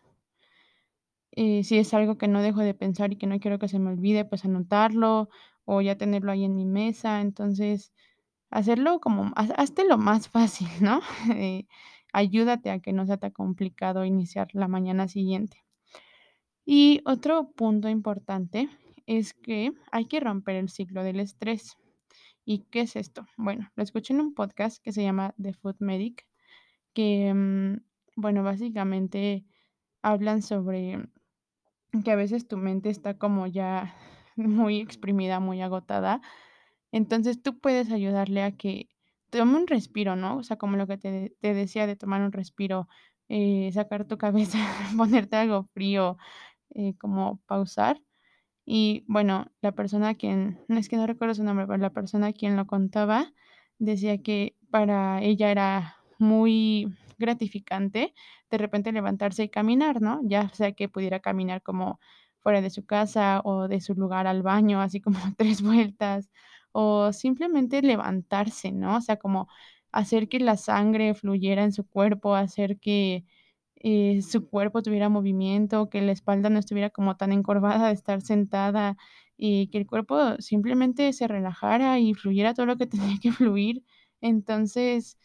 eh, 1.32 1.64
si 1.64 1.78
es 1.78 1.94
algo 1.94 2.18
que 2.18 2.28
no 2.28 2.42
dejo 2.42 2.62
de 2.62 2.74
pensar 2.74 3.12
y 3.12 3.18
que 3.18 3.28
no 3.28 3.40
quiero 3.40 3.60
que 3.60 3.68
se 3.68 3.80
me 3.80 3.90
olvide, 3.92 4.26
pues 4.26 4.46
anotarlo 4.46 5.30
o 5.66 5.82
ya 5.82 5.98
tenerlo 5.98 6.32
ahí 6.32 6.46
en 6.46 6.56
mi 6.56 6.66
mesa. 6.66 7.22
Entonces, 7.22 7.92
Hacerlo 8.52 9.00
como 9.02 9.32
haz 9.36 9.52
háztelo 9.58 9.98
más 9.98 10.30
fácil, 10.30 10.68
¿no? 10.82 11.02
Eh, 11.36 11.68
ayúdate 12.14 12.72
a 12.72 12.80
que 12.80 12.94
no 12.94 13.06
sea 13.06 13.18
tan 13.18 13.32
complicado 13.32 14.06
iniciar 14.06 14.50
la 14.54 14.68
mañana 14.68 15.08
siguiente. 15.08 15.66
Y 16.66 17.02
otro 17.06 17.52
punto 17.52 17.90
importante 17.90 18.70
es 19.08 19.34
que 19.34 19.74
hay 19.92 20.06
que 20.06 20.20
romper 20.20 20.58
el 20.58 20.70
ciclo 20.70 21.04
del 21.04 21.20
estrés. 21.20 21.78
¿Y 22.46 22.66
qué 22.72 22.82
es 22.82 22.96
esto? 22.96 23.26
Bueno, 23.38 23.72
lo 23.76 23.84
escuché 23.84 24.14
en 24.14 24.22
un 24.22 24.34
podcast 24.36 24.84
que 24.84 24.94
se 24.94 25.04
llama 25.04 25.36
The 25.42 25.54
Food 25.54 25.78
Medic, 25.80 26.28
que, 26.94 27.34
mm, 27.34 27.78
bueno, 28.18 28.44
básicamente 28.44 29.46
hablan 30.04 30.42
sobre 30.44 31.10
que 32.04 32.12
a 32.12 32.16
veces 32.16 32.48
tu 32.48 32.58
mente 32.58 32.90
está 32.90 33.18
como 33.18 33.48
ya 33.48 33.96
muy 34.36 34.80
exprimida, 34.82 35.40
muy 35.40 35.62
agotada. 35.62 36.22
Entonces, 36.92 37.42
tú 37.44 37.60
puedes 37.60 37.92
ayudarle 37.92 38.44
a 38.44 38.52
que 38.58 38.90
tome 39.30 39.58
un 39.58 39.68
respiro, 39.68 40.16
¿no? 40.16 40.38
O 40.38 40.44
sea, 40.44 40.58
como 40.58 40.78
lo 40.78 40.88
que 40.88 40.98
te 40.98 41.36
te 41.42 41.54
decía 41.54 41.88
de 41.88 41.96
tomar 41.96 42.22
un 42.22 42.32
respiro, 42.32 42.88
eh, 43.30 43.72
sacar 43.74 44.06
tu 44.06 44.18
cabeza, 44.20 44.60
ponerte 44.98 45.36
algo 45.38 45.66
frío, 45.74 46.18
eh, 46.76 46.96
como 47.00 47.42
pausar. 47.48 48.02
Y 48.70 49.06
bueno, 49.08 49.48
la 49.62 49.72
persona 49.72 50.16
quien 50.16 50.60
no 50.68 50.78
es 50.78 50.90
que 50.90 50.98
no 50.98 51.08
recuerdo 51.08 51.34
su 51.36 51.44
nombre, 51.44 51.66
pero 51.66 51.78
la 51.78 51.92
persona 51.94 52.34
quien 52.34 52.58
lo 52.58 52.68
contaba 52.68 53.32
decía 53.80 54.22
que 54.22 54.58
para 54.70 55.22
ella 55.24 55.52
era 55.52 55.96
muy 56.20 56.94
gratificante 57.18 58.14
de 58.52 58.58
repente 58.58 58.92
levantarse 58.92 59.44
y 59.46 59.50
caminar, 59.50 60.02
¿no? 60.02 60.20
Ya 60.24 60.50
sea 60.50 60.74
que 60.74 60.90
pudiera 60.90 61.22
caminar 61.22 61.64
como 61.64 62.00
fuera 62.42 62.60
de 62.62 62.70
su 62.70 62.86
casa 62.86 63.40
o 63.46 63.70
de 63.70 63.80
su 63.80 63.94
lugar 63.96 64.28
al 64.28 64.44
baño, 64.44 64.82
así 64.82 65.00
como 65.00 65.18
3 65.38 65.62
vueltas, 65.62 66.30
o 66.74 67.14
simplemente 67.14 67.82
levantarse, 67.82 68.74
¿no? 68.74 68.98
O 68.98 69.02
sea, 69.02 69.16
como 69.18 69.48
hacer 69.94 70.28
que 70.28 70.40
la 70.42 70.58
sangre 70.58 71.14
fluyera 71.14 71.64
en 71.64 71.72
su 71.72 71.88
cuerpo, 71.88 72.36
hacer 72.36 72.80
que 72.80 73.24
eh, 73.82 74.22
su 74.22 74.48
cuerpo 74.50 74.82
tuviera 74.84 75.10
movimiento, 75.10 75.90
que 75.90 76.02
la 76.02 76.12
espalda 76.12 76.50
no 76.50 76.60
estuviera 76.60 76.90
como 76.90 77.16
tan 77.18 77.32
encorvada 77.32 77.88
de 77.88 77.94
estar 77.94 78.22
sentada 78.22 78.98
y 79.38 79.68
que 79.70 79.78
el 79.80 79.88
cuerpo 79.88 80.36
simplemente 80.40 81.14
se 81.14 81.28
relajara 81.28 82.00
y 82.00 82.14
fluyera 82.14 82.54
todo 82.54 82.66
lo 82.66 82.78
que 82.78 82.88
tenía 83.16 83.18
que 83.22 83.32
fluir. 83.32 83.84
Entonces, 84.22 85.18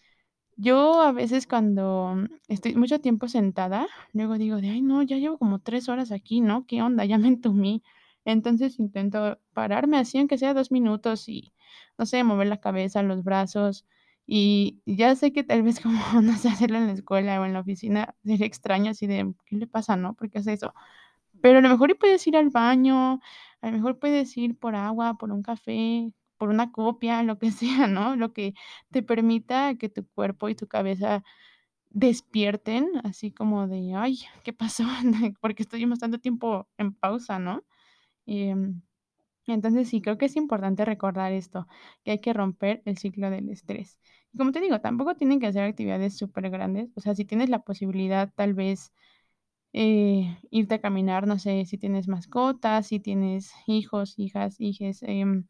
yo 0.56 1.00
a 1.02 1.12
veces 1.12 1.46
cuando 1.46 2.14
estoy 2.48 2.74
mucho 2.76 3.00
tiempo 3.00 3.28
sentada, 3.28 3.86
luego 4.12 4.38
digo 4.38 4.60
de: 4.60 4.70
"Ay, 4.70 4.82
no, 4.82 5.02
ya 5.02 5.16
llevo 5.18 5.38
como 5.38 5.60
3 5.60 5.88
horas 5.88 6.12
aquí, 6.12 6.40
¿no? 6.40 6.66
¿Qué 6.66 6.82
onda? 6.82 7.04
Ya 7.04 7.18
me 7.18 7.28
entumí". 7.28 7.82
Entonces 8.24 8.78
intento 8.78 9.38
pararme 9.54 9.98
así, 9.98 10.18
aunque 10.18 10.38
sea 10.38 10.54
2 10.54 10.70
minutos 10.70 11.28
y, 11.28 11.52
no 11.98 12.06
sé, 12.06 12.22
mover 12.24 12.46
la 12.48 12.60
cabeza, 12.60 13.02
los 13.02 13.24
brazos, 13.24 13.86
y 14.26 14.80
ya 14.86 15.14
sé 15.16 15.32
que 15.32 15.44
tal 15.44 15.62
vez 15.62 15.80
como, 15.80 15.98
no 16.22 16.36
sé, 16.36 16.48
hacerlo 16.48 16.78
en 16.78 16.86
la 16.86 16.92
escuela 16.92 17.40
o 17.40 17.44
en 17.44 17.52
la 17.54 17.60
oficina 17.60 18.14
sería 18.24 18.46
extraño, 18.46 18.90
así 18.92 19.06
de, 19.06 19.32
¿qué 19.46 19.56
le 19.56 19.66
pasa, 19.66 19.96
no? 19.96 20.14
¿Por 20.14 20.30
qué 20.30 20.38
hace 20.38 20.52
eso? 20.54 20.74
Pero 21.40 21.58
a 21.58 21.62
lo 21.62 21.68
mejor 21.68 21.96
puedes 21.98 22.26
ir 22.26 22.36
al 22.36 22.50
baño, 22.50 23.20
a 23.60 23.66
lo 23.66 23.72
mejor 23.72 23.98
puedes 23.98 24.36
ir 24.36 24.58
por 24.58 24.74
agua, 24.76 25.14
por 25.18 25.32
un 25.32 25.42
café, 25.42 26.12
por 26.38 26.48
una 26.50 26.72
copia, 26.72 27.22
lo 27.22 27.38
que 27.38 27.50
sea, 27.52 27.86
¿no? 27.88 28.16
Lo 28.16 28.32
que 28.32 28.54
te 28.90 29.02
permita 29.02 29.76
que 29.76 29.88
tu 29.88 30.06
cuerpo 30.08 30.48
y 30.48 30.54
tu 30.54 30.66
cabeza 30.68 31.24
despierten, 31.90 32.88
así 33.04 33.32
como 33.32 33.68
de, 33.68 33.94
ay, 33.96 34.20
¿qué 34.44 34.52
pasó? 34.52 34.84
Porque 35.40 35.62
estuvimos 35.64 35.98
tanto 36.00 36.18
tiempo 36.18 36.68
en 36.78 36.94
pausa, 36.94 37.38
¿no? 37.38 37.64
Em, 38.26 38.82
entonces 39.46 39.88
sí, 39.88 40.00
creo 40.00 40.18
que 40.18 40.26
es 40.26 40.36
importante 40.36 40.84
recordar 40.84 41.32
esto, 41.32 41.66
que 42.04 42.12
hay 42.12 42.18
que 42.20 42.32
romper 42.32 42.82
el 42.84 42.98
ciclo 42.98 43.30
del 43.30 43.48
estrés. 43.50 43.98
Y 44.32 44.38
como 44.38 44.52
te 44.52 44.60
digo, 44.60 44.80
tampoco 44.80 45.16
tienen 45.16 45.40
que 45.40 45.46
hacer 45.48 45.64
actividades 45.64 46.16
súper 46.16 46.50
grandes, 46.50 46.90
o 46.94 47.00
sea, 47.00 47.14
si 47.14 47.24
tienes 47.24 47.48
la 47.50 47.60
posibilidad, 47.60 48.32
tal 48.34 48.54
vez, 48.54 48.92
eh, 49.72 50.38
irte 50.50 50.74
a 50.76 50.80
caminar, 50.80 51.26
no 51.26 51.38
sé, 51.38 51.64
si 51.66 51.78
tienes 51.78 52.08
mascotas, 52.08 52.86
si 52.88 53.00
tienes 53.00 53.52
hijos, 53.66 54.18
hijas, 54.18 54.60
hijes, 54.60 55.02
em, 55.02 55.46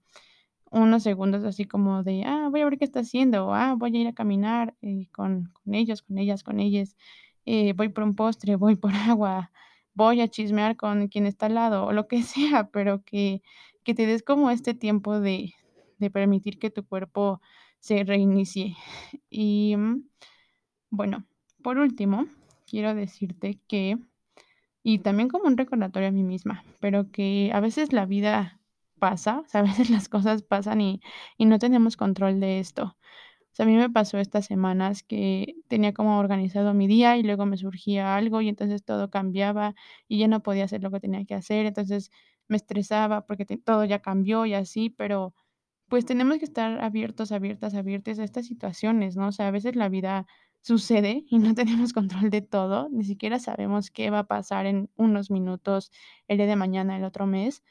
unos 0.71 1.03
segundos 1.03 1.45
así 1.45 1.67
como 1.67 2.03
de, 2.03 2.25
ah, 2.27 2.49
voy 2.51 2.61
a 2.63 2.65
ver 2.65 2.79
qué 2.79 2.85
está 2.85 3.01
haciendo, 3.01 3.47
o, 3.49 3.55
ah, 3.55 3.75
voy 3.77 3.97
a 3.97 4.01
ir 4.01 4.09
a 4.09 4.15
caminar, 4.15 4.75
eh, 4.83 5.09
con 5.13 5.53
con 5.65 5.75
ellos, 5.75 6.03
con 6.03 6.19
ellas, 6.19 6.43
con 6.43 6.61
ellos, 6.61 6.97
eh, 7.47 7.73
voy 7.75 7.89
por 7.91 8.05
un 8.05 8.15
postre, 8.17 8.57
voy 8.57 8.77
por 8.77 8.93
agua, 9.19 9.53
voy 9.95 10.21
a 10.21 10.29
chismear 10.29 10.77
con 10.77 11.09
quien 11.09 11.27
está 11.27 11.47
al 11.47 11.55
lado, 11.55 11.87
o 11.87 11.93
lo 11.93 12.09
que 12.09 12.23
sea, 12.23 12.71
pero 12.71 13.03
que 13.05 13.43
que 13.85 13.95
te 13.95 14.07
des 14.07 14.23
como 14.23 14.51
este 14.51 14.75
tiempo 14.75 15.21
de 15.21 15.55
de 16.03 16.11
permitir 16.11 16.59
que 16.59 16.71
tu 16.71 16.85
cuerpo 16.85 17.40
se 17.81 18.05
reinicie. 18.05 18.77
Y, 19.31 19.75
mm, 19.77 20.05
bueno, 20.90 21.25
por 21.62 21.79
último, 21.79 22.27
quiero 22.66 22.95
decirte 22.95 23.59
que 23.68 23.99
y 24.85 24.99
también 24.99 25.29
como 25.29 25.47
un 25.47 25.57
recordatorio 25.57 26.09
a 26.09 26.12
mí 26.12 26.25
misma, 26.25 26.64
pero 26.81 27.11
que 27.12 27.51
a 27.55 27.61
veces 27.61 27.92
la 27.92 28.05
vida 28.07 28.61
pasa, 28.99 29.45
a 29.55 29.62
veces 29.62 29.90
las 29.90 30.09
cosas 30.09 30.42
pasan 30.42 30.81
y 30.81 31.01
y 31.38 31.47
no 31.47 31.59
tenemos 31.59 31.97
control 31.97 32.40
de 32.40 32.61
esto. 32.61 32.97
O 33.53 33.55
sea, 33.55 33.64
a 33.66 33.68
mí 33.68 33.77
me 33.77 33.90
pasó 33.90 34.18
estas 34.18 34.47
semanas 34.47 35.03
que 35.03 35.57
tenía 35.68 35.92
como 35.95 36.18
organizado 36.18 36.75
mi 36.75 36.87
día 36.88 37.16
y 37.18 37.23
luego 37.23 37.47
me 37.47 37.59
surgía 37.59 38.16
algo 38.16 38.40
y 38.40 38.49
entonces 38.49 38.83
todo 38.85 39.11
cambiaba 39.11 39.75
y 40.09 40.18
ya 40.18 40.29
no 40.29 40.42
podía 40.42 40.64
hacer 40.64 40.83
lo 40.83 40.90
que 40.90 41.01
tenía 41.01 41.25
que 41.27 41.35
hacer. 41.35 41.66
Entonces 41.66 42.11
me 42.53 42.59
estresaba 42.59 43.27
porque 43.27 43.47
te- 43.47 43.59
todo 43.59 43.85
ya 43.87 44.01
cambió 44.03 44.47
y 44.47 44.55
así, 44.55 44.91
pero 44.91 45.35
pues 45.88 46.07
tenemos 46.07 46.38
que 46.38 46.45
estar 46.47 46.81
abiertos, 46.81 47.33
abiertas, 47.33 47.75
abiertas 47.75 48.19
a 48.19 48.25
estas 48.25 48.47
situaciones, 48.47 49.17
¿no? 49.17 49.29
O 49.29 49.33
sea, 49.33 49.49
a 49.49 49.51
veces 49.53 49.77
la 49.77 49.88
vida 49.91 50.27
sucede 50.62 51.25
y 51.29 51.38
no 51.38 51.55
tenemos 51.91 51.93
control 51.93 52.31
de 52.31 52.43
todo, 52.43 52.88
ni 52.91 53.05
siquiera 53.05 53.38
sabemos 53.38 53.91
qué 53.91 54.11
va 54.11 54.21
a 54.21 54.27
pasar 54.29 54.67
en 54.67 54.91
unos 54.97 55.31
minutos, 55.31 55.93
el 56.29 56.38
día 56.38 56.47
de 56.47 56.57
mañana, 56.57 56.97
el 56.97 57.05
otro 57.05 57.27
mes 57.27 57.62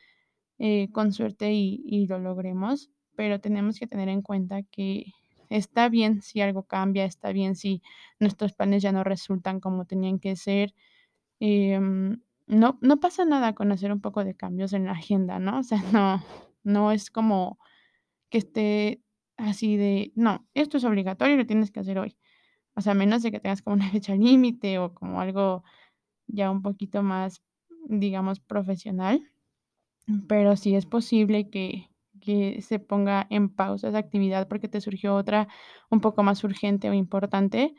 eh, 0.60 0.89
con 0.91 1.12
suerte 1.13 1.54
y 1.54 1.82
y 1.86 2.08
lo 2.08 2.20
logremos, 2.20 2.91
pero 3.15 3.39
tenemos 3.41 3.80
que 3.80 3.88
tener 3.88 4.10
en 4.10 4.22
cuenta 4.22 4.63
que 4.63 5.06
está 5.50 5.89
bien 5.89 6.22
si 6.22 6.41
algo 6.41 6.63
cambia, 6.63 7.06
está 7.06 7.32
bien 7.34 7.56
si 7.56 7.82
nuestros 8.20 8.54
planes 8.54 8.84
ya 8.84 8.91
no 8.91 9.04
resultan 9.04 9.60
como 9.60 9.86
tenían 9.86 10.20
que 10.20 10.36
ser, 10.36 10.74
em, 11.39 12.22
no 12.52 12.78
no 12.82 13.00
pasa 13.00 13.26
nada 13.26 13.54
con 13.56 13.72
hacer 13.72 13.92
un 13.92 14.02
poco 14.02 14.24
de 14.24 14.36
cambios 14.36 14.74
en 14.74 14.86
la 14.86 14.92
agenda, 14.94 15.40
¿no? 15.40 15.60
O 15.60 15.64
sea, 15.64 15.82
no 15.94 16.24
no 16.64 16.92
es 16.92 17.10
como 17.12 17.58
que 18.30 18.40
esté 18.40 19.02
así 19.38 19.78
de: 19.78 20.12
"No, 20.16 20.48
esto 20.54 20.78
es 20.78 20.84
obligatorio 20.86 21.36
y 21.36 21.38
lo 21.40 21.48
tienes 21.48 21.72
que 21.72 21.80
hacer 21.82 22.00
hoy". 22.00 22.18
O 22.76 22.82
sea, 22.82 22.94
a 22.94 22.96
menos 22.96 23.24
de 23.24 23.32
que 23.32 23.40
tengas 23.40 23.62
como 23.64 23.76
una 23.76 23.90
fecha 23.92 24.16
límite 24.16 24.80
o 24.80 24.94
como 24.94 25.22
algo 25.22 25.64
ya 26.28 26.52
un 26.52 26.62
poquito 26.64 27.04
más, 27.04 27.44
digamos, 27.90 28.40
profesional. 28.40 29.24
Pero 30.28 30.56
sí 30.56 30.76
es 30.76 30.86
posible 30.86 31.50
que 31.50 31.88
que 32.22 32.62
se 32.62 32.78
ponga 32.80 33.26
en 33.32 33.50
pausa 33.50 33.90
esa 33.90 33.98
actividad 33.98 34.48
porque 34.48 34.68
te 34.68 34.80
surgió 34.80 35.16
otra 35.16 35.48
un 35.90 36.02
poco 36.02 36.22
más 36.22 36.44
urgente 36.44 36.88
o 36.90 36.94
importante, 36.94 37.74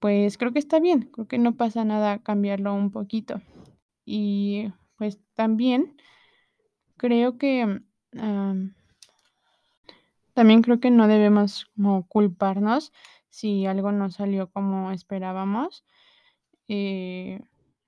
pues 0.00 0.38
creo 0.38 0.52
que 0.52 0.60
está 0.60 0.80
bien, 0.80 1.10
creo 1.12 1.26
que 1.28 1.38
no 1.38 1.56
pasa 1.56 1.84
nada 1.84 2.22
cambiarlo 2.22 2.74
un 2.74 2.92
poquito. 2.92 3.40
Y, 4.04 4.72
pues, 4.98 5.18
también 5.34 5.96
creo 6.96 7.36
que, 7.38 7.62
am, 8.18 8.74
también 10.34 10.62
creo 10.62 10.80
que 10.80 10.90
no 10.90 11.08
debemos 11.08 11.66
como 11.76 12.06
culparnos 12.08 12.92
si 13.28 13.66
algo 13.66 13.92
no 13.92 14.10
salió 14.10 14.50
como 14.50 14.90
esperábamos. 14.92 15.84
Eh, 16.68 17.40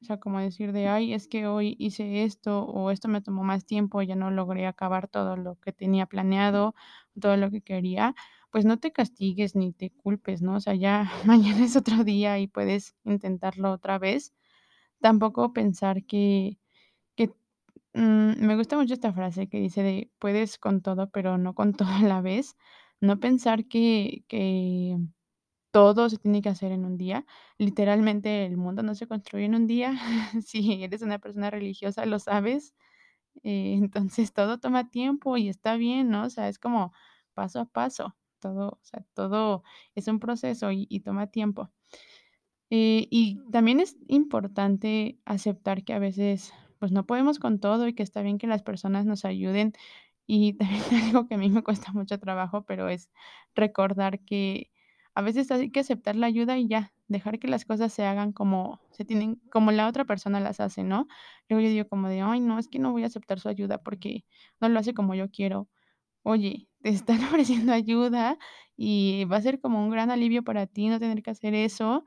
o 0.02 0.04
sea, 0.06 0.18
como 0.20 0.40
decir 0.40 0.72
de: 0.72 0.88
"Ay, 0.88 1.14
es 1.14 1.28
que 1.28 1.46
hoy 1.46 1.76
hice 1.78 2.24
esto, 2.24 2.64
o 2.66 2.90
esto 2.90 3.08
me 3.08 3.22
tomó 3.22 3.44
más 3.44 3.66
tiempo, 3.66 4.02
ya 4.02 4.16
no 4.16 4.30
logré 4.30 4.66
acabar 4.66 5.08
todo 5.08 5.36
lo 5.36 5.56
que 5.60 5.72
tenía 5.72 6.06
planeado, 6.06 6.74
todo 7.20 7.36
lo 7.36 7.50
que 7.50 7.62
quería", 7.62 8.14
pues 8.52 8.64
no 8.66 8.78
te 8.80 8.92
castigues 8.92 9.56
ni 9.56 9.72
te 9.72 9.90
culpes, 9.92 10.42
¿no? 10.42 10.56
O 10.56 10.60
sea, 10.60 10.74
ya 10.76 11.10
mañana 11.26 11.64
es 11.64 11.76
otro 11.76 12.04
día 12.04 12.38
y 12.40 12.48
puedes 12.48 12.96
intentarlo 13.04 13.72
otra 13.72 13.98
vez. 13.98 14.34
Tampoco 15.02 15.52
pensar 15.52 16.04
que 16.04 16.58
que, 17.16 17.28
mm, 17.94 18.46
me 18.46 18.56
gusta 18.56 18.76
mucho 18.78 18.94
esta 18.94 19.12
frase 19.12 19.48
que 19.48 19.58
dice 19.60 19.82
de: 19.82 20.10
"Puedes 20.20 20.58
con 20.58 20.82
todo, 20.82 21.10
pero 21.10 21.38
no 21.38 21.54
con 21.54 21.72
todo 21.88 21.88
a 21.90 22.02
la 22.02 22.20
vez". 22.22 22.56
No 23.00 23.20
pensar 23.20 23.66
que 23.68 24.24
que 24.28 24.98
todo 25.72 26.10
se 26.10 26.18
tiene 26.18 26.42
que 26.42 26.48
hacer 26.50 26.72
en 26.72 26.84
un 26.86 26.98
día. 26.98 27.26
Literalmente, 27.58 28.46
el 28.46 28.56
mundo 28.58 28.82
no 28.84 28.94
se 28.96 29.06
construye 29.08 29.46
en 29.46 29.54
un 29.56 29.66
día. 29.68 29.94
Si 30.46 30.84
eres 30.84 31.02
una 31.02 31.18
persona 31.20 31.50
religiosa, 31.50 32.06
lo 32.06 32.18
sabes. 32.20 32.74
Eh, 33.44 33.74
entonces, 33.74 34.32
todo 34.34 34.58
toma 34.60 34.90
tiempo 34.90 35.36
y 35.38 35.48
está 35.50 35.76
bien, 35.76 36.10
¿no? 36.10 36.24
O 36.26 36.30
sea, 36.30 36.48
es 36.48 36.58
como 36.58 36.92
paso 37.34 37.60
a 37.60 37.66
paso. 37.66 38.16
Todo, 38.40 38.68
o 38.70 38.80
sea, 38.84 39.04
todo 39.14 39.64
es 39.96 40.08
un 40.08 40.20
proceso 40.20 40.70
y 40.72 40.86
y 40.90 41.00
toma 41.00 41.28
tiempo. 41.28 41.70
Eh, 42.76 43.06
y 43.10 43.42
también 43.52 43.78
es 43.80 43.96
importante 44.08 45.20
aceptar 45.26 45.84
que 45.84 45.92
a 45.94 45.98
veces, 46.00 46.52
pues, 46.80 46.90
no 46.92 47.06
podemos 47.06 47.38
con 47.38 47.60
todo 47.60 47.86
y 47.88 47.94
que 47.94 48.02
está 48.02 48.22
bien 48.22 48.38
que 48.38 48.46
las 48.46 48.62
personas 48.62 49.04
nos 49.06 49.24
ayuden. 49.24 49.72
Y 50.26 50.54
también 50.58 50.82
algo 51.04 51.28
que 51.28 51.34
a 51.36 51.38
mí 51.38 51.50
me 51.50 51.62
cuesta 51.62 51.92
mucho 51.92 52.18
trabajo, 52.18 52.64
pero 52.66 52.88
es 52.88 53.10
recordar 53.54 54.20
que 54.24 54.70
a 55.14 55.22
veces 55.22 55.50
hay 55.52 55.70
que 55.70 55.80
aceptar 55.80 56.16
la 56.16 56.26
ayuda 56.26 56.58
y 56.58 56.66
ya, 56.68 56.92
dejar 57.08 57.38
que 57.38 57.48
las 57.48 57.64
cosas 57.66 57.92
se 57.92 58.04
hagan 58.06 58.32
como 58.32 58.80
se 58.92 59.04
tienen 59.04 59.36
como 59.52 59.70
la 59.72 59.86
otra 59.88 60.04
persona 60.06 60.40
las 60.40 60.58
hace, 60.60 60.82
¿no? 60.84 61.06
Luego 61.48 61.62
yo 61.64 61.70
digo 61.72 61.88
como 61.88 62.08
de: 62.08 62.22
"Ay, 62.22 62.40
no, 62.40 62.58
es 62.58 62.68
que 62.68 62.78
no 62.80 62.92
voy 62.92 63.04
a 63.04 63.06
aceptar 63.06 63.38
su 63.40 63.48
ayuda 63.48 63.78
porque 63.82 64.24
no 64.60 64.68
lo 64.70 64.80
hace 64.80 64.94
como 64.94 65.14
yo 65.14 65.30
quiero". 65.30 65.68
Oye, 66.22 66.68
te 66.82 66.88
están 66.90 67.18
ofreciendo 67.24 67.72
ayuda 67.72 68.38
y 68.76 69.24
va 69.26 69.36
a 69.38 69.42
ser 69.42 69.60
como 69.60 69.82
un 69.84 69.90
gran 69.90 70.10
alivio 70.10 70.42
para 70.44 70.66
ti 70.66 70.88
no 70.88 70.98
tener 71.00 71.22
que 71.22 71.30
hacer 71.30 71.54
eso, 71.54 72.04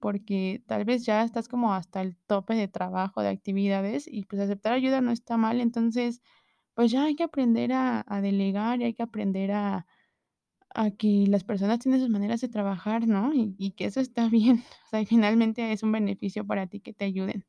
porque 0.00 0.62
tal 0.66 0.84
vez 0.84 1.04
ya 1.04 1.22
estás 1.24 1.48
como 1.48 1.74
hasta 1.74 2.02
el 2.02 2.16
tope 2.26 2.54
de 2.54 2.68
trabajo, 2.68 3.22
de 3.22 3.28
actividades 3.28 4.08
y 4.08 4.24
pues 4.24 4.42
aceptar 4.42 4.72
ayuda 4.72 5.00
no 5.00 5.12
está 5.12 5.36
mal. 5.36 5.60
Entonces, 5.60 6.22
pues 6.74 6.90
ya 6.90 7.04
hay 7.04 7.16
que 7.16 7.24
aprender 7.24 7.72
a, 7.72 8.04
delegar 8.22 8.80
y 8.80 8.84
hay 8.84 8.94
que 8.94 9.02
aprender 9.02 9.52
a, 9.52 9.86
a 10.74 10.90
que 10.92 11.26
las 11.28 11.44
personas 11.44 11.80
tienen 11.80 12.00
sus 12.00 12.10
maneras 12.10 12.40
de 12.40 12.48
trabajar, 12.48 13.06
¿no? 13.08 13.34
Y, 13.34 13.54
y 13.58 13.72
que 13.72 13.86
eso 13.86 14.00
está 14.00 14.28
bien. 14.30 14.64
O 14.86 14.88
sea, 14.90 15.00
y 15.02 15.06
finalmente 15.06 15.72
es 15.72 15.82
un 15.82 15.92
beneficio 15.92 16.46
para 16.46 16.66
ti 16.66 16.80
que 16.80 16.92
te 16.92 17.04
ayuden. 17.04 17.44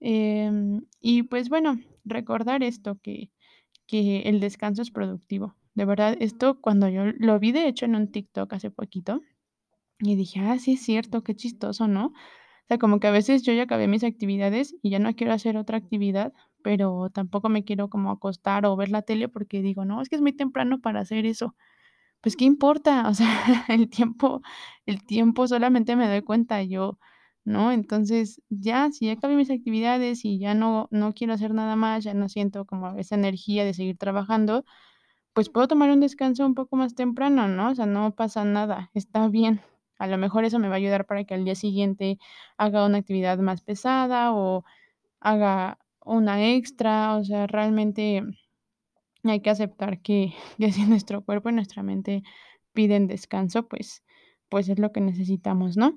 Em, 0.00 0.86
y 1.00 1.24
pues 1.24 1.48
bueno, 1.50 1.78
recordar 2.04 2.62
esto, 2.62 2.98
que, 3.02 3.30
que 3.86 4.22
el 4.22 4.40
descanso 4.40 4.82
es 4.82 4.90
productivo. 4.90 5.56
De 5.74 5.84
verdad, 5.84 6.16
esto 6.20 6.60
cuando 6.60 6.88
yo 6.88 7.04
lo 7.18 7.38
vi 7.38 7.52
de 7.52 7.68
hecho 7.68 7.84
en 7.86 7.96
un 7.96 8.10
TikTok 8.10 8.52
hace 8.54 8.70
poquito 8.70 9.20
y 10.00 10.16
dije, 10.16 10.40
ah, 10.40 10.58
sí 10.58 10.72
es 10.74 10.82
cierto, 10.82 11.22
qué 11.22 11.34
chistoso, 11.34 11.88
¿no? 11.88 12.06
O 12.08 12.12
sea, 12.68 12.78
como 12.78 13.00
que 13.00 13.08
a 13.08 13.10
veces 13.12 13.42
yo 13.42 13.52
ya 13.52 13.64
acabé 13.64 13.88
mis 13.88 14.04
actividades 14.04 14.76
y 14.82 14.90
ya 14.90 14.98
no 15.00 15.14
quiero 15.14 15.32
hacer 15.32 15.56
otra 15.56 15.78
actividad, 15.78 16.32
pero 16.62 17.10
tampoco 17.10 17.48
me 17.48 17.64
quiero 17.64 17.90
como 17.90 18.10
acostar 18.12 18.66
o 18.66 18.76
ver 18.76 18.90
la 18.90 19.02
tele 19.02 19.28
porque 19.28 19.62
digo, 19.62 19.84
no, 19.84 20.00
es 20.02 20.08
que 20.08 20.16
es 20.16 20.22
muy 20.22 20.32
temprano 20.32 20.80
para 20.80 21.00
hacer 21.00 21.26
eso. 21.26 21.56
Pues, 22.20 22.36
¿qué 22.36 22.44
importa? 22.44 23.08
O 23.08 23.14
sea, 23.14 23.28
el 23.68 23.88
tiempo 23.90 24.42
el 24.86 25.04
tiempo 25.06 25.46
solamente 25.48 25.96
me 25.96 26.08
doy 26.08 26.22
cuenta 26.22 26.62
yo, 26.62 26.98
¿no? 27.44 27.72
Entonces, 27.72 28.42
ya, 28.50 28.90
si 28.92 29.06
ya 29.06 29.12
acabé 29.14 29.36
mis 29.36 29.50
actividades 29.50 30.24
y 30.24 30.38
ya 30.38 30.54
no 30.54 30.88
no 30.90 31.14
quiero 31.14 31.32
hacer 31.34 31.54
nada 31.54 31.76
más, 31.76 32.04
ya 32.04 32.14
no 32.14 32.28
siento 32.28 32.66
como 32.66 32.96
esa 32.98 33.14
energía 33.16 33.64
de 33.64 33.74
seguir 33.74 33.96
trabajando, 33.98 34.64
pues, 35.34 35.48
puedo 35.50 35.68
tomar 35.68 35.90
un 35.90 36.00
descanso 36.00 36.46
un 36.46 36.54
poco 36.54 36.76
más 36.76 36.94
temprano, 36.94 37.48
¿no? 37.48 37.70
O 37.70 37.74
sea, 37.74 37.86
no 37.86 38.14
pasa 38.14 38.44
nada, 38.44 38.90
está 38.94 39.28
bien. 39.28 39.60
A 40.00 40.08
lo 40.08 40.18
mejor 40.18 40.44
eso 40.44 40.58
me 40.58 40.68
va 40.68 40.74
a 40.74 40.78
ayudar 40.78 41.06
para 41.06 41.24
que 41.24 41.34
al 41.34 41.44
día 41.44 41.54
siguiente 41.54 42.18
haga 42.58 42.86
una 42.86 42.98
actividad 42.98 43.38
más 43.38 43.62
pesada 43.62 44.34
o 44.34 44.64
haga 45.20 45.78
una 46.04 46.50
extra, 46.54 47.16
o 47.16 47.24
sea, 47.24 47.46
realmente 47.46 48.22
hay 49.24 49.40
que 49.40 49.50
aceptar 49.50 50.00
que 50.02 50.34
que 50.58 50.72
si 50.72 50.84
nuestro 50.86 51.24
cuerpo 51.24 51.50
y 51.50 51.52
nuestra 51.54 51.82
mente 51.82 52.22
piden 52.72 53.06
descanso, 53.06 53.68
pues 53.68 54.02
pues 54.48 54.68
es 54.68 54.78
lo 54.80 54.90
que 54.92 55.00
necesitamos, 55.00 55.76
¿no? 55.76 55.96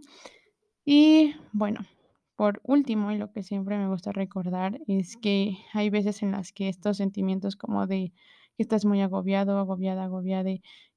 Y 0.86 1.36
bueno, 1.54 1.82
por 2.36 2.62
último, 2.66 3.12
y 3.12 3.18
lo 3.18 3.32
que 3.32 3.44
siempre 3.44 3.78
me 3.78 3.88
gusta 3.90 4.12
recordar 4.12 4.80
es 4.88 5.18
que 5.18 5.58
hay 5.74 5.90
veces 5.90 6.24
en 6.24 6.32
las 6.32 6.54
que 6.54 6.70
estos 6.70 6.98
sentimientos 6.98 7.56
como 7.56 7.88
de 7.88 8.14
que 8.58 8.64
estás 8.64 8.86
muy 8.86 9.02
agobiado, 9.02 9.58
agobiada, 9.60 10.04
agobiada, 10.06 10.52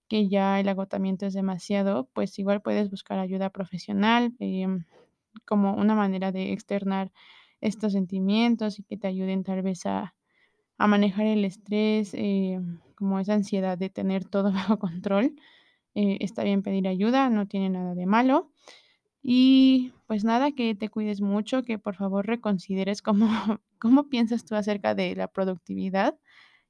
que 0.09 0.29
ya 0.29 0.61
el 0.61 0.69
agotamiento 0.69 1.27
es 1.27 1.35
demasiado, 1.35 2.09
pues 2.15 2.39
igual 2.39 2.63
puedes 2.63 2.91
buscar 2.91 3.19
ayuda 3.19 3.51
profesional, 3.51 4.35
em, 4.41 4.85
como 5.47 5.75
una 5.77 5.95
manera 5.95 6.33
de 6.33 6.53
externar 6.53 7.13
estos 7.61 7.93
sentimientos 7.93 8.79
y 8.79 8.85
que 8.85 8.97
te 8.99 9.09
ayuden 9.09 9.45
tal 9.45 9.63
vez 9.63 9.87
a 9.87 10.15
a 10.79 10.87
manejar 10.87 11.27
el 11.27 11.45
estrés, 11.45 12.13
eh, 12.15 12.61
como 12.97 13.19
esa 13.21 13.35
ansiedad 13.35 13.79
de 13.79 13.91
tener 13.91 14.25
todo 14.25 14.53
bajo 14.75 14.79
control. 14.79 15.37
Eh, 15.95 16.19
está 16.21 16.45
bien 16.45 16.63
pedir 16.63 16.89
ayuda, 16.89 17.31
no 17.31 17.47
tiene 17.49 17.71
nada 17.71 17.95
de 17.95 18.07
malo. 18.07 18.53
Y 19.23 19.93
pues 20.07 20.25
nada, 20.25 20.53
que 20.53 20.75
te 20.75 20.89
cuides 20.89 21.21
mucho, 21.21 21.63
que 21.63 21.79
por 21.79 21.97
favor 21.97 22.27
reconsideres 22.27 23.03
cómo, 23.03 23.29
cómo 23.81 24.09
piensas 24.09 24.45
tú 24.45 24.55
acerca 24.57 24.95
de 24.95 25.17
la 25.17 25.29
productividad 25.29 26.19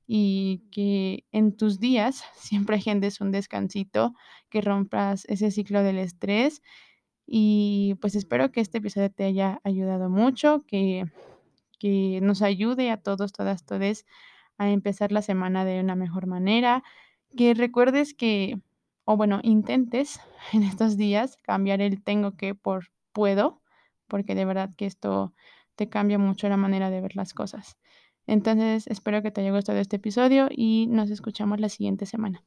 y 0.06 0.62
que 0.70 1.24
en 1.32 1.56
tus 1.56 1.80
días 1.80 2.24
siempre 2.36 2.76
agendes 2.76 3.20
un 3.20 3.32
descansito, 3.32 4.14
que 4.50 4.60
rompas 4.60 5.24
ese 5.26 5.50
ciclo 5.50 5.82
del 5.82 5.98
estrés. 5.98 6.62
Y 7.26 7.96
pues 8.00 8.14
espero 8.14 8.52
que 8.52 8.60
este 8.60 8.78
episodio 8.78 9.10
te 9.10 9.24
haya 9.24 9.60
ayudado 9.64 10.08
mucho, 10.08 10.64
que 10.66 11.06
que 11.78 12.20
nos 12.22 12.42
ayude 12.42 12.90
a 12.90 12.96
todos, 12.96 13.32
todas, 13.32 13.64
todes 13.64 14.06
a 14.58 14.70
empezar 14.70 15.12
la 15.12 15.22
semana 15.22 15.64
de 15.64 15.80
una 15.80 15.94
mejor 15.94 16.26
manera. 16.26 16.82
Que 17.36 17.54
recuerdes 17.54 18.14
que, 18.14 18.60
o 19.04 19.16
bueno, 19.16 19.40
intentes 19.42 20.20
en 20.52 20.62
estos 20.62 20.96
días 20.96 21.36
cambiar 21.38 21.80
el 21.80 22.02
tengo 22.02 22.36
que 22.36 22.54
por 22.54 22.88
puedo, 23.12 23.62
porque 24.08 24.34
de 24.34 24.44
verdad 24.44 24.70
que 24.76 24.86
esto 24.86 25.32
te 25.74 25.88
cambia 25.88 26.18
mucho 26.18 26.48
la 26.48 26.56
manera 26.56 26.90
de 26.90 27.00
ver 27.00 27.16
las 27.16 27.34
cosas. 27.34 27.76
Entonces, 28.26 28.86
espero 28.88 29.22
que 29.22 29.30
te 29.30 29.40
haya 29.40 29.52
gustado 29.52 29.78
este 29.78 29.96
episodio 29.96 30.48
y 30.50 30.86
nos 30.88 31.10
escuchamos 31.10 31.60
la 31.60 31.68
siguiente 31.68 32.06
semana. 32.06 32.44